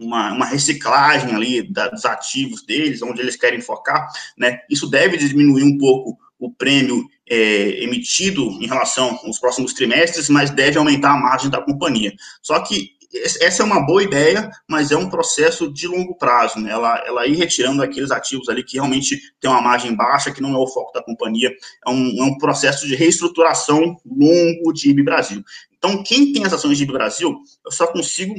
uma, 0.00 0.32
uma, 0.32 0.46
reciclagem 0.46 1.34
ali 1.34 1.62
da, 1.72 1.88
dos 1.88 2.04
ativos 2.04 2.64
deles, 2.64 3.02
onde 3.02 3.20
eles 3.20 3.36
querem 3.36 3.60
focar, 3.60 4.06
né? 4.36 4.58
Isso 4.70 4.88
deve 4.88 5.16
diminuir 5.16 5.62
um 5.62 5.78
pouco 5.78 6.16
o 6.38 6.52
prêmio 6.52 7.02
é, 7.28 7.82
emitido 7.82 8.42
em 8.60 8.66
relação 8.66 9.18
aos 9.24 9.38
próximos 9.38 9.72
trimestres, 9.72 10.28
mas 10.28 10.50
deve 10.50 10.78
aumentar 10.78 11.12
a 11.12 11.16
margem 11.18 11.50
da 11.50 11.62
companhia. 11.62 12.12
Só 12.42 12.60
que 12.60 12.90
essa 13.40 13.62
é 13.62 13.66
uma 13.66 13.84
boa 13.84 14.02
ideia, 14.02 14.50
mas 14.68 14.90
é 14.90 14.96
um 14.96 15.08
processo 15.08 15.72
de 15.72 15.86
longo 15.86 16.16
prazo, 16.16 16.58
né? 16.58 16.70
Ela, 16.70 17.02
ela 17.06 17.26
ir 17.26 17.36
retirando 17.36 17.82
aqueles 17.82 18.10
ativos 18.10 18.48
ali 18.48 18.64
que 18.64 18.76
realmente 18.76 19.20
tem 19.40 19.50
uma 19.50 19.60
margem 19.60 19.94
baixa, 19.94 20.30
que 20.30 20.42
não 20.42 20.54
é 20.54 20.58
o 20.58 20.66
foco 20.66 20.92
da 20.92 21.02
companhia, 21.02 21.50
é 21.86 21.90
um, 21.90 22.22
é 22.22 22.24
um 22.24 22.38
processo 22.38 22.86
de 22.86 22.94
reestruturação 22.94 23.96
longo 24.04 24.72
de 24.72 24.90
IB 24.90 25.02
Brasil. 25.02 25.42
Então, 25.76 26.02
quem 26.02 26.32
tem 26.32 26.44
as 26.44 26.52
ações 26.52 26.76
de 26.76 26.84
IB 26.84 26.92
Brasil, 26.92 27.36
eu 27.64 27.72
só 27.72 27.86
consigo 27.86 28.34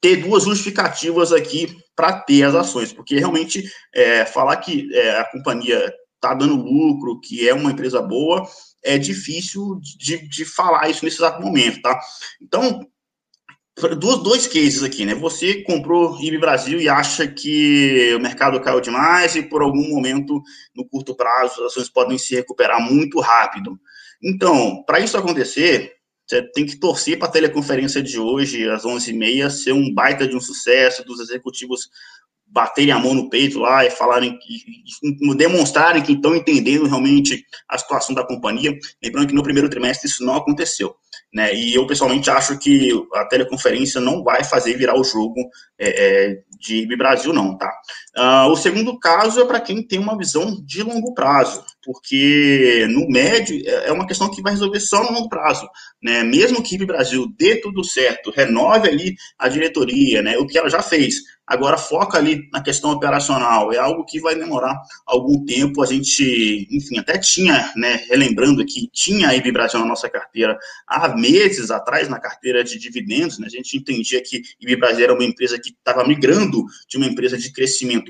ter 0.00 0.16
duas 0.16 0.44
justificativas 0.44 1.32
aqui 1.32 1.76
para 1.94 2.20
ter 2.20 2.42
as 2.42 2.54
ações, 2.54 2.92
porque 2.92 3.18
realmente 3.18 3.70
é, 3.94 4.26
falar 4.26 4.56
que 4.56 4.92
é, 4.92 5.18
a 5.18 5.30
companhia 5.30 5.92
está 6.14 6.34
dando 6.34 6.56
lucro, 6.56 7.20
que 7.20 7.48
é 7.48 7.54
uma 7.54 7.70
empresa 7.70 8.02
boa, 8.02 8.48
é 8.82 8.98
difícil 8.98 9.80
de, 9.98 10.28
de 10.28 10.44
falar 10.44 10.88
isso 10.88 11.04
nesse 11.04 11.18
exato 11.18 11.40
momento, 11.40 11.80
tá? 11.80 11.98
Então, 12.40 12.86
dois, 13.98 14.22
dois 14.22 14.46
cases 14.46 14.82
aqui, 14.82 15.04
né? 15.04 15.14
Você 15.14 15.62
comprou 15.62 16.18
IB 16.20 16.38
Brasil 16.38 16.80
e 16.80 16.88
acha 16.88 17.26
que 17.26 18.14
o 18.14 18.20
mercado 18.20 18.60
caiu 18.60 18.80
demais 18.80 19.34
e 19.34 19.42
por 19.42 19.62
algum 19.62 19.88
momento, 19.88 20.40
no 20.74 20.86
curto 20.88 21.14
prazo, 21.14 21.64
as 21.64 21.72
ações 21.72 21.88
podem 21.88 22.16
se 22.16 22.34
recuperar 22.34 22.80
muito 22.80 23.20
rápido. 23.20 23.78
Então, 24.22 24.82
para 24.86 25.00
isso 25.00 25.16
acontecer, 25.16 25.92
você 26.26 26.42
tem 26.52 26.64
que 26.64 26.76
torcer 26.76 27.18
para 27.18 27.28
a 27.28 27.30
teleconferência 27.30 28.02
de 28.02 28.18
hoje, 28.18 28.68
às 28.68 28.84
11h30, 28.84 29.50
ser 29.50 29.72
um 29.72 29.92
baita 29.92 30.26
de 30.26 30.36
um 30.36 30.40
sucesso, 30.40 31.04
dos 31.04 31.20
executivos 31.20 31.88
baterem 32.46 32.92
a 32.92 32.98
mão 32.98 33.14
no 33.14 33.28
peito 33.28 33.58
lá 33.58 33.84
e 33.84 33.90
falarem, 33.90 34.38
demonstrarem 35.36 36.02
que 36.02 36.12
estão 36.12 36.36
entendendo 36.36 36.86
realmente 36.86 37.44
a 37.68 37.76
situação 37.76 38.14
da 38.14 38.24
companhia. 38.24 38.72
Lembrando 39.02 39.28
que 39.28 39.34
no 39.34 39.42
primeiro 39.42 39.68
trimestre 39.68 40.08
isso 40.08 40.24
não 40.24 40.36
aconteceu. 40.36 40.94
Né? 41.34 41.52
E 41.52 41.74
eu 41.74 41.84
pessoalmente 41.84 42.30
acho 42.30 42.56
que 42.58 42.90
a 43.14 43.24
teleconferência 43.24 44.00
não 44.00 44.22
vai 44.22 44.44
fazer 44.44 44.74
virar 44.74 44.96
o 44.96 45.02
jogo 45.02 45.40
é, 45.76 46.28
é, 46.30 46.38
de 46.60 46.96
Brasil, 46.96 47.32
não, 47.32 47.58
tá? 47.58 47.68
Uh, 48.16 48.48
o 48.48 48.56
segundo 48.56 48.96
caso 48.98 49.40
é 49.40 49.44
para 49.44 49.60
quem 49.60 49.82
tem 49.82 49.98
uma 49.98 50.16
visão 50.16 50.62
de 50.64 50.84
longo 50.84 51.12
prazo, 51.14 51.64
porque 51.84 52.86
no 52.90 53.08
médio 53.08 53.60
é, 53.66 53.88
é 53.88 53.92
uma 53.92 54.06
questão 54.06 54.30
que 54.30 54.40
vai 54.40 54.52
resolver 54.52 54.78
só 54.78 55.02
no 55.02 55.12
longo 55.12 55.28
prazo, 55.28 55.68
né? 56.00 56.22
Mesmo 56.22 56.62
que 56.62 56.80
o 56.80 56.86
Brasil 56.86 57.26
dê 57.36 57.56
tudo 57.56 57.82
certo, 57.82 58.30
renove 58.30 58.88
ali 58.88 59.16
a 59.36 59.48
diretoria, 59.48 60.22
né? 60.22 60.38
O 60.38 60.46
que 60.46 60.56
ela 60.56 60.70
já 60.70 60.80
fez, 60.80 61.22
Agora, 61.46 61.76
foca 61.76 62.16
ali 62.16 62.48
na 62.50 62.62
questão 62.62 62.90
operacional, 62.90 63.70
é 63.70 63.76
algo 63.76 64.06
que 64.06 64.18
vai 64.18 64.34
demorar 64.34 64.80
algum 65.06 65.44
tempo. 65.44 65.82
A 65.82 65.86
gente, 65.86 66.66
enfim, 66.70 66.98
até 66.98 67.18
tinha, 67.18 67.70
né, 67.76 68.02
relembrando 68.08 68.64
que 68.64 68.88
tinha 68.90 69.28
a 69.28 69.34
IB 69.34 69.52
Brasil 69.52 69.78
na 69.78 69.84
nossa 69.84 70.08
carteira 70.08 70.58
há 70.86 71.14
meses 71.14 71.70
atrás, 71.70 72.08
na 72.08 72.18
carteira 72.18 72.64
de 72.64 72.78
dividendos, 72.78 73.38
né, 73.38 73.46
a 73.46 73.50
gente 73.50 73.76
entendia 73.76 74.22
que 74.22 74.40
IB 74.58 74.76
Brasil 74.76 75.04
era 75.04 75.12
uma 75.12 75.24
empresa 75.24 75.58
que 75.58 75.68
estava 75.68 76.06
migrando 76.06 76.64
de 76.88 76.96
uma 76.96 77.06
empresa 77.06 77.36
de 77.36 77.52
crescimento 77.52 78.03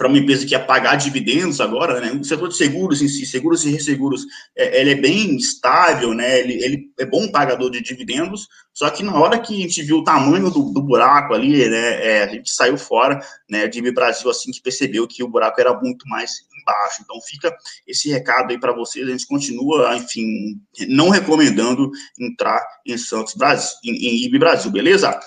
para 0.00 0.08
uma 0.08 0.16
empresa 0.16 0.46
que 0.46 0.52
ia 0.52 0.64
pagar 0.64 0.96
dividendos 0.96 1.60
agora, 1.60 2.00
né? 2.00 2.10
O 2.10 2.24
setor 2.24 2.48
de 2.48 2.56
seguros 2.56 3.02
em 3.02 3.06
si, 3.06 3.26
seguros 3.26 3.66
e 3.66 3.70
resseguros, 3.70 4.24
é, 4.56 4.80
ele 4.80 4.92
é 4.92 4.94
bem 4.94 5.36
estável, 5.36 6.14
né? 6.14 6.40
Ele, 6.40 6.54
ele 6.54 6.90
é 6.98 7.04
bom 7.04 7.30
pagador 7.30 7.70
de 7.70 7.82
dividendos, 7.82 8.48
só 8.72 8.88
que 8.88 9.02
na 9.02 9.14
hora 9.14 9.38
que 9.38 9.54
a 9.54 9.60
gente 9.60 9.82
viu 9.82 9.98
o 9.98 10.02
tamanho 10.02 10.50
do, 10.50 10.72
do 10.72 10.80
buraco 10.80 11.34
ali, 11.34 11.68
né? 11.68 12.02
É, 12.02 12.22
a 12.22 12.28
gente 12.28 12.50
saiu 12.50 12.78
fora, 12.78 13.20
né? 13.46 13.68
De 13.68 13.92
Brasil 13.92 14.30
assim 14.30 14.50
que 14.50 14.62
percebeu 14.62 15.06
que 15.06 15.22
o 15.22 15.28
buraco 15.28 15.60
era 15.60 15.78
muito 15.78 16.08
mais 16.08 16.30
embaixo. 16.58 17.02
Então 17.02 17.20
fica 17.20 17.54
esse 17.86 18.08
recado 18.08 18.52
aí 18.52 18.58
para 18.58 18.72
vocês. 18.72 19.06
A 19.06 19.10
gente 19.10 19.26
continua, 19.26 19.94
enfim, 19.96 20.58
não 20.88 21.10
recomendando 21.10 21.90
entrar 22.18 22.66
em 22.86 22.96
Santos 22.96 23.34
Brasil, 23.34 23.76
em, 23.84 23.90
em 23.90 24.24
IB 24.24 24.38
Brasil, 24.38 24.70
beleza? 24.70 25.20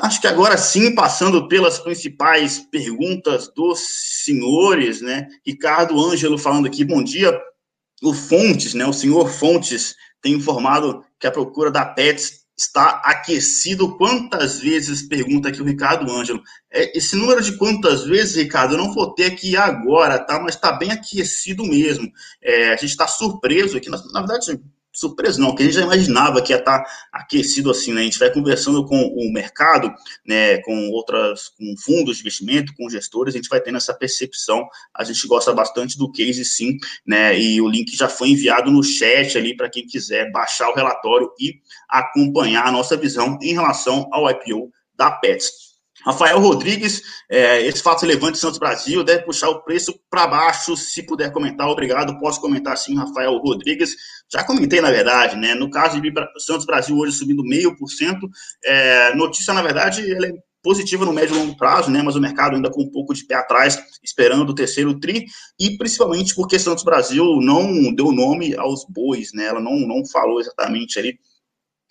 Acho 0.00 0.20
que 0.20 0.28
agora 0.28 0.56
sim, 0.56 0.94
passando 0.94 1.48
pelas 1.48 1.80
principais 1.80 2.60
perguntas 2.70 3.48
dos 3.48 3.80
senhores, 4.24 5.00
né? 5.00 5.26
Ricardo 5.44 5.98
Ângelo 5.98 6.38
falando 6.38 6.66
aqui, 6.66 6.84
bom 6.84 7.02
dia. 7.02 7.36
O 8.02 8.14
Fontes, 8.14 8.74
né? 8.74 8.86
O 8.86 8.92
senhor 8.92 9.28
Fontes 9.28 9.96
tem 10.22 10.34
informado 10.34 11.04
que 11.18 11.26
a 11.26 11.32
procura 11.32 11.68
da 11.68 11.84
Pets 11.84 12.46
está 12.56 13.02
aquecido. 13.04 13.96
Quantas 13.96 14.60
vezes, 14.60 15.02
pergunta 15.02 15.48
aqui 15.48 15.60
o 15.60 15.64
Ricardo 15.64 16.10
Ângelo. 16.12 16.42
É, 16.70 16.96
esse 16.96 17.16
número 17.16 17.42
de 17.42 17.56
quantas 17.56 18.04
vezes, 18.04 18.36
Ricardo, 18.36 18.74
eu 18.74 18.78
não 18.78 18.94
vou 18.94 19.14
ter 19.14 19.24
aqui 19.24 19.56
agora, 19.56 20.18
tá? 20.18 20.38
Mas 20.38 20.54
está 20.54 20.70
bem 20.70 20.92
aquecido 20.92 21.64
mesmo. 21.64 22.08
É, 22.40 22.68
a 22.68 22.76
gente 22.76 22.90
está 22.90 23.08
surpreso 23.08 23.76
aqui, 23.76 23.90
na, 23.90 24.00
na 24.12 24.20
verdade, 24.20 24.60
surpresa 24.98 25.40
não, 25.40 25.54
que 25.54 25.62
a 25.62 25.66
gente 25.66 25.74
já 25.74 25.82
imaginava 25.82 26.42
que 26.42 26.52
ia 26.52 26.58
estar 26.58 26.82
tá 26.82 26.90
aquecido 27.12 27.70
assim, 27.70 27.92
né? 27.92 28.00
A 28.00 28.04
gente 28.04 28.18
vai 28.18 28.32
conversando 28.32 28.84
com 28.84 28.96
o 28.96 29.32
mercado, 29.32 29.92
né, 30.26 30.58
com 30.62 30.90
outras, 30.90 31.48
com 31.48 31.74
fundos 31.78 32.16
de 32.16 32.22
investimento, 32.22 32.74
com 32.76 32.90
gestores, 32.90 33.34
a 33.34 33.36
gente 33.38 33.48
vai 33.48 33.60
tendo 33.60 33.76
essa 33.76 33.94
percepção. 33.94 34.66
A 34.94 35.04
gente 35.04 35.26
gosta 35.26 35.52
bastante 35.52 35.96
do 35.96 36.10
case, 36.10 36.44
sim, 36.44 36.76
né? 37.06 37.38
E 37.38 37.60
o 37.60 37.68
link 37.68 37.96
já 37.96 38.08
foi 38.08 38.30
enviado 38.30 38.70
no 38.70 38.82
chat 38.82 39.38
ali 39.38 39.56
para 39.56 39.70
quem 39.70 39.86
quiser 39.86 40.30
baixar 40.32 40.68
o 40.70 40.74
relatório 40.74 41.30
e 41.38 41.60
acompanhar 41.88 42.66
a 42.66 42.72
nossa 42.72 42.96
visão 42.96 43.38
em 43.40 43.52
relação 43.52 44.08
ao 44.12 44.28
IPO 44.28 44.70
da 44.96 45.10
Pets. 45.10 45.67
Rafael 46.04 46.38
Rodrigues, 46.38 47.02
é, 47.28 47.66
esse 47.66 47.82
fato 47.82 48.02
relevante 48.02 48.38
Santos 48.38 48.58
Brasil 48.58 49.02
deve 49.02 49.24
puxar 49.24 49.48
o 49.48 49.62
preço 49.62 49.98
para 50.08 50.26
baixo, 50.26 50.76
se 50.76 51.02
puder 51.02 51.32
comentar, 51.32 51.68
obrigado. 51.68 52.18
Posso 52.18 52.40
comentar 52.40 52.76
sim, 52.76 52.96
Rafael 52.96 53.36
Rodrigues. 53.38 53.94
Já 54.32 54.44
comentei, 54.44 54.80
na 54.80 54.90
verdade, 54.90 55.36
né? 55.36 55.54
No 55.54 55.70
caso 55.70 56.00
de 56.00 56.12
Santos 56.38 56.66
Brasil 56.66 56.96
hoje 56.96 57.12
subindo 57.12 57.42
meio 57.42 57.76
por 57.76 57.88
cento, 57.88 58.28
é, 58.64 59.14
notícia, 59.14 59.52
na 59.52 59.62
verdade, 59.62 60.10
ela 60.10 60.26
é 60.26 60.32
positiva 60.62 61.04
no 61.04 61.12
médio 61.12 61.34
e 61.34 61.38
longo 61.38 61.56
prazo, 61.56 61.90
né? 61.90 62.02
Mas 62.02 62.16
o 62.16 62.20
mercado 62.20 62.56
ainda 62.56 62.70
com 62.70 62.82
um 62.82 62.90
pouco 62.90 63.14
de 63.14 63.24
pé 63.24 63.34
atrás, 63.34 63.78
esperando 64.02 64.50
o 64.50 64.54
terceiro 64.54 64.98
tri, 64.98 65.26
e 65.58 65.76
principalmente 65.76 66.34
porque 66.34 66.58
Santos 66.58 66.84
Brasil 66.84 67.24
não 67.40 67.94
deu 67.94 68.12
nome 68.12 68.54
aos 68.56 68.84
bois, 68.88 69.32
né? 69.32 69.46
Ela 69.46 69.60
não, 69.60 69.78
não 69.80 70.06
falou 70.06 70.40
exatamente 70.40 70.98
ali 70.98 71.18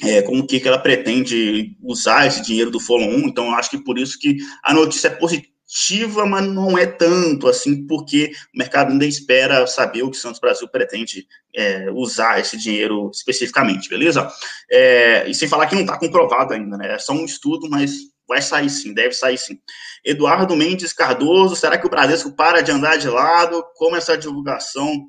é, 0.01 0.21
como 0.21 0.45
que, 0.45 0.59
que 0.59 0.67
ela 0.67 0.77
pretende 0.77 1.75
usar 1.81 2.27
esse 2.27 2.41
dinheiro 2.41 2.69
do 2.69 2.79
Follow 2.79 3.09
1, 3.09 3.27
então 3.27 3.55
acho 3.55 3.69
que 3.69 3.83
por 3.83 3.97
isso 3.97 4.19
que 4.19 4.37
a 4.63 4.73
notícia 4.73 5.07
é 5.07 5.11
positiva, 5.11 6.25
mas 6.25 6.47
não 6.47 6.77
é 6.77 6.85
tanto 6.85 7.47
assim, 7.47 7.85
porque 7.87 8.31
o 8.53 8.57
mercado 8.57 8.91
ainda 8.91 9.05
espera 9.05 9.65
saber 9.65 10.03
o 10.03 10.11
que 10.11 10.17
Santos 10.17 10.39
Brasil 10.39 10.67
pretende 10.67 11.27
é, 11.53 11.89
usar 11.91 12.39
esse 12.39 12.57
dinheiro 12.57 13.09
especificamente, 13.13 13.89
beleza? 13.89 14.31
É, 14.69 15.27
e 15.27 15.33
sem 15.33 15.47
falar 15.47 15.65
que 15.65 15.75
não 15.75 15.81
está 15.81 15.97
comprovado 15.97 16.53
ainda, 16.53 16.77
né? 16.77 16.93
É 16.93 16.99
só 16.99 17.13
um 17.13 17.25
estudo, 17.25 17.67
mas 17.69 17.91
vai 18.27 18.41
sair 18.41 18.69
sim, 18.69 18.93
deve 18.93 19.13
sair 19.13 19.37
sim. 19.37 19.59
Eduardo 20.05 20.55
Mendes 20.55 20.93
Cardoso, 20.93 21.55
será 21.55 21.77
que 21.77 21.87
o 21.87 21.89
Bradesco 21.89 22.31
para 22.35 22.61
de 22.61 22.71
andar 22.71 22.97
de 22.97 23.09
lado? 23.09 23.63
Como 23.75 23.95
essa 23.95 24.17
divulgação 24.17 25.07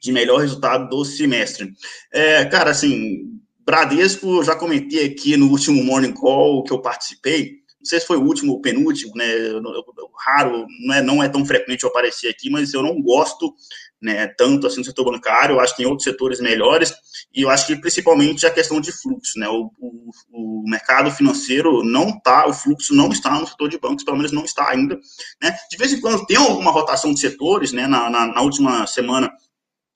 de 0.00 0.12
melhor 0.12 0.40
resultado 0.40 0.88
do 0.88 1.04
semestre? 1.04 1.72
É, 2.12 2.44
cara, 2.44 2.70
assim, 2.70 3.33
Bradesco, 3.64 4.44
já 4.44 4.54
comentei 4.54 5.06
aqui 5.06 5.36
no 5.36 5.48
último 5.48 5.82
Morning 5.82 6.12
Call 6.12 6.62
que 6.64 6.72
eu 6.72 6.80
participei, 6.80 7.64
não 7.84 7.88
sei 7.88 8.00
se 8.00 8.06
foi 8.06 8.16
o 8.16 8.24
último 8.24 8.52
ou 8.52 8.62
penúltimo, 8.62 9.12
né, 9.14 9.30
eu, 9.30 9.62
eu, 9.62 10.10
raro, 10.26 10.66
não 10.80 10.94
é, 10.94 11.02
não 11.02 11.22
é 11.22 11.28
tão 11.28 11.44
frequente 11.44 11.82
eu 11.82 11.90
aparecer 11.90 12.28
aqui, 12.30 12.48
mas 12.48 12.72
eu 12.72 12.82
não 12.82 13.00
gosto, 13.02 13.54
né, 14.00 14.26
tanto 14.26 14.66
assim 14.66 14.82
setor 14.82 15.04
bancário, 15.04 15.56
eu 15.56 15.60
acho 15.60 15.74
que 15.74 15.82
tem 15.82 15.86
outros 15.86 16.04
setores 16.04 16.40
melhores, 16.40 16.94
e 17.34 17.42
eu 17.42 17.50
acho 17.50 17.66
que 17.66 17.76
principalmente 17.76 18.46
a 18.46 18.50
questão 18.50 18.80
de 18.80 18.90
fluxo, 18.90 19.38
né, 19.38 19.46
o, 19.48 19.70
o, 19.78 20.10
o 20.32 20.64
mercado 20.66 21.10
financeiro 21.10 21.84
não 21.84 22.08
está, 22.08 22.48
o 22.48 22.54
fluxo 22.54 22.94
não 22.94 23.10
está 23.10 23.38
no 23.38 23.46
setor 23.46 23.68
de 23.68 23.78
bancos, 23.78 24.02
pelo 24.02 24.16
menos 24.16 24.32
não 24.32 24.44
está 24.44 24.70
ainda, 24.70 24.98
né, 25.42 25.54
de 25.70 25.76
vez 25.76 25.92
em 25.92 26.00
quando 26.00 26.24
tem 26.24 26.38
alguma 26.38 26.70
rotação 26.70 27.12
de 27.12 27.20
setores, 27.20 27.72
né, 27.72 27.86
na, 27.86 28.08
na, 28.08 28.28
na 28.28 28.40
última 28.40 28.86
semana 28.86 29.30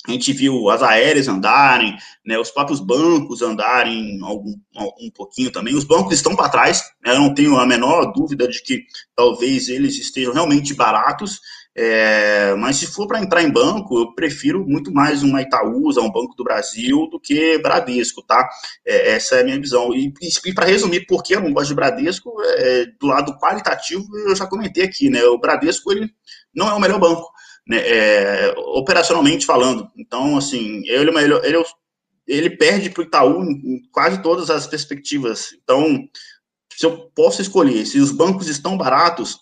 a 0.06 0.12
gente 0.12 0.32
viu 0.32 0.70
as 0.70 0.82
aéreas 0.82 1.28
andarem, 1.28 1.96
né, 2.24 2.38
os 2.38 2.50
próprios 2.50 2.80
bancos 2.80 3.42
andarem 3.42 4.18
algum, 4.22 4.54
um 5.00 5.10
pouquinho 5.10 5.50
também. 5.50 5.74
Os 5.74 5.84
bancos 5.84 6.14
estão 6.14 6.36
para 6.36 6.48
trás, 6.48 6.82
né, 7.04 7.12
eu 7.12 7.20
não 7.20 7.34
tenho 7.34 7.56
a 7.56 7.66
menor 7.66 8.12
dúvida 8.12 8.46
de 8.48 8.62
que 8.62 8.84
talvez 9.14 9.68
eles 9.68 9.96
estejam 9.96 10.32
realmente 10.32 10.72
baratos, 10.72 11.40
é, 11.76 12.54
mas 12.56 12.76
se 12.76 12.86
for 12.86 13.06
para 13.06 13.20
entrar 13.20 13.42
em 13.42 13.52
banco, 13.52 13.98
eu 13.98 14.12
prefiro 14.12 14.66
muito 14.66 14.92
mais 14.92 15.22
uma 15.22 15.42
Itaúsa, 15.42 16.00
um 16.00 16.10
Banco 16.10 16.34
do 16.34 16.42
Brasil, 16.42 17.08
do 17.08 17.20
que 17.20 17.56
Bradesco, 17.58 18.20
tá? 18.22 18.48
É, 18.84 19.12
essa 19.12 19.36
é 19.36 19.42
a 19.42 19.44
minha 19.44 19.60
visão. 19.60 19.94
E, 19.94 20.12
e 20.44 20.52
para 20.52 20.66
resumir, 20.66 21.06
por 21.06 21.22
que 21.22 21.36
eu 21.36 21.40
não 21.40 21.52
gosto 21.52 21.68
de 21.68 21.76
Bradesco, 21.76 22.32
é, 22.42 22.86
do 22.98 23.06
lado 23.06 23.38
qualitativo, 23.38 24.04
eu 24.26 24.34
já 24.34 24.44
comentei 24.44 24.82
aqui, 24.82 25.08
né? 25.08 25.22
O 25.26 25.38
Bradesco, 25.38 25.92
ele 25.92 26.10
não 26.52 26.68
é 26.68 26.72
o 26.72 26.80
melhor 26.80 26.98
banco 26.98 27.30
né, 27.68 27.78
é, 27.86 28.54
operacionalmente 28.56 29.44
falando. 29.44 29.90
Então, 29.94 30.38
assim, 30.38 30.82
ele, 30.86 31.10
é 31.10 31.22
ele, 31.22 31.34
ele, 31.44 31.64
ele 32.26 32.50
perde 32.50 32.88
para 32.88 33.02
o 33.02 33.04
Itaú 33.04 33.44
em 33.44 33.82
quase 33.92 34.22
todas 34.22 34.48
as 34.48 34.66
perspectivas. 34.66 35.50
Então, 35.62 36.08
se 36.74 36.86
eu 36.86 37.10
posso 37.14 37.42
escolher, 37.42 37.84
se 37.84 37.98
os 37.98 38.10
bancos 38.10 38.48
estão 38.48 38.78
baratos, 38.78 39.38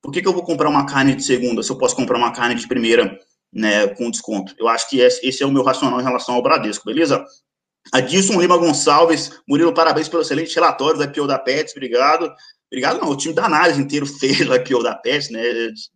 por 0.00 0.10
que, 0.10 0.22
que 0.22 0.28
eu 0.28 0.32
vou 0.32 0.44
comprar 0.44 0.70
uma 0.70 0.86
carne 0.86 1.14
de 1.14 1.22
segunda 1.22 1.62
se 1.62 1.70
eu 1.70 1.76
posso 1.76 1.94
comprar 1.94 2.16
uma 2.16 2.32
carne 2.32 2.54
de 2.54 2.66
primeira 2.66 3.18
né, 3.52 3.88
com 3.88 4.10
desconto? 4.10 4.54
Eu 4.58 4.68
acho 4.68 4.88
que 4.88 5.00
esse 5.00 5.42
é 5.42 5.46
o 5.46 5.52
meu 5.52 5.62
racional 5.62 6.00
em 6.00 6.04
relação 6.04 6.34
ao 6.34 6.42
Bradesco, 6.42 6.86
beleza? 6.86 7.24
Adilson 7.92 8.40
Lima 8.40 8.56
Gonçalves, 8.56 9.32
Murilo, 9.46 9.72
parabéns 9.72 10.08
pelo 10.08 10.22
excelente 10.22 10.54
relatório 10.54 10.98
da 10.98 11.04
IPO 11.04 11.26
da 11.26 11.38
Pets, 11.38 11.72
obrigado. 11.72 12.32
Obrigado, 12.68 13.00
não. 13.00 13.10
O 13.10 13.16
time 13.16 13.32
da 13.32 13.44
análise 13.44 13.80
inteiro 13.80 14.04
fez 14.18 14.40
o 14.40 14.54
IPO 14.54 14.82
da 14.82 14.94
PES, 14.96 15.30
né? 15.30 15.40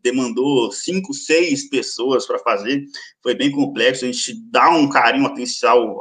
Demandou 0.02 0.70
cinco, 0.70 1.12
seis 1.12 1.68
pessoas 1.68 2.26
para 2.26 2.38
fazer. 2.38 2.84
Foi 3.22 3.34
bem 3.34 3.50
complexo. 3.50 4.04
A 4.04 4.06
gente 4.06 4.34
dá 4.50 4.70
um 4.70 4.88
carinho 4.88 5.26
atencial, 5.26 6.00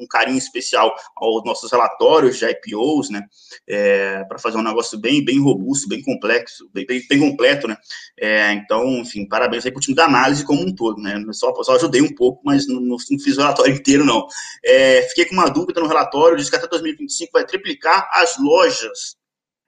um 0.00 0.06
carinho 0.06 0.36
especial 0.36 0.94
aos 1.16 1.42
nossos 1.44 1.72
relatórios 1.72 2.38
de 2.38 2.44
IPOs, 2.44 3.08
né? 3.08 3.22
É, 3.66 4.22
para 4.24 4.38
fazer 4.38 4.58
um 4.58 4.62
negócio 4.62 4.98
bem, 4.98 5.24
bem 5.24 5.40
robusto, 5.40 5.88
bem 5.88 6.02
complexo, 6.02 6.68
bem, 6.74 6.84
bem, 6.84 7.02
bem 7.08 7.18
completo, 7.18 7.66
né? 7.66 7.76
É, 8.20 8.52
então, 8.52 8.86
enfim, 8.98 9.26
parabéns 9.26 9.64
aí 9.64 9.72
para 9.72 9.78
o 9.78 9.82
time 9.82 9.96
da 9.96 10.04
análise 10.04 10.44
como 10.44 10.60
um 10.60 10.74
todo, 10.74 11.00
né? 11.00 11.24
Só, 11.32 11.54
só 11.62 11.76
ajudei 11.76 12.02
um 12.02 12.14
pouco, 12.14 12.42
mas 12.44 12.68
não, 12.68 12.80
não 12.80 12.98
fiz 12.98 13.38
o 13.38 13.40
relatório 13.40 13.72
inteiro, 13.74 14.04
não. 14.04 14.26
É, 14.62 15.02
fiquei 15.08 15.24
com 15.24 15.34
uma 15.34 15.48
dúvida 15.48 15.80
no 15.80 15.88
relatório, 15.88 16.36
diz 16.36 16.50
que 16.50 16.56
até 16.56 16.68
2025 16.68 17.32
vai 17.32 17.46
triplicar 17.46 18.10
as 18.12 18.36
lojas 18.38 19.21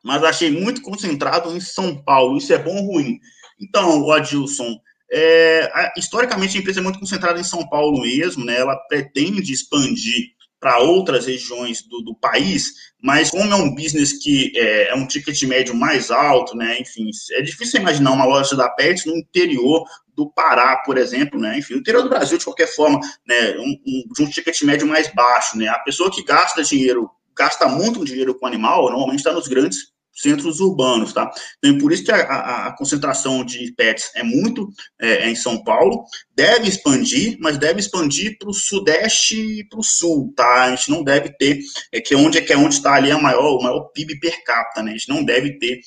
mas 0.05 0.23
achei 0.23 0.51
muito 0.51 0.83
concentrado 0.83 1.57
em 1.57 1.61
São 1.61 1.97
Paulo. 2.05 2.37
Isso 2.37 2.53
é 2.53 2.59
bom 2.59 2.77
ou 2.77 2.93
ruim? 2.93 3.19
Então, 3.59 4.11
Adilson, 4.12 4.79
é, 5.11 5.93
historicamente 5.97 6.57
a 6.57 6.61
empresa 6.61 6.81
é 6.81 6.83
muito 6.83 6.99
concentrada 6.99 7.40
em 7.40 7.45
São 7.45 7.67
Paulo 7.69 8.03
mesmo, 8.03 8.45
né? 8.45 8.59
Ela 8.59 8.77
pretende 8.88 9.53
expandir 9.53 10.35
para 10.61 10.79
outras 10.79 11.27
regiões 11.27 11.83
do, 11.83 12.01
do, 12.01 12.14
país, 12.14 12.73
mas 13.03 13.31
como 13.31 13.53
é 13.53 13.55
um 13.55 13.75
business 13.75 14.14
que 14.14 14.51
é, 14.57 14.88
é, 14.88 14.95
um 14.95 15.07
ticket 15.07 15.43
médio 15.43 15.75
mais 15.75 16.11
alto, 16.11 16.57
né? 16.57 16.81
Enfim, 16.81 17.11
é 17.33 17.43
difícil 17.43 17.81
imaginar 17.81 18.12
uma 18.12 18.25
loja 18.25 18.57
da 18.57 18.69
Pet 18.71 19.07
no 19.07 19.17
interior 19.17 19.85
do 20.17 20.31
Pará, 20.31 20.77
por 20.79 20.97
exemplo, 20.97 21.38
né? 21.38 21.59
Enfim, 21.59 21.75
no 21.75 21.81
interior 21.81 22.03
do 22.03 22.09
Brasil, 22.09 22.38
de 22.38 22.45
qualquer 22.45 22.67
forma, 22.67 22.99
né? 23.27 23.57
Um, 23.59 23.81
um, 23.87 24.12
de 24.12 24.23
um 24.23 24.29
ticket 24.29 24.61
médio 24.62 24.87
mais 24.87 25.12
baixo, 25.14 25.57
né? 25.57 25.69
A 25.69 25.79
pessoa 25.81 26.11
que 26.11 26.25
gasta 26.25 26.62
dinheiro, 26.62 27.11
gasta 27.37 27.69
muito 27.69 28.05
dinheiro 28.05 28.35
com 28.35 28.47
animal, 28.47 28.88
normalmente 28.90 29.19
está 29.19 29.33
nos 29.33 29.47
grandes 29.47 29.93
centros 30.14 30.61
urbanos, 30.61 31.12
tá? 31.12 31.31
Então, 31.59 31.77
é 31.77 31.81
por 31.81 31.92
isso 31.92 32.05
que 32.05 32.12
a, 32.12 32.16
a, 32.16 32.66
a 32.68 32.77
concentração 32.77 33.44
de 33.44 33.72
pets 33.72 34.11
é 34.14 34.22
muito 34.22 34.68
é, 35.00 35.24
é, 35.24 35.31
em 35.31 35.35
São 35.35 35.62
Paulo, 35.62 36.05
deve 36.35 36.68
expandir, 36.68 37.37
mas 37.40 37.59
deve 37.59 37.81
expandir 37.81 38.38
para 38.38 38.48
o 38.48 38.55
sudeste 38.55 39.61
e 39.61 39.68
para 39.68 39.79
o 39.79 39.83
sul, 39.83 40.33
tá? 40.37 40.64
A 40.64 40.77
gente 40.77 40.90
não 40.90 41.03
deve 41.03 41.31
ter, 41.31 41.59
é 41.92 42.00
que 42.00 42.14
onde 42.14 42.38
é 42.38 42.40
que 42.40 42.53
é 42.53 42.57
onde 42.57 42.74
está 42.74 42.94
ali 42.94 43.11
a 43.11 43.18
maior, 43.18 43.59
o 43.59 43.62
maior 43.62 43.90
PIB 43.92 44.18
per 44.20 44.42
capita, 44.44 44.83
né? 44.83 44.92
A 44.92 44.94
gente 44.94 45.09
não 45.09 45.24
deve 45.24 45.59
ter, 45.59 45.81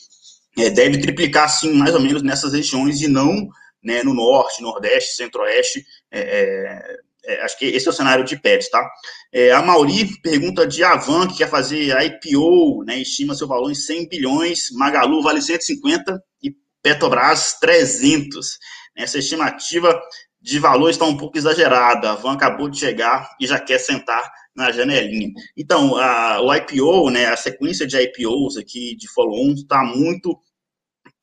é, 0.57 0.69
deve 0.69 0.97
triplicar, 0.97 1.49
sim, 1.49 1.73
mais 1.73 1.93
ou 1.93 2.01
menos 2.01 2.21
nessas 2.21 2.53
regiões 2.53 3.01
e 3.01 3.07
não 3.07 3.47
né, 3.83 4.03
no 4.03 4.13
norte, 4.13 4.61
nordeste, 4.61 5.15
centro-oeste, 5.15 5.85
é, 6.11 6.97
é 7.27 7.41
acho 7.41 7.57
que 7.59 7.65
esse 7.65 7.87
é 7.87 7.91
o 7.91 7.93
cenário 7.93 8.23
de 8.23 8.39
pets, 8.39 8.69
tá? 8.69 8.89
É, 9.33 9.51
a 9.51 9.61
Mauri 9.61 10.19
pergunta 10.21 10.65
de 10.65 10.83
Avan, 10.83 11.27
que 11.27 11.37
quer 11.37 11.49
fazer 11.49 11.93
IPO, 12.01 12.83
né, 12.85 12.99
estima 12.99 13.35
seu 13.35 13.47
valor 13.47 13.69
em 13.69 13.75
100 13.75 14.07
bilhões, 14.07 14.71
Magalu 14.71 15.21
vale 15.21 15.41
150 15.41 16.23
e 16.41 16.55
Petrobras 16.81 17.57
300. 17.59 18.57
Essa 18.95 19.19
estimativa 19.19 19.99
de 20.41 20.59
valor 20.59 20.89
está 20.89 21.03
um 21.05 21.17
pouco 21.17 21.37
exagerada. 21.37 22.11
A 22.11 22.15
Van 22.15 22.33
acabou 22.33 22.69
de 22.69 22.79
chegar 22.79 23.29
e 23.39 23.45
já 23.45 23.59
quer 23.59 23.79
sentar 23.79 24.31
na 24.55 24.71
janelinha. 24.71 25.29
Então, 25.55 25.97
a, 25.97 26.41
o 26.41 26.53
IPO, 26.53 27.09
né, 27.09 27.25
a 27.27 27.35
sequência 27.37 27.85
de 27.85 27.97
IPOs 28.01 28.57
aqui 28.57 28.95
de 28.95 29.07
follow-on 29.11 29.53
está 29.53 29.83
muito 29.83 30.39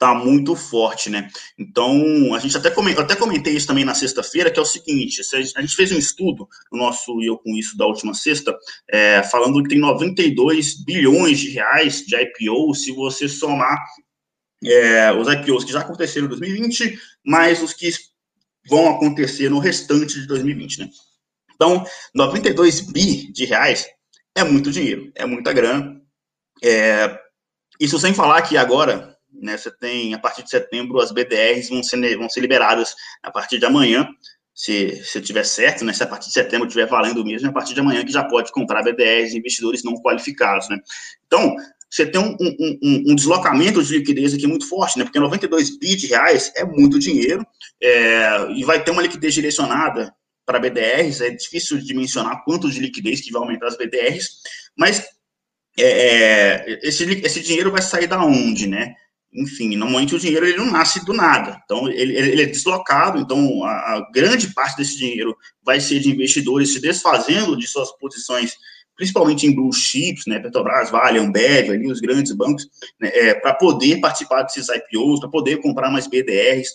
tá 0.05 0.15
muito 0.15 0.55
forte, 0.55 1.09
né? 1.09 1.31
Então, 1.59 2.35
a 2.35 2.39
gente 2.39 2.55
até 2.55 2.71
comentei, 2.71 3.03
até 3.03 3.17
comentei 3.17 3.57
isso 3.57 3.67
também 3.67 3.87
na 3.87 3.95
sexta-feira, 3.95 4.51
que 4.51 4.59
é 4.59 4.63
o 4.63 4.67
seguinte, 4.67 5.23
a 5.57 5.61
gente 5.63 5.75
fez 5.75 5.91
um 5.93 5.99
estudo, 5.99 6.47
o 6.71 6.77
nosso 6.77 7.23
e 7.23 7.27
eu 7.27 7.39
com 7.39 7.57
isso 7.57 7.75
da 7.75 7.87
última 7.87 8.13
sexta, 8.13 8.55
é, 8.91 9.23
falando 9.23 9.63
que 9.63 9.71
tem 9.71 9.79
92 9.79 10.85
bilhões 10.85 11.39
de 11.41 11.49
reais 11.53 12.05
de 12.05 12.15
IPO, 12.15 12.75
se 12.75 12.93
você 12.93 13.27
somar 13.27 13.83
é, 14.63 15.11
os 15.13 15.27
IPOs 15.27 15.65
que 15.65 15.73
já 15.73 15.81
aconteceram 15.81 16.27
em 16.27 16.29
2020, 16.29 16.99
mais 17.25 17.63
os 17.63 17.73
que 17.73 17.89
vão 18.69 18.91
acontecer 18.91 19.49
no 19.49 19.59
restante 19.59 20.21
de 20.21 20.27
2020, 20.27 20.81
né? 20.81 20.91
Então, 21.55 21.83
92 22.15 22.81
bi 22.93 23.33
de 23.33 23.47
reais 23.47 23.87
é 24.35 24.45
muito 24.45 24.71
dinheiro, 24.71 25.11
é 25.15 25.25
muita 25.25 25.51
grana. 25.53 25.99
É, 26.63 27.19
isso 27.81 27.99
sem 27.99 28.13
falar 28.13 28.43
que 28.43 28.57
agora, 28.57 29.14
né, 29.41 29.57
você 29.57 29.71
tem, 29.71 30.15
a 30.15 30.19
partir 30.19 30.43
de 30.43 30.51
setembro, 30.51 31.01
as 31.01 31.13
BDRs 31.13 31.69
vão 31.69 31.83
ser, 31.83 32.17
vão 32.17 32.29
ser 32.29 32.41
liberadas 32.41 32.95
a 33.23 33.31
partir 33.31 33.59
de 33.59 33.67
amanhã, 33.67 34.09
se, 34.55 35.03
se 35.05 35.21
tiver 35.21 35.45
certo, 35.45 35.85
né, 35.85 35.93
se 35.93 36.03
a 36.03 36.07
partir 36.07 36.29
de 36.29 36.35
setembro 36.35 36.67
estiver 36.67 36.87
valendo 36.87 37.25
mesmo, 37.25 37.49
a 37.49 37.53
partir 37.53 37.75
de 37.75 37.81
amanhã 37.81 38.05
que 38.05 38.13
já 38.13 38.23
pode 38.25 38.53
comprar 38.53 38.83
BDRs 38.83 39.35
investidores 39.35 39.83
não 39.83 39.95
qualificados, 39.95 40.69
né. 40.69 40.79
Então, 41.27 41.57
você 41.95 42.07
tem 42.07 42.21
um, 42.21 42.37
um, 42.41 42.79
um, 42.83 43.05
um, 43.13 43.15
deslocamento 43.15 43.81
de 43.81 43.99
liquidez 43.99 44.35
aqui 44.35 44.49
muito 44.49 44.69
forte, 44.69 44.99
né? 44.99 45.05
Porque 45.05 45.21
92 45.21 45.79
bi 45.79 45.95
de 45.95 46.09
reais 46.09 46.51
é 46.57 46.65
muito 46.65 46.99
dinheiro 46.99 47.47
é, 47.81 48.51
e 48.51 48.65
vai 48.65 48.83
ter 48.83 48.91
uma 48.91 49.01
liquidez 49.01 49.33
direcionada 49.33 50.13
para 50.45 50.59
BDRs. 50.59 51.21
É 51.21 51.31
difícil 51.31 51.79
de 51.79 51.95
mencionar 51.95 52.43
quanto 52.45 52.69
de 52.69 52.81
liquidez 52.81 53.21
que 53.21 53.31
vai 53.31 53.43
aumentar 53.43 53.69
as 53.69 53.77
BDRs, 53.77 54.41
mas 54.77 55.07
é, 55.79 55.85
é, 55.85 56.81
esse, 56.83 57.05
esse 57.05 57.41
dinheiro 57.41 57.71
vai 57.71 57.81
sair 57.81 58.09
da 58.09 58.25
onde, 58.25 58.67
né? 58.67 58.95
Enfim, 59.35 59.75
normalmente 59.77 60.15
o 60.15 60.19
dinheiro 60.19 60.47
ele 60.47 60.57
não 60.57 60.71
nasce 60.71 61.05
do 61.05 61.13
nada, 61.13 61.61
então 61.65 61.89
ele, 61.89 62.17
ele 62.17 62.43
é 62.43 62.47
deslocado. 62.47 63.19
Então 63.19 63.65
a, 63.65 63.97
a 63.97 64.11
grande 64.13 64.55
parte 64.55 64.77
desse 64.77 64.97
dinheiro 64.97 65.37
vai 65.63 65.81
ser 65.81 65.99
de 65.99 66.11
investidores 66.11 66.73
se 66.73 66.81
desfazendo 66.81 67.57
de 67.57 67.67
suas 67.67 67.91
posições 67.99 68.57
principalmente 68.97 69.47
em 69.47 69.55
blue 69.55 69.73
chips, 69.73 70.25
né, 70.27 70.39
Petrobras, 70.39 70.91
Vale, 70.91 71.19
Ambev, 71.19 71.71
ali 71.71 71.91
os 71.91 72.01
grandes 72.01 72.33
bancos, 72.33 72.69
né, 73.01 73.11
é, 73.13 73.35
para 73.35 73.55
poder 73.55 74.01
participar 74.01 74.43
desses 74.43 74.69
IPOs, 74.69 75.21
para 75.21 75.29
poder 75.29 75.61
comprar 75.61 75.91
mais 75.91 76.07
BDRs, 76.07 76.69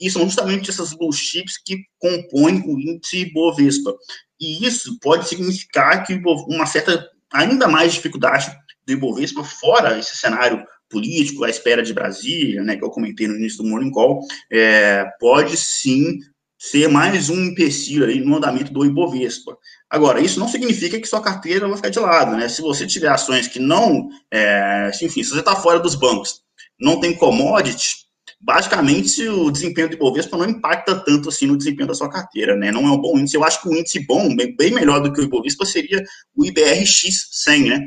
e 0.00 0.10
são 0.10 0.22
justamente 0.22 0.70
essas 0.70 0.92
blue 0.92 1.12
chips 1.12 1.58
que 1.62 1.76
compõem 1.98 2.62
o 2.66 2.80
índice 2.80 3.30
Bovespa. 3.32 3.94
E 4.40 4.66
isso 4.66 4.98
pode 5.00 5.28
significar 5.28 6.04
que 6.04 6.14
uma 6.48 6.66
certa, 6.66 7.06
ainda 7.32 7.68
mais 7.68 7.94
dificuldade 7.94 8.50
do 8.86 8.92
Ibovespa 8.92 9.42
fora 9.42 9.98
esse 9.98 10.16
cenário 10.16 10.64
político, 10.88 11.44
à 11.44 11.50
espera 11.50 11.82
de 11.82 11.92
Brasília, 11.92 12.62
né, 12.62 12.76
que 12.76 12.84
eu 12.84 12.90
comentei 12.90 13.26
no 13.26 13.36
início 13.36 13.62
do 13.62 13.68
Morning 13.68 13.90
Call, 13.90 14.20
é, 14.50 15.04
pode 15.18 15.56
sim 15.56 16.18
ser 16.58 16.88
mais 16.88 17.28
um 17.28 17.44
empecilho 17.44 18.06
aí 18.06 18.20
no 18.20 18.36
andamento 18.36 18.72
do 18.72 18.84
Ibovespa. 18.84 19.56
Agora, 19.90 20.20
isso 20.20 20.40
não 20.40 20.48
significa 20.48 20.98
que 20.98 21.06
sua 21.06 21.20
carteira 21.20 21.68
vai 21.68 21.76
ficar 21.76 21.90
de 21.90 22.00
lado, 22.00 22.36
né? 22.36 22.48
Se 22.48 22.62
você 22.62 22.86
tiver 22.86 23.08
ações 23.08 23.46
que 23.46 23.58
não, 23.58 24.08
é, 24.32 24.90
enfim, 25.02 25.22
se 25.22 25.30
você 25.30 25.40
está 25.40 25.54
fora 25.54 25.78
dos 25.78 25.94
bancos, 25.94 26.40
não 26.80 26.98
tem 26.98 27.14
commodity, 27.14 28.06
basicamente 28.40 29.26
o 29.28 29.50
desempenho 29.50 29.88
do 29.88 29.94
Ibovespa 29.94 30.36
não 30.36 30.48
impacta 30.48 30.94
tanto 30.94 31.28
assim 31.28 31.46
no 31.46 31.56
desempenho 31.56 31.88
da 31.88 31.94
sua 31.94 32.10
carteira, 32.10 32.56
né? 32.56 32.70
Não 32.70 32.86
é 32.86 32.90
um 32.90 33.00
bom 33.00 33.18
índice. 33.18 33.36
Eu 33.36 33.44
acho 33.44 33.62
que 33.62 33.68
o 33.68 33.74
índice 33.74 34.04
bom, 34.06 34.34
bem 34.34 34.72
melhor 34.72 35.00
do 35.00 35.12
que 35.12 35.20
o 35.20 35.24
Ibovespa, 35.24 35.64
seria 35.64 36.02
o 36.34 36.44
IBRX 36.44 37.28
100, 37.30 37.62
né? 37.68 37.80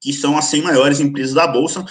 Que 0.00 0.12
são 0.12 0.36
as 0.36 0.46
100 0.46 0.62
maiores 0.62 1.00
empresas 1.00 1.34
da 1.34 1.46
Bolsa. 1.46 1.84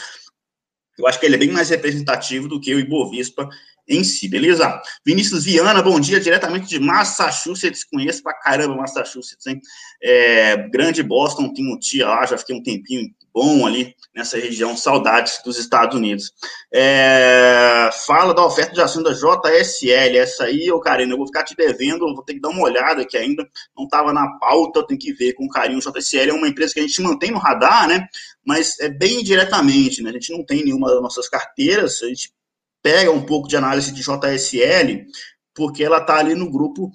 Eu 0.97 1.07
acho 1.07 1.19
que 1.19 1.25
ele 1.25 1.35
é 1.35 1.39
bem 1.39 1.51
mais 1.51 1.69
representativo 1.69 2.47
do 2.47 2.59
que 2.59 2.73
o 2.73 2.79
Ibovespa 2.79 3.49
em 3.87 4.03
si, 4.03 4.27
beleza? 4.27 4.81
Vinícius 5.05 5.45
Viana, 5.45 5.81
bom 5.81 5.99
dia, 5.99 6.19
diretamente 6.19 6.67
de 6.67 6.79
Massachusetts, 6.79 7.83
conheço 7.83 8.23
pra 8.23 8.33
caramba 8.33 8.75
Massachusetts, 8.75 9.45
hein? 9.47 9.59
É, 10.01 10.69
grande 10.69 11.03
Boston, 11.03 11.53
tem 11.53 11.71
um 11.71 11.77
tia 11.77 12.07
lá, 12.07 12.25
já 12.25 12.37
fiquei 12.37 12.55
um 12.55 12.63
tempinho 12.63 13.09
bom 13.33 13.65
ali 13.65 13.95
nessa 14.13 14.37
região, 14.37 14.75
saudades 14.75 15.41
dos 15.43 15.57
Estados 15.57 15.97
Unidos. 15.97 16.33
É, 16.73 17.89
fala 18.05 18.33
da 18.33 18.45
oferta 18.45 18.73
de 18.73 18.81
ação 18.81 19.01
da 19.01 19.13
JSL, 19.13 20.17
essa 20.17 20.45
aí, 20.45 20.69
ô 20.71 20.79
Karina, 20.79 21.13
eu 21.13 21.17
vou 21.17 21.27
ficar 21.27 21.43
te 21.43 21.55
devendo, 21.55 22.13
vou 22.13 22.23
ter 22.23 22.33
que 22.33 22.41
dar 22.41 22.49
uma 22.49 22.63
olhada 22.63 23.05
que 23.05 23.17
ainda 23.17 23.47
não 23.75 23.85
estava 23.85 24.11
na 24.11 24.27
pauta, 24.39 24.85
tem 24.85 24.97
que 24.97 25.13
ver 25.13 25.33
com 25.33 25.47
carinho. 25.47 25.79
JSL 25.79 26.31
é 26.31 26.33
uma 26.33 26.47
empresa 26.47 26.73
que 26.73 26.79
a 26.79 26.83
gente 26.83 27.01
mantém 27.01 27.31
no 27.31 27.39
radar, 27.39 27.87
né? 27.87 28.05
Mas 28.45 28.79
é 28.79 28.89
bem 28.89 29.23
diretamente, 29.23 30.01
né? 30.01 30.09
A 30.09 30.13
gente 30.13 30.31
não 30.31 30.45
tem 30.45 30.63
nenhuma 30.63 30.89
das 30.89 31.01
nossas 31.01 31.29
carteiras, 31.29 32.01
a 32.03 32.07
gente 32.07 32.31
pega 32.83 33.11
um 33.11 33.25
pouco 33.25 33.47
de 33.47 33.55
análise 33.55 33.93
de 33.93 34.01
JSL, 34.01 35.05
porque 35.53 35.83
ela 35.83 35.99
está 35.99 36.17
ali 36.17 36.35
no 36.35 36.49
grupo 36.49 36.91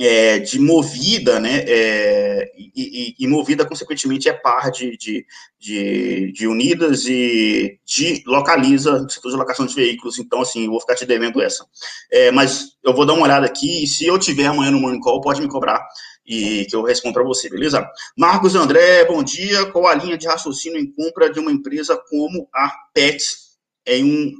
é, 0.00 0.38
de 0.38 0.58
movida, 0.58 1.38
né, 1.38 1.64
é, 1.66 2.52
e, 2.56 3.14
e, 3.18 3.26
movida, 3.28 3.64
consequentemente, 3.64 4.28
é 4.28 4.32
par 4.32 4.70
de, 4.70 4.96
de, 4.96 5.26
de, 5.58 6.32
de, 6.32 6.46
unidas 6.46 7.06
e 7.06 7.78
de 7.84 8.22
localiza 8.26 9.06
setor 9.08 9.30
de 9.30 9.36
locação 9.36 9.66
de 9.66 9.74
veículos, 9.74 10.18
então, 10.18 10.40
assim, 10.40 10.64
eu 10.64 10.70
vou 10.70 10.80
ficar 10.80 10.96
te 10.96 11.06
devendo 11.06 11.40
essa. 11.40 11.64
É, 12.10 12.30
mas 12.30 12.72
eu 12.82 12.94
vou 12.94 13.06
dar 13.06 13.14
uma 13.14 13.24
olhada 13.24 13.46
aqui, 13.46 13.84
e 13.84 13.86
se 13.86 14.04
eu 14.06 14.18
tiver 14.18 14.46
amanhã 14.46 14.70
no 14.70 14.80
Morning 14.80 15.00
Call, 15.00 15.20
pode 15.20 15.40
me 15.40 15.48
cobrar, 15.48 15.86
e 16.26 16.64
que 16.64 16.74
eu 16.74 16.82
respondo 16.82 17.14
para 17.14 17.22
você, 17.22 17.48
beleza? 17.48 17.86
Marcos 18.16 18.54
André, 18.54 19.04
bom 19.04 19.22
dia, 19.22 19.66
qual 19.66 19.86
a 19.86 19.94
linha 19.94 20.16
de 20.16 20.26
raciocínio 20.26 20.78
em 20.78 20.90
compra 20.90 21.30
de 21.30 21.38
uma 21.38 21.52
empresa 21.52 22.00
como 22.08 22.48
a 22.54 22.72
Pets 22.92 23.44
em 23.86 24.04
um 24.04 24.32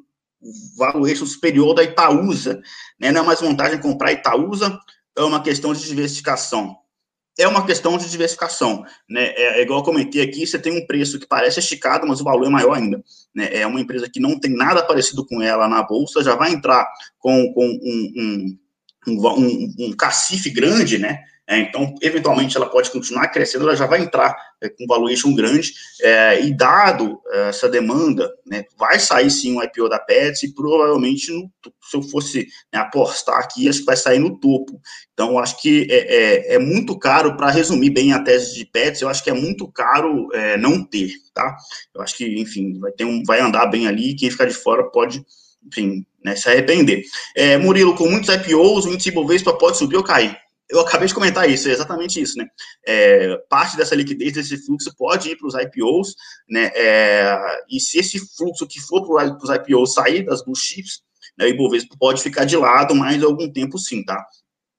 valuation 0.76 1.26
superior 1.26 1.74
da 1.74 1.82
Itaúsa, 1.82 2.60
né? 2.98 3.10
Não 3.12 3.22
é 3.22 3.24
mais 3.24 3.40
vantagem 3.40 3.80
comprar 3.80 4.12
Itaúsa, 4.12 4.78
é 5.16 5.22
uma 5.22 5.42
questão 5.42 5.72
de 5.72 5.84
diversificação. 5.84 6.76
É 7.36 7.48
uma 7.48 7.66
questão 7.66 7.98
de 7.98 8.08
diversificação, 8.08 8.84
né? 9.10 9.26
É, 9.30 9.58
é, 9.58 9.62
igual 9.62 9.80
eu 9.80 9.84
comentei 9.84 10.22
aqui, 10.22 10.46
você 10.46 10.56
tem 10.56 10.72
um 10.72 10.86
preço 10.86 11.18
que 11.18 11.26
parece 11.26 11.58
esticado, 11.58 12.06
mas 12.06 12.20
o 12.20 12.24
valor 12.24 12.46
é 12.46 12.50
maior 12.50 12.76
ainda. 12.76 13.02
Né? 13.34 13.48
É 13.52 13.66
uma 13.66 13.80
empresa 13.80 14.08
que 14.08 14.20
não 14.20 14.38
tem 14.38 14.52
nada 14.52 14.86
parecido 14.86 15.26
com 15.26 15.42
ela 15.42 15.68
na 15.68 15.82
bolsa, 15.82 16.22
já 16.22 16.36
vai 16.36 16.52
entrar 16.52 16.86
com, 17.18 17.52
com 17.52 17.66
um, 17.66 18.12
um, 18.16 18.58
um, 19.06 19.26
um, 19.26 19.74
um 19.78 19.92
cacife 19.92 20.50
grande, 20.50 20.98
né? 20.98 21.20
É, 21.46 21.58
então, 21.58 21.94
eventualmente, 22.00 22.56
ela 22.56 22.70
pode 22.70 22.90
continuar 22.90 23.28
crescendo, 23.28 23.64
ela 23.64 23.76
já 23.76 23.86
vai 23.86 24.00
entrar 24.00 24.34
é, 24.62 24.68
com 24.70 24.86
valuation 24.86 25.34
grande, 25.34 25.74
é, 26.00 26.40
e 26.42 26.56
dado 26.56 27.20
é, 27.30 27.48
essa 27.50 27.68
demanda, 27.68 28.32
né, 28.46 28.64
vai 28.78 28.98
sair 28.98 29.30
sim 29.30 29.54
um 29.54 29.62
IPO 29.62 29.90
da 29.90 29.98
Pets, 29.98 30.42
e 30.42 30.54
provavelmente, 30.54 31.30
no, 31.30 31.50
se 31.82 31.96
eu 31.98 32.02
fosse 32.02 32.48
né, 32.72 32.80
apostar 32.80 33.38
aqui, 33.40 33.68
acho 33.68 33.80
que 33.80 33.84
vai 33.84 33.96
sair 33.96 34.18
no 34.18 34.38
topo. 34.38 34.80
Então, 35.12 35.38
acho 35.38 35.60
que 35.60 35.86
é, 35.90 36.52
é, 36.52 36.54
é 36.54 36.58
muito 36.58 36.98
caro, 36.98 37.36
para 37.36 37.50
resumir 37.50 37.90
bem 37.90 38.14
a 38.14 38.22
tese 38.22 38.54
de 38.54 38.64
Pets, 38.64 39.02
eu 39.02 39.08
acho 39.10 39.22
que 39.22 39.30
é 39.30 39.34
muito 39.34 39.70
caro 39.70 40.28
não 40.58 40.82
ter, 40.82 41.10
tá? 41.34 41.56
Eu 41.94 42.00
acho 42.00 42.16
que, 42.16 42.40
enfim, 42.40 42.78
vai, 42.78 42.90
ter 42.92 43.04
um, 43.04 43.22
vai 43.22 43.40
andar 43.40 43.66
bem 43.66 43.86
ali, 43.86 44.14
quem 44.14 44.30
ficar 44.30 44.46
de 44.46 44.54
fora 44.54 44.84
pode, 44.84 45.22
enfim, 45.66 46.04
né, 46.24 46.36
se 46.36 46.48
arrepender. 46.48 47.02
Murilo, 47.60 47.94
com 47.94 48.08
muitos 48.08 48.34
IPOs, 48.34 48.86
o 48.86 48.90
índice 48.90 49.10
Bovespa 49.10 49.52
pode 49.52 49.76
subir 49.76 49.96
ou 49.96 50.02
cair? 50.02 50.36
eu 50.70 50.80
acabei 50.80 51.06
de 51.06 51.14
comentar 51.14 51.48
isso, 51.48 51.68
é 51.68 51.72
exatamente 51.72 52.20
isso, 52.20 52.38
né? 52.38 52.46
É, 52.86 53.36
parte 53.48 53.76
dessa 53.76 53.94
liquidez, 53.94 54.32
desse 54.32 54.56
fluxo, 54.64 54.94
pode 54.96 55.30
ir 55.30 55.36
para 55.36 55.46
os 55.46 55.54
IPOs, 55.54 56.14
né? 56.48 56.70
É, 56.74 57.38
e 57.70 57.78
se 57.80 57.98
esse 57.98 58.18
fluxo 58.36 58.66
que 58.66 58.80
for 58.80 59.06
para 59.06 59.36
os 59.36 59.50
IPOs 59.50 59.94
sair 59.94 60.24
das 60.24 60.42
blue 60.42 60.56
chips, 60.56 61.02
né, 61.36 61.44
o 61.44 61.48
Ibovespa 61.48 61.94
pode 61.98 62.22
ficar 62.22 62.44
de 62.44 62.56
lado 62.56 62.94
mais 62.94 63.22
algum 63.22 63.50
tempo 63.52 63.78
sim, 63.78 64.04
tá? 64.04 64.24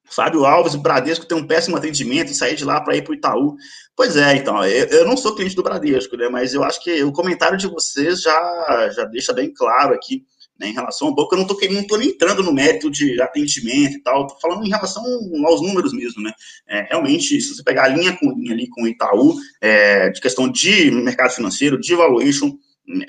Fábio 0.08 0.46
Alves, 0.46 0.76
o 0.76 0.80
Bradesco 0.80 1.26
tem 1.26 1.38
um 1.38 1.48
péssimo 1.48 1.76
atendimento 1.78 2.32
e 2.32 2.36
sair 2.36 2.56
de 2.56 2.64
lá 2.64 2.80
para 2.80 2.96
ir 2.96 3.02
para 3.02 3.12
o 3.12 3.16
Itaú. 3.16 3.56
Pois 3.96 4.16
é, 4.16 4.36
então, 4.36 4.64
eu, 4.64 4.86
eu, 4.88 5.06
não 5.06 5.18
sou 5.18 5.36
cliente 5.36 5.56
do 5.56 5.64
Bradesco, 5.64 6.16
né? 6.16 6.30
Mas 6.30 6.54
eu 6.54 6.64
acho 6.64 6.82
que 6.84 7.04
o 7.04 7.12
comentário 7.12 7.58
de 7.58 7.68
vocês 7.68 8.22
já, 8.22 8.90
já 8.92 9.06
deixa 9.06 9.34
bem 9.34 9.52
claro 9.52 9.96
aqui 9.96 10.24
né, 10.60 10.70
em 10.70 10.74
relação 10.74 11.10
ao 11.10 11.16
banco, 11.16 11.34
eu 11.34 11.38
não 11.40 11.46
estou 11.46 11.70
não 11.72 11.84
tô 11.86 11.98
nem 11.98 12.10
entrando 12.10 12.42
no 12.42 12.54
mérito 12.54 12.90
de 12.90 13.22
atendimento 13.22 13.98
e 13.98 14.02
tal, 14.02 14.24
estou 14.24 14.40
falando 14.40 14.66
em 14.66 14.70
relação 14.70 15.04
aos 15.46 15.62
números 15.62 15.94
mesmo, 15.94 16.22
né? 16.22 16.32
É, 16.68 16.82
realmente, 16.90 17.40
se 17.42 17.54
você 17.54 17.64
pegar 17.64 17.86
a 17.86 17.88
linha 17.90 18.18
com 18.18 18.32
linha 18.32 18.54
ali 18.54 18.68
com 18.70 18.84
o 18.84 18.88
Itaú, 18.88 19.36
é, 19.62 20.10
de 20.10 20.22
questão 20.22 20.50
de 20.50 20.92
mercado 20.92 21.32
financeiro, 21.32 21.80
de 21.80 21.94
valuation, 21.94 22.58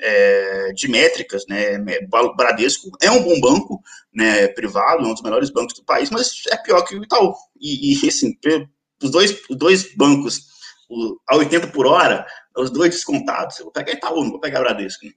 é, 0.01 0.73
de 0.73 0.87
métricas, 0.87 1.45
né? 1.47 1.77
Bradesco 2.35 2.89
é 3.01 3.11
um 3.11 3.23
bom 3.23 3.39
banco, 3.39 3.81
né? 4.13 4.47
Privado, 4.49 5.05
é 5.05 5.07
um 5.07 5.13
dos 5.13 5.21
melhores 5.21 5.49
bancos 5.49 5.75
do 5.75 5.85
país, 5.85 6.09
mas 6.09 6.43
é 6.51 6.57
pior 6.57 6.81
que 6.81 6.95
o 6.95 7.03
Itaú. 7.03 7.33
E, 7.59 7.93
e 7.93 8.07
assim, 8.07 8.37
os 9.01 9.11
dois, 9.11 9.39
os 9.49 9.55
dois 9.55 9.95
bancos 9.95 10.47
o, 10.89 11.17
a 11.27 11.35
80 11.37 11.67
por 11.67 11.85
hora, 11.85 12.25
os 12.57 12.71
dois 12.71 12.91
descontados. 12.91 13.59
Eu 13.59 13.65
vou 13.65 13.73
pegar 13.73 13.93
Itaú, 13.93 14.23
não 14.23 14.31
vou 14.31 14.39
pegar 14.39 14.59
Bradesco. 14.59 15.05
Né? 15.05 15.11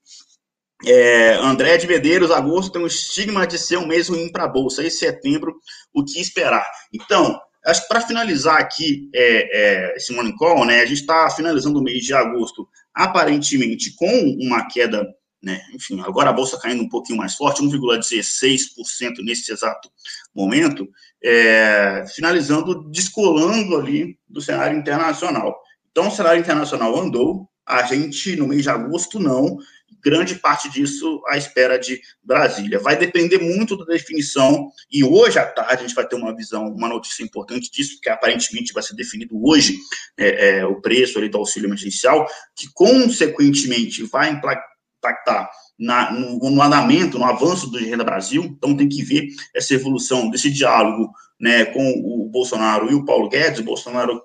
É, 0.87 1.35
André 1.35 1.77
de 1.77 1.87
Medeiros, 1.87 2.31
agosto 2.31 2.73
tem 2.73 2.83
um 2.83 2.87
estigma 2.87 3.47
de 3.47 3.59
ser 3.59 3.77
um 3.77 3.87
mês 3.87 4.09
ruim 4.09 4.31
para 4.31 4.45
a 4.45 4.49
Bolsa. 4.49 4.83
E 4.83 4.91
setembro, 4.91 5.55
o 5.93 6.05
que 6.05 6.21
esperar? 6.21 6.67
Então, 6.93 7.39
acho 7.67 7.83
que 7.83 7.89
para 7.89 8.01
finalizar 8.01 8.61
aqui 8.61 9.11
é, 9.15 9.93
é, 9.93 9.97
esse 9.97 10.13
Morning 10.13 10.35
Call, 10.37 10.65
né, 10.65 10.81
a 10.81 10.87
gente 10.87 11.01
está 11.01 11.29
finalizando 11.31 11.79
o 11.79 11.83
mês 11.83 12.05
de 12.05 12.15
agosto 12.15 12.67
aparentemente 12.95 13.95
com 13.95 14.37
uma 14.41 14.67
queda, 14.67 15.07
né, 15.43 15.61
enfim, 15.75 16.01
agora 16.01 16.31
a 16.31 16.33
Bolsa 16.33 16.59
caindo 16.59 16.83
um 16.83 16.89
pouquinho 16.89 17.19
mais 17.19 17.35
forte, 17.35 17.63
1,16% 17.63 19.23
nesse 19.23 19.53
exato 19.53 19.91
momento, 20.35 20.89
é, 21.23 22.05
finalizando, 22.15 22.89
descolando 22.91 23.77
ali 23.77 24.19
do 24.29 24.41
cenário 24.41 24.79
internacional. 24.79 25.59
Então, 25.91 26.09
o 26.09 26.11
cenário 26.11 26.41
internacional 26.41 26.99
andou, 26.99 27.49
a 27.67 27.83
gente, 27.83 28.37
no 28.37 28.49
mês 28.49 28.63
de 28.63 28.71
agosto, 28.71 29.19
não, 29.19 29.59
grande 30.03 30.35
parte 30.37 30.71
disso 30.71 31.23
à 31.29 31.37
espera 31.37 31.79
de 31.79 32.01
Brasília. 32.23 32.79
Vai 32.79 32.97
depender 32.97 33.39
muito 33.39 33.77
da 33.77 33.85
definição, 33.85 34.71
e 34.91 35.05
hoje 35.05 35.39
à 35.39 35.47
tarde 35.47 35.85
a 35.85 35.87
gente 35.87 35.95
vai 35.95 36.07
ter 36.07 36.17
uma 36.17 36.35
visão, 36.35 36.67
uma 36.69 36.89
notícia 36.89 37.23
importante 37.23 37.71
disso, 37.71 38.01
que 38.01 38.09
aparentemente 38.09 38.73
vai 38.73 38.83
ser 38.83 38.95
definido 38.95 39.41
hoje 39.43 39.77
é, 40.19 40.59
é, 40.59 40.67
o 40.67 40.81
preço 40.81 41.19
ali 41.19 41.29
do 41.29 41.39
auxílio 41.39 41.67
emergencial, 41.67 42.27
que 42.57 42.69
consequentemente 42.73 44.03
vai 44.05 44.31
impactar 44.31 45.51
na, 45.79 46.13
no, 46.13 46.51
no, 46.51 46.63
andamento, 46.63 47.19
no 47.19 47.25
avanço 47.25 47.71
do 47.71 47.79
Renda 47.79 48.05
Brasil. 48.05 48.45
Então 48.45 48.77
tem 48.77 48.89
que 48.89 49.03
ver 49.03 49.29
essa 49.55 49.75
evolução 49.75 50.29
desse 50.29 50.51
diálogo 50.51 51.11
né, 51.41 51.65
com 51.65 51.91
o 52.05 52.29
Bolsonaro 52.29 52.91
e 52.91 52.95
o 52.95 53.05
Paulo 53.05 53.29
Guedes. 53.29 53.61
O 53.61 53.65
Bolsonaro 53.65 54.21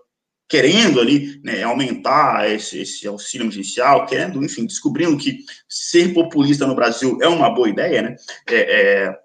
querendo 0.48 1.00
ali 1.00 1.42
né, 1.44 1.64
aumentar 1.64 2.50
esse, 2.52 2.80
esse, 2.80 3.08
auxílio 3.08 3.46
emergencial, 3.46 4.06
querendo, 4.06 4.44
enfim, 4.44 4.66
descobrindo 4.66 5.18
que 5.18 5.40
ser 5.68 6.14
populista 6.14 6.68
no 6.68 6.76
Brasil 6.76 7.18
é 7.22 7.28
uma 7.28 7.50
boa 7.50 7.70
ideia, 7.70 8.02
né? 8.02 8.16
É, 8.48 8.56
é, 8.56 9.16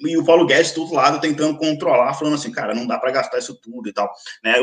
e 0.00 0.16
o 0.16 0.24
Paulo 0.24 0.46
Guedes 0.46 0.72
do 0.72 0.82
outro 0.82 0.96
lado 0.96 1.20
tentando 1.20 1.58
controlar, 1.58 2.14
falando 2.14 2.34
assim, 2.34 2.50
cara, 2.50 2.74
não 2.74 2.86
dá 2.86 2.98
para 2.98 3.12
gastar 3.12 3.38
isso 3.38 3.54
tudo 3.60 3.88
e 3.88 3.92
tal, 3.92 4.10
né? 4.42 4.54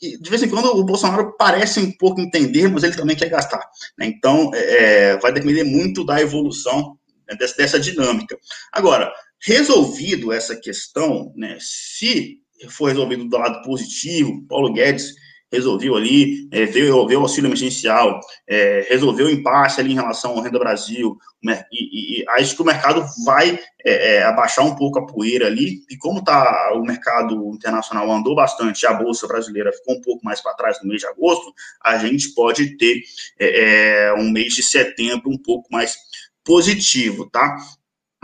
E 0.00 0.20
de 0.20 0.30
vez 0.30 0.42
em 0.42 0.48
quando 0.48 0.66
o 0.66 0.84
Bolsonaro 0.84 1.36
parece 1.36 1.80
um 1.80 1.90
pouco 1.90 2.20
entender, 2.20 2.68
mas 2.68 2.84
ele 2.84 2.96
também 2.96 3.16
quer 3.16 3.28
gastar. 3.28 3.64
Né? 3.98 4.06
Então, 4.06 4.50
é, 4.54 4.58
é 4.58 5.16
vai 5.18 5.32
depender 5.32 5.64
muito 5.64 6.04
da 6.04 6.20
evolução 6.20 6.96
né, 7.28 7.34
dessa, 7.36 7.56
dessa 7.56 7.80
dinâmica. 7.80 8.38
Agora, 8.72 9.12
resolvido 9.40 10.32
essa 10.32 10.54
questão, 10.54 11.32
né, 11.36 11.58
se 11.60 12.38
for 12.70 12.88
resolvido 12.88 13.24
do 13.24 13.36
lado 13.36 13.62
positivo, 13.62 14.44
Paulo 14.48 14.72
Guedes 14.72 15.14
resolveu 15.50 15.96
ali, 15.96 16.48
é, 16.52 16.66
veio, 16.66 16.94
o 16.94 17.20
auxílio 17.20 17.48
emergencial, 17.48 18.20
é, 18.46 18.86
resolveu 18.88 19.26
o 19.26 19.30
impasse 19.30 19.80
ali 19.80 19.92
em 19.92 19.96
relação 19.96 20.32
ao 20.32 20.42
Renda 20.42 20.58
Brasil, 20.58 21.16
né, 21.42 21.64
e, 21.72 22.20
e, 22.20 22.28
acho 22.30 22.54
que 22.54 22.62
o 22.62 22.64
mercado 22.64 23.04
vai 23.24 23.58
é, 23.84 24.16
é, 24.16 24.22
abaixar 24.24 24.66
um 24.66 24.74
pouco 24.74 24.98
a 24.98 25.06
poeira 25.06 25.46
ali, 25.46 25.82
e 25.90 25.96
como 25.96 26.22
tá, 26.22 26.72
o 26.74 26.82
mercado 26.82 27.54
internacional 27.54 28.10
andou 28.10 28.34
bastante, 28.34 28.86
a 28.86 28.92
Bolsa 28.92 29.26
brasileira 29.26 29.72
ficou 29.72 29.96
um 29.96 30.00
pouco 30.00 30.24
mais 30.24 30.40
para 30.40 30.54
trás 30.54 30.78
no 30.82 30.88
mês 30.88 31.00
de 31.00 31.06
agosto, 31.06 31.52
a 31.82 31.96
gente 31.98 32.34
pode 32.34 32.76
ter 32.76 33.02
é, 33.38 34.08
é, 34.08 34.14
um 34.14 34.30
mês 34.30 34.54
de 34.54 34.62
setembro 34.62 35.30
um 35.30 35.38
pouco 35.38 35.68
mais 35.72 35.96
positivo, 36.44 37.28
tá? 37.30 37.56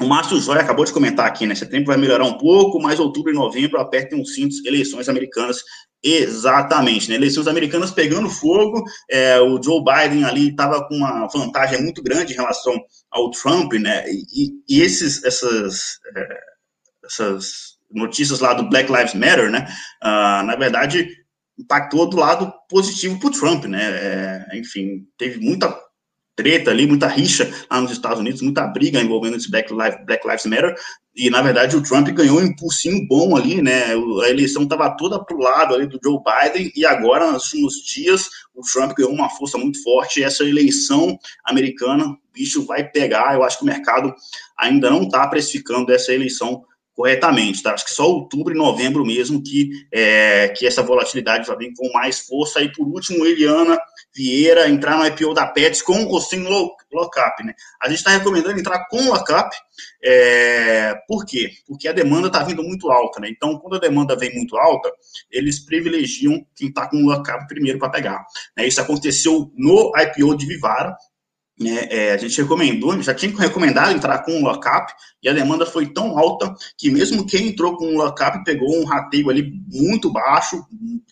O 0.00 0.06
Márcio 0.06 0.40
Joia 0.40 0.60
acabou 0.60 0.84
de 0.84 0.92
comentar 0.92 1.24
aqui, 1.24 1.46
né? 1.46 1.54
Setembro 1.54 1.86
vai 1.86 1.96
melhorar 1.96 2.24
um 2.24 2.36
pouco, 2.36 2.80
mas 2.80 2.98
outubro 2.98 3.30
e 3.30 3.34
novembro 3.34 3.78
apertem 3.78 4.20
os 4.20 4.34
cintos, 4.34 4.64
eleições 4.64 5.08
americanas 5.08 5.62
Exatamente, 6.06 7.08
né? 7.08 7.14
Eleições 7.14 7.46
americanas 7.48 7.90
pegando 7.90 8.28
fogo, 8.28 8.84
é, 9.10 9.40
o 9.40 9.60
Joe 9.62 9.82
Biden 9.82 10.24
ali 10.24 10.50
estava 10.50 10.86
com 10.86 10.96
uma 10.96 11.26
vantagem 11.28 11.80
muito 11.82 12.02
grande 12.02 12.34
em 12.34 12.36
relação 12.36 12.78
ao 13.10 13.30
Trump, 13.30 13.72
né? 13.72 14.04
E, 14.10 14.50
e 14.68 14.82
esses, 14.82 15.24
essas, 15.24 15.98
é, 16.14 16.40
essas 17.06 17.78
notícias 17.90 18.40
lá 18.40 18.52
do 18.52 18.68
Black 18.68 18.92
Lives 18.92 19.14
Matter, 19.14 19.50
né? 19.50 19.66
Ah, 20.02 20.42
na 20.44 20.56
verdade, 20.56 21.08
impactou 21.58 22.06
do 22.06 22.18
lado 22.18 22.52
positivo 22.68 23.18
para 23.18 23.28
o 23.28 23.32
Trump, 23.32 23.64
né? 23.64 23.82
É, 24.52 24.58
enfim, 24.58 25.06
teve 25.16 25.40
muita 25.40 25.74
treta 26.36 26.70
ali, 26.70 26.86
muita 26.86 27.06
rixa 27.06 27.50
lá 27.70 27.80
nos 27.80 27.92
Estados 27.92 28.18
Unidos, 28.18 28.42
muita 28.42 28.66
briga 28.66 29.00
envolvendo 29.00 29.36
esse 29.36 29.50
Black 29.50 29.72
Lives, 29.72 30.04
Black 30.04 30.26
Lives 30.26 30.46
Matter, 30.46 30.74
e 31.14 31.30
na 31.30 31.40
verdade 31.40 31.76
o 31.76 31.82
Trump 31.82 32.08
ganhou 32.08 32.38
um 32.38 32.44
impulsinho 32.44 33.06
bom 33.06 33.36
ali, 33.36 33.62
né? 33.62 33.94
A 34.24 34.28
eleição 34.28 34.64
estava 34.64 34.90
toda 34.96 35.24
pro 35.24 35.38
lado 35.38 35.74
ali 35.74 35.86
do 35.86 36.00
Joe 36.02 36.18
Biden, 36.18 36.72
e 36.74 36.84
agora, 36.84 37.30
nos 37.30 37.44
últimos 37.52 37.74
dias, 37.84 38.28
o 38.54 38.62
Trump 38.62 38.92
ganhou 38.96 39.12
uma 39.12 39.30
força 39.30 39.56
muito 39.56 39.82
forte, 39.82 40.20
e 40.20 40.24
essa 40.24 40.42
eleição 40.44 41.16
americana, 41.44 42.06
o 42.06 42.18
bicho 42.32 42.66
vai 42.66 42.84
pegar, 42.84 43.34
eu 43.34 43.44
acho 43.44 43.58
que 43.58 43.64
o 43.64 43.66
mercado 43.66 44.12
ainda 44.58 44.90
não 44.90 45.02
está 45.02 45.26
precificando 45.28 45.92
essa 45.92 46.12
eleição 46.12 46.64
corretamente, 46.94 47.62
tá? 47.62 47.74
Acho 47.74 47.84
que 47.84 47.90
só 47.92 48.08
outubro 48.08 48.54
e 48.54 48.56
novembro 48.56 49.04
mesmo 49.04 49.42
que, 49.42 49.70
é, 49.92 50.48
que 50.48 50.66
essa 50.66 50.82
volatilidade 50.82 51.46
vai 51.46 51.56
vir 51.56 51.72
com 51.76 51.92
mais 51.92 52.20
força. 52.20 52.62
E 52.62 52.72
por 52.72 52.86
último, 52.86 53.26
Eliana 53.26 53.76
Vieira 54.14 54.68
entrar 54.68 54.96
no 54.96 55.06
IPO 55.06 55.34
da 55.34 55.46
Pets 55.46 55.82
com 55.82 56.04
ou 56.06 56.20
sem 56.20 56.40
lockup, 56.42 57.42
né? 57.44 57.54
A 57.82 57.88
gente 57.88 57.98
está 57.98 58.10
recomendando 58.10 58.58
entrar 58.58 58.86
com 58.88 59.08
lockup, 59.08 59.56
é, 60.02 60.94
por 61.08 61.24
quê? 61.24 61.50
Porque 61.66 61.88
a 61.88 61.92
demanda 61.92 62.28
está 62.28 62.42
vindo 62.44 62.62
muito 62.62 62.90
alta, 62.90 63.20
né? 63.20 63.28
Então, 63.28 63.58
quando 63.58 63.76
a 63.76 63.80
demanda 63.80 64.16
vem 64.16 64.32
muito 64.34 64.56
alta, 64.56 64.90
eles 65.30 65.58
privilegiam 65.58 66.44
quem 66.54 66.68
está 66.68 66.88
com 66.88 67.04
lockup 67.04 67.46
primeiro 67.48 67.78
para 67.78 67.90
pegar. 67.90 68.24
Né? 68.56 68.66
Isso 68.66 68.80
aconteceu 68.80 69.50
no 69.56 69.92
IPO 69.96 70.36
de 70.36 70.46
Vivara, 70.46 70.96
né, 71.58 71.86
é, 71.88 72.12
a 72.12 72.16
gente 72.16 72.40
recomendou, 72.42 73.00
já 73.00 73.14
tinha 73.14 73.32
recomendado 73.36 73.92
entrar 73.92 74.18
com 74.24 74.42
lockup 74.42 74.92
e 75.22 75.28
a 75.28 75.32
demanda 75.32 75.64
foi 75.64 75.86
tão 75.86 76.18
alta 76.18 76.52
que 76.76 76.90
mesmo 76.90 77.24
quem 77.26 77.48
entrou 77.48 77.76
com 77.76 77.96
lockup 77.96 78.42
pegou 78.42 78.76
um 78.76 78.84
rateio 78.84 79.30
ali 79.30 79.52
muito 79.68 80.12
baixo, 80.12 80.60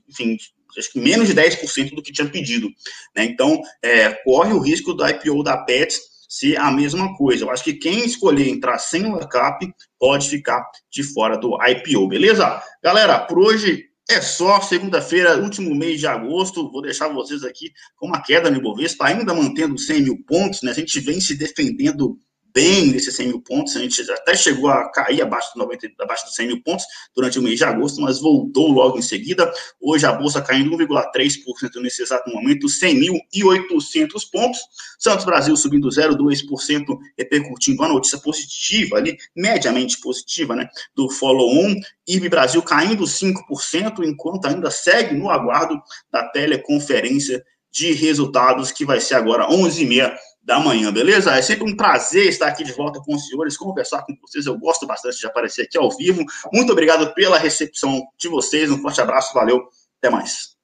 enfim, 0.08 0.36
acho 0.78 0.92
que 0.92 1.00
menos 1.00 1.28
de 1.28 1.34
10% 1.34 1.94
do 1.94 2.02
que 2.02 2.12
tinha 2.12 2.28
pedido. 2.28 2.68
Né? 3.16 3.24
Então, 3.24 3.60
é, 3.82 4.10
corre 4.24 4.52
o 4.52 4.60
risco 4.60 4.92
do 4.94 5.06
IPO 5.06 5.42
da 5.42 5.56
Pets 5.56 6.00
ser 6.28 6.56
a 6.56 6.70
mesma 6.70 7.14
coisa. 7.16 7.44
Eu 7.44 7.50
acho 7.50 7.62
que 7.62 7.74
quem 7.74 8.06
escolher 8.06 8.48
entrar 8.48 8.78
sem 8.78 9.04
o 9.04 9.10
lockup 9.10 9.70
pode 9.98 10.30
ficar 10.30 10.64
de 10.90 11.02
fora 11.02 11.36
do 11.36 11.58
IPO, 11.62 12.08
beleza? 12.08 12.62
Galera, 12.82 13.18
por 13.20 13.38
hoje 13.38 13.84
é 14.08 14.20
só 14.20 14.60
segunda-feira, 14.60 15.38
último 15.38 15.74
mês 15.74 16.00
de 16.00 16.06
agosto. 16.06 16.70
Vou 16.70 16.82
deixar 16.82 17.08
vocês 17.08 17.44
aqui 17.44 17.70
com 17.96 18.06
uma 18.06 18.22
queda 18.22 18.50
no 18.50 18.56
Ibovespa, 18.56 19.06
ainda 19.06 19.34
mantendo 19.34 19.78
100 19.78 20.02
mil 20.02 20.24
pontos. 20.26 20.62
Né? 20.62 20.70
A 20.70 20.74
gente 20.74 20.98
vem 21.00 21.20
se 21.20 21.34
defendendo 21.34 22.18
bem 22.54 22.86
nesses 22.92 23.14
100 23.16 23.28
mil 23.28 23.40
pontos. 23.40 23.76
A 23.76 23.80
gente 23.80 24.00
até 24.10 24.34
chegou 24.34 24.70
a 24.70 24.90
cair 24.90 25.22
abaixo, 25.22 25.52
do 25.54 25.60
90, 25.60 25.90
abaixo 26.00 26.24
dos 26.24 26.34
100 26.34 26.46
mil 26.46 26.62
pontos 26.62 26.84
durante 27.14 27.38
o 27.38 27.42
mês 27.42 27.58
de 27.58 27.64
agosto, 27.64 28.00
mas 28.00 28.20
voltou 28.20 28.70
logo 28.70 28.98
em 28.98 29.02
seguida. 29.02 29.52
Hoje 29.80 30.06
a 30.06 30.12
bolsa 30.12 30.40
caindo 30.40 30.76
1,3% 30.76 31.80
nesse 31.82 32.02
exato 32.02 32.30
momento, 32.30 32.66
100.800 32.66 34.08
pontos. 34.30 34.60
Santos 34.98 35.24
Brasil 35.24 35.56
subindo 35.56 35.88
0,2%, 35.88 36.98
repercutindo 37.18 37.82
a 37.82 37.88
notícia 37.88 38.18
positiva 38.18 38.96
ali, 38.96 39.16
mediamente 39.36 40.00
positiva, 40.00 40.54
né, 40.54 40.68
do 40.94 41.10
follow-on. 41.10 41.74
IRB 42.06 42.28
Brasil 42.28 42.62
caindo 42.62 43.04
5%, 43.04 44.04
enquanto 44.04 44.46
ainda 44.46 44.70
segue 44.70 45.14
no 45.14 45.30
aguardo 45.30 45.80
da 46.10 46.28
teleconferência 46.28 47.42
de 47.70 47.92
resultados, 47.92 48.70
que 48.70 48.84
vai 48.84 49.00
ser 49.00 49.14
agora 49.14 49.48
11h30 49.48 50.14
da 50.42 50.58
manhã, 50.58 50.92
beleza? 50.92 51.36
É 51.36 51.42
sempre 51.42 51.70
um 51.70 51.76
prazer 51.76 52.26
estar 52.26 52.48
aqui 52.48 52.64
de 52.64 52.72
volta 52.72 53.00
com 53.00 53.14
os 53.14 53.28
senhores, 53.28 53.56
conversar 53.56 54.02
com 54.04 54.14
vocês. 54.20 54.46
Eu 54.46 54.58
gosto 54.58 54.86
bastante 54.86 55.18
de 55.18 55.26
aparecer 55.26 55.62
aqui 55.62 55.78
ao 55.78 55.90
vivo. 55.90 56.24
Muito 56.52 56.72
obrigado 56.72 57.14
pela 57.14 57.38
recepção 57.38 58.02
de 58.18 58.28
vocês. 58.28 58.70
Um 58.70 58.78
forte 58.78 59.00
abraço, 59.00 59.32
valeu, 59.32 59.62
até 59.98 60.10
mais. 60.10 60.56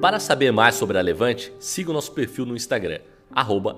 Para 0.00 0.20
saber 0.20 0.52
mais 0.52 0.74
sobre 0.74 0.98
a 0.98 1.00
Levante, 1.00 1.52
siga 1.58 1.90
o 1.90 1.94
nosso 1.94 2.12
perfil 2.12 2.44
no 2.44 2.54
Instagram, 2.54 3.00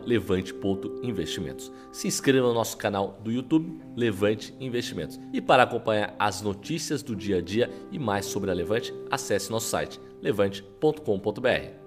levante.investimentos. 0.04 1.72
Se 1.92 2.09
inscreva 2.09 2.48
no 2.48 2.52
nosso 2.52 2.76
canal 2.76 3.18
do 3.22 3.30
YouTube, 3.30 3.80
Levante 3.96 4.52
Investimentos. 4.59 5.20
E 5.32 5.40
para 5.40 5.62
acompanhar 5.62 6.14
as 6.18 6.42
notícias 6.42 7.02
do 7.02 7.14
dia 7.14 7.38
a 7.38 7.40
dia 7.40 7.70
e 7.92 7.98
mais 7.98 8.26
sobre 8.26 8.50
a 8.50 8.54
Levante, 8.54 8.92
acesse 9.09 9.50
nosso 9.52 9.68
site 9.68 10.00
levante.com.br. 10.23 11.86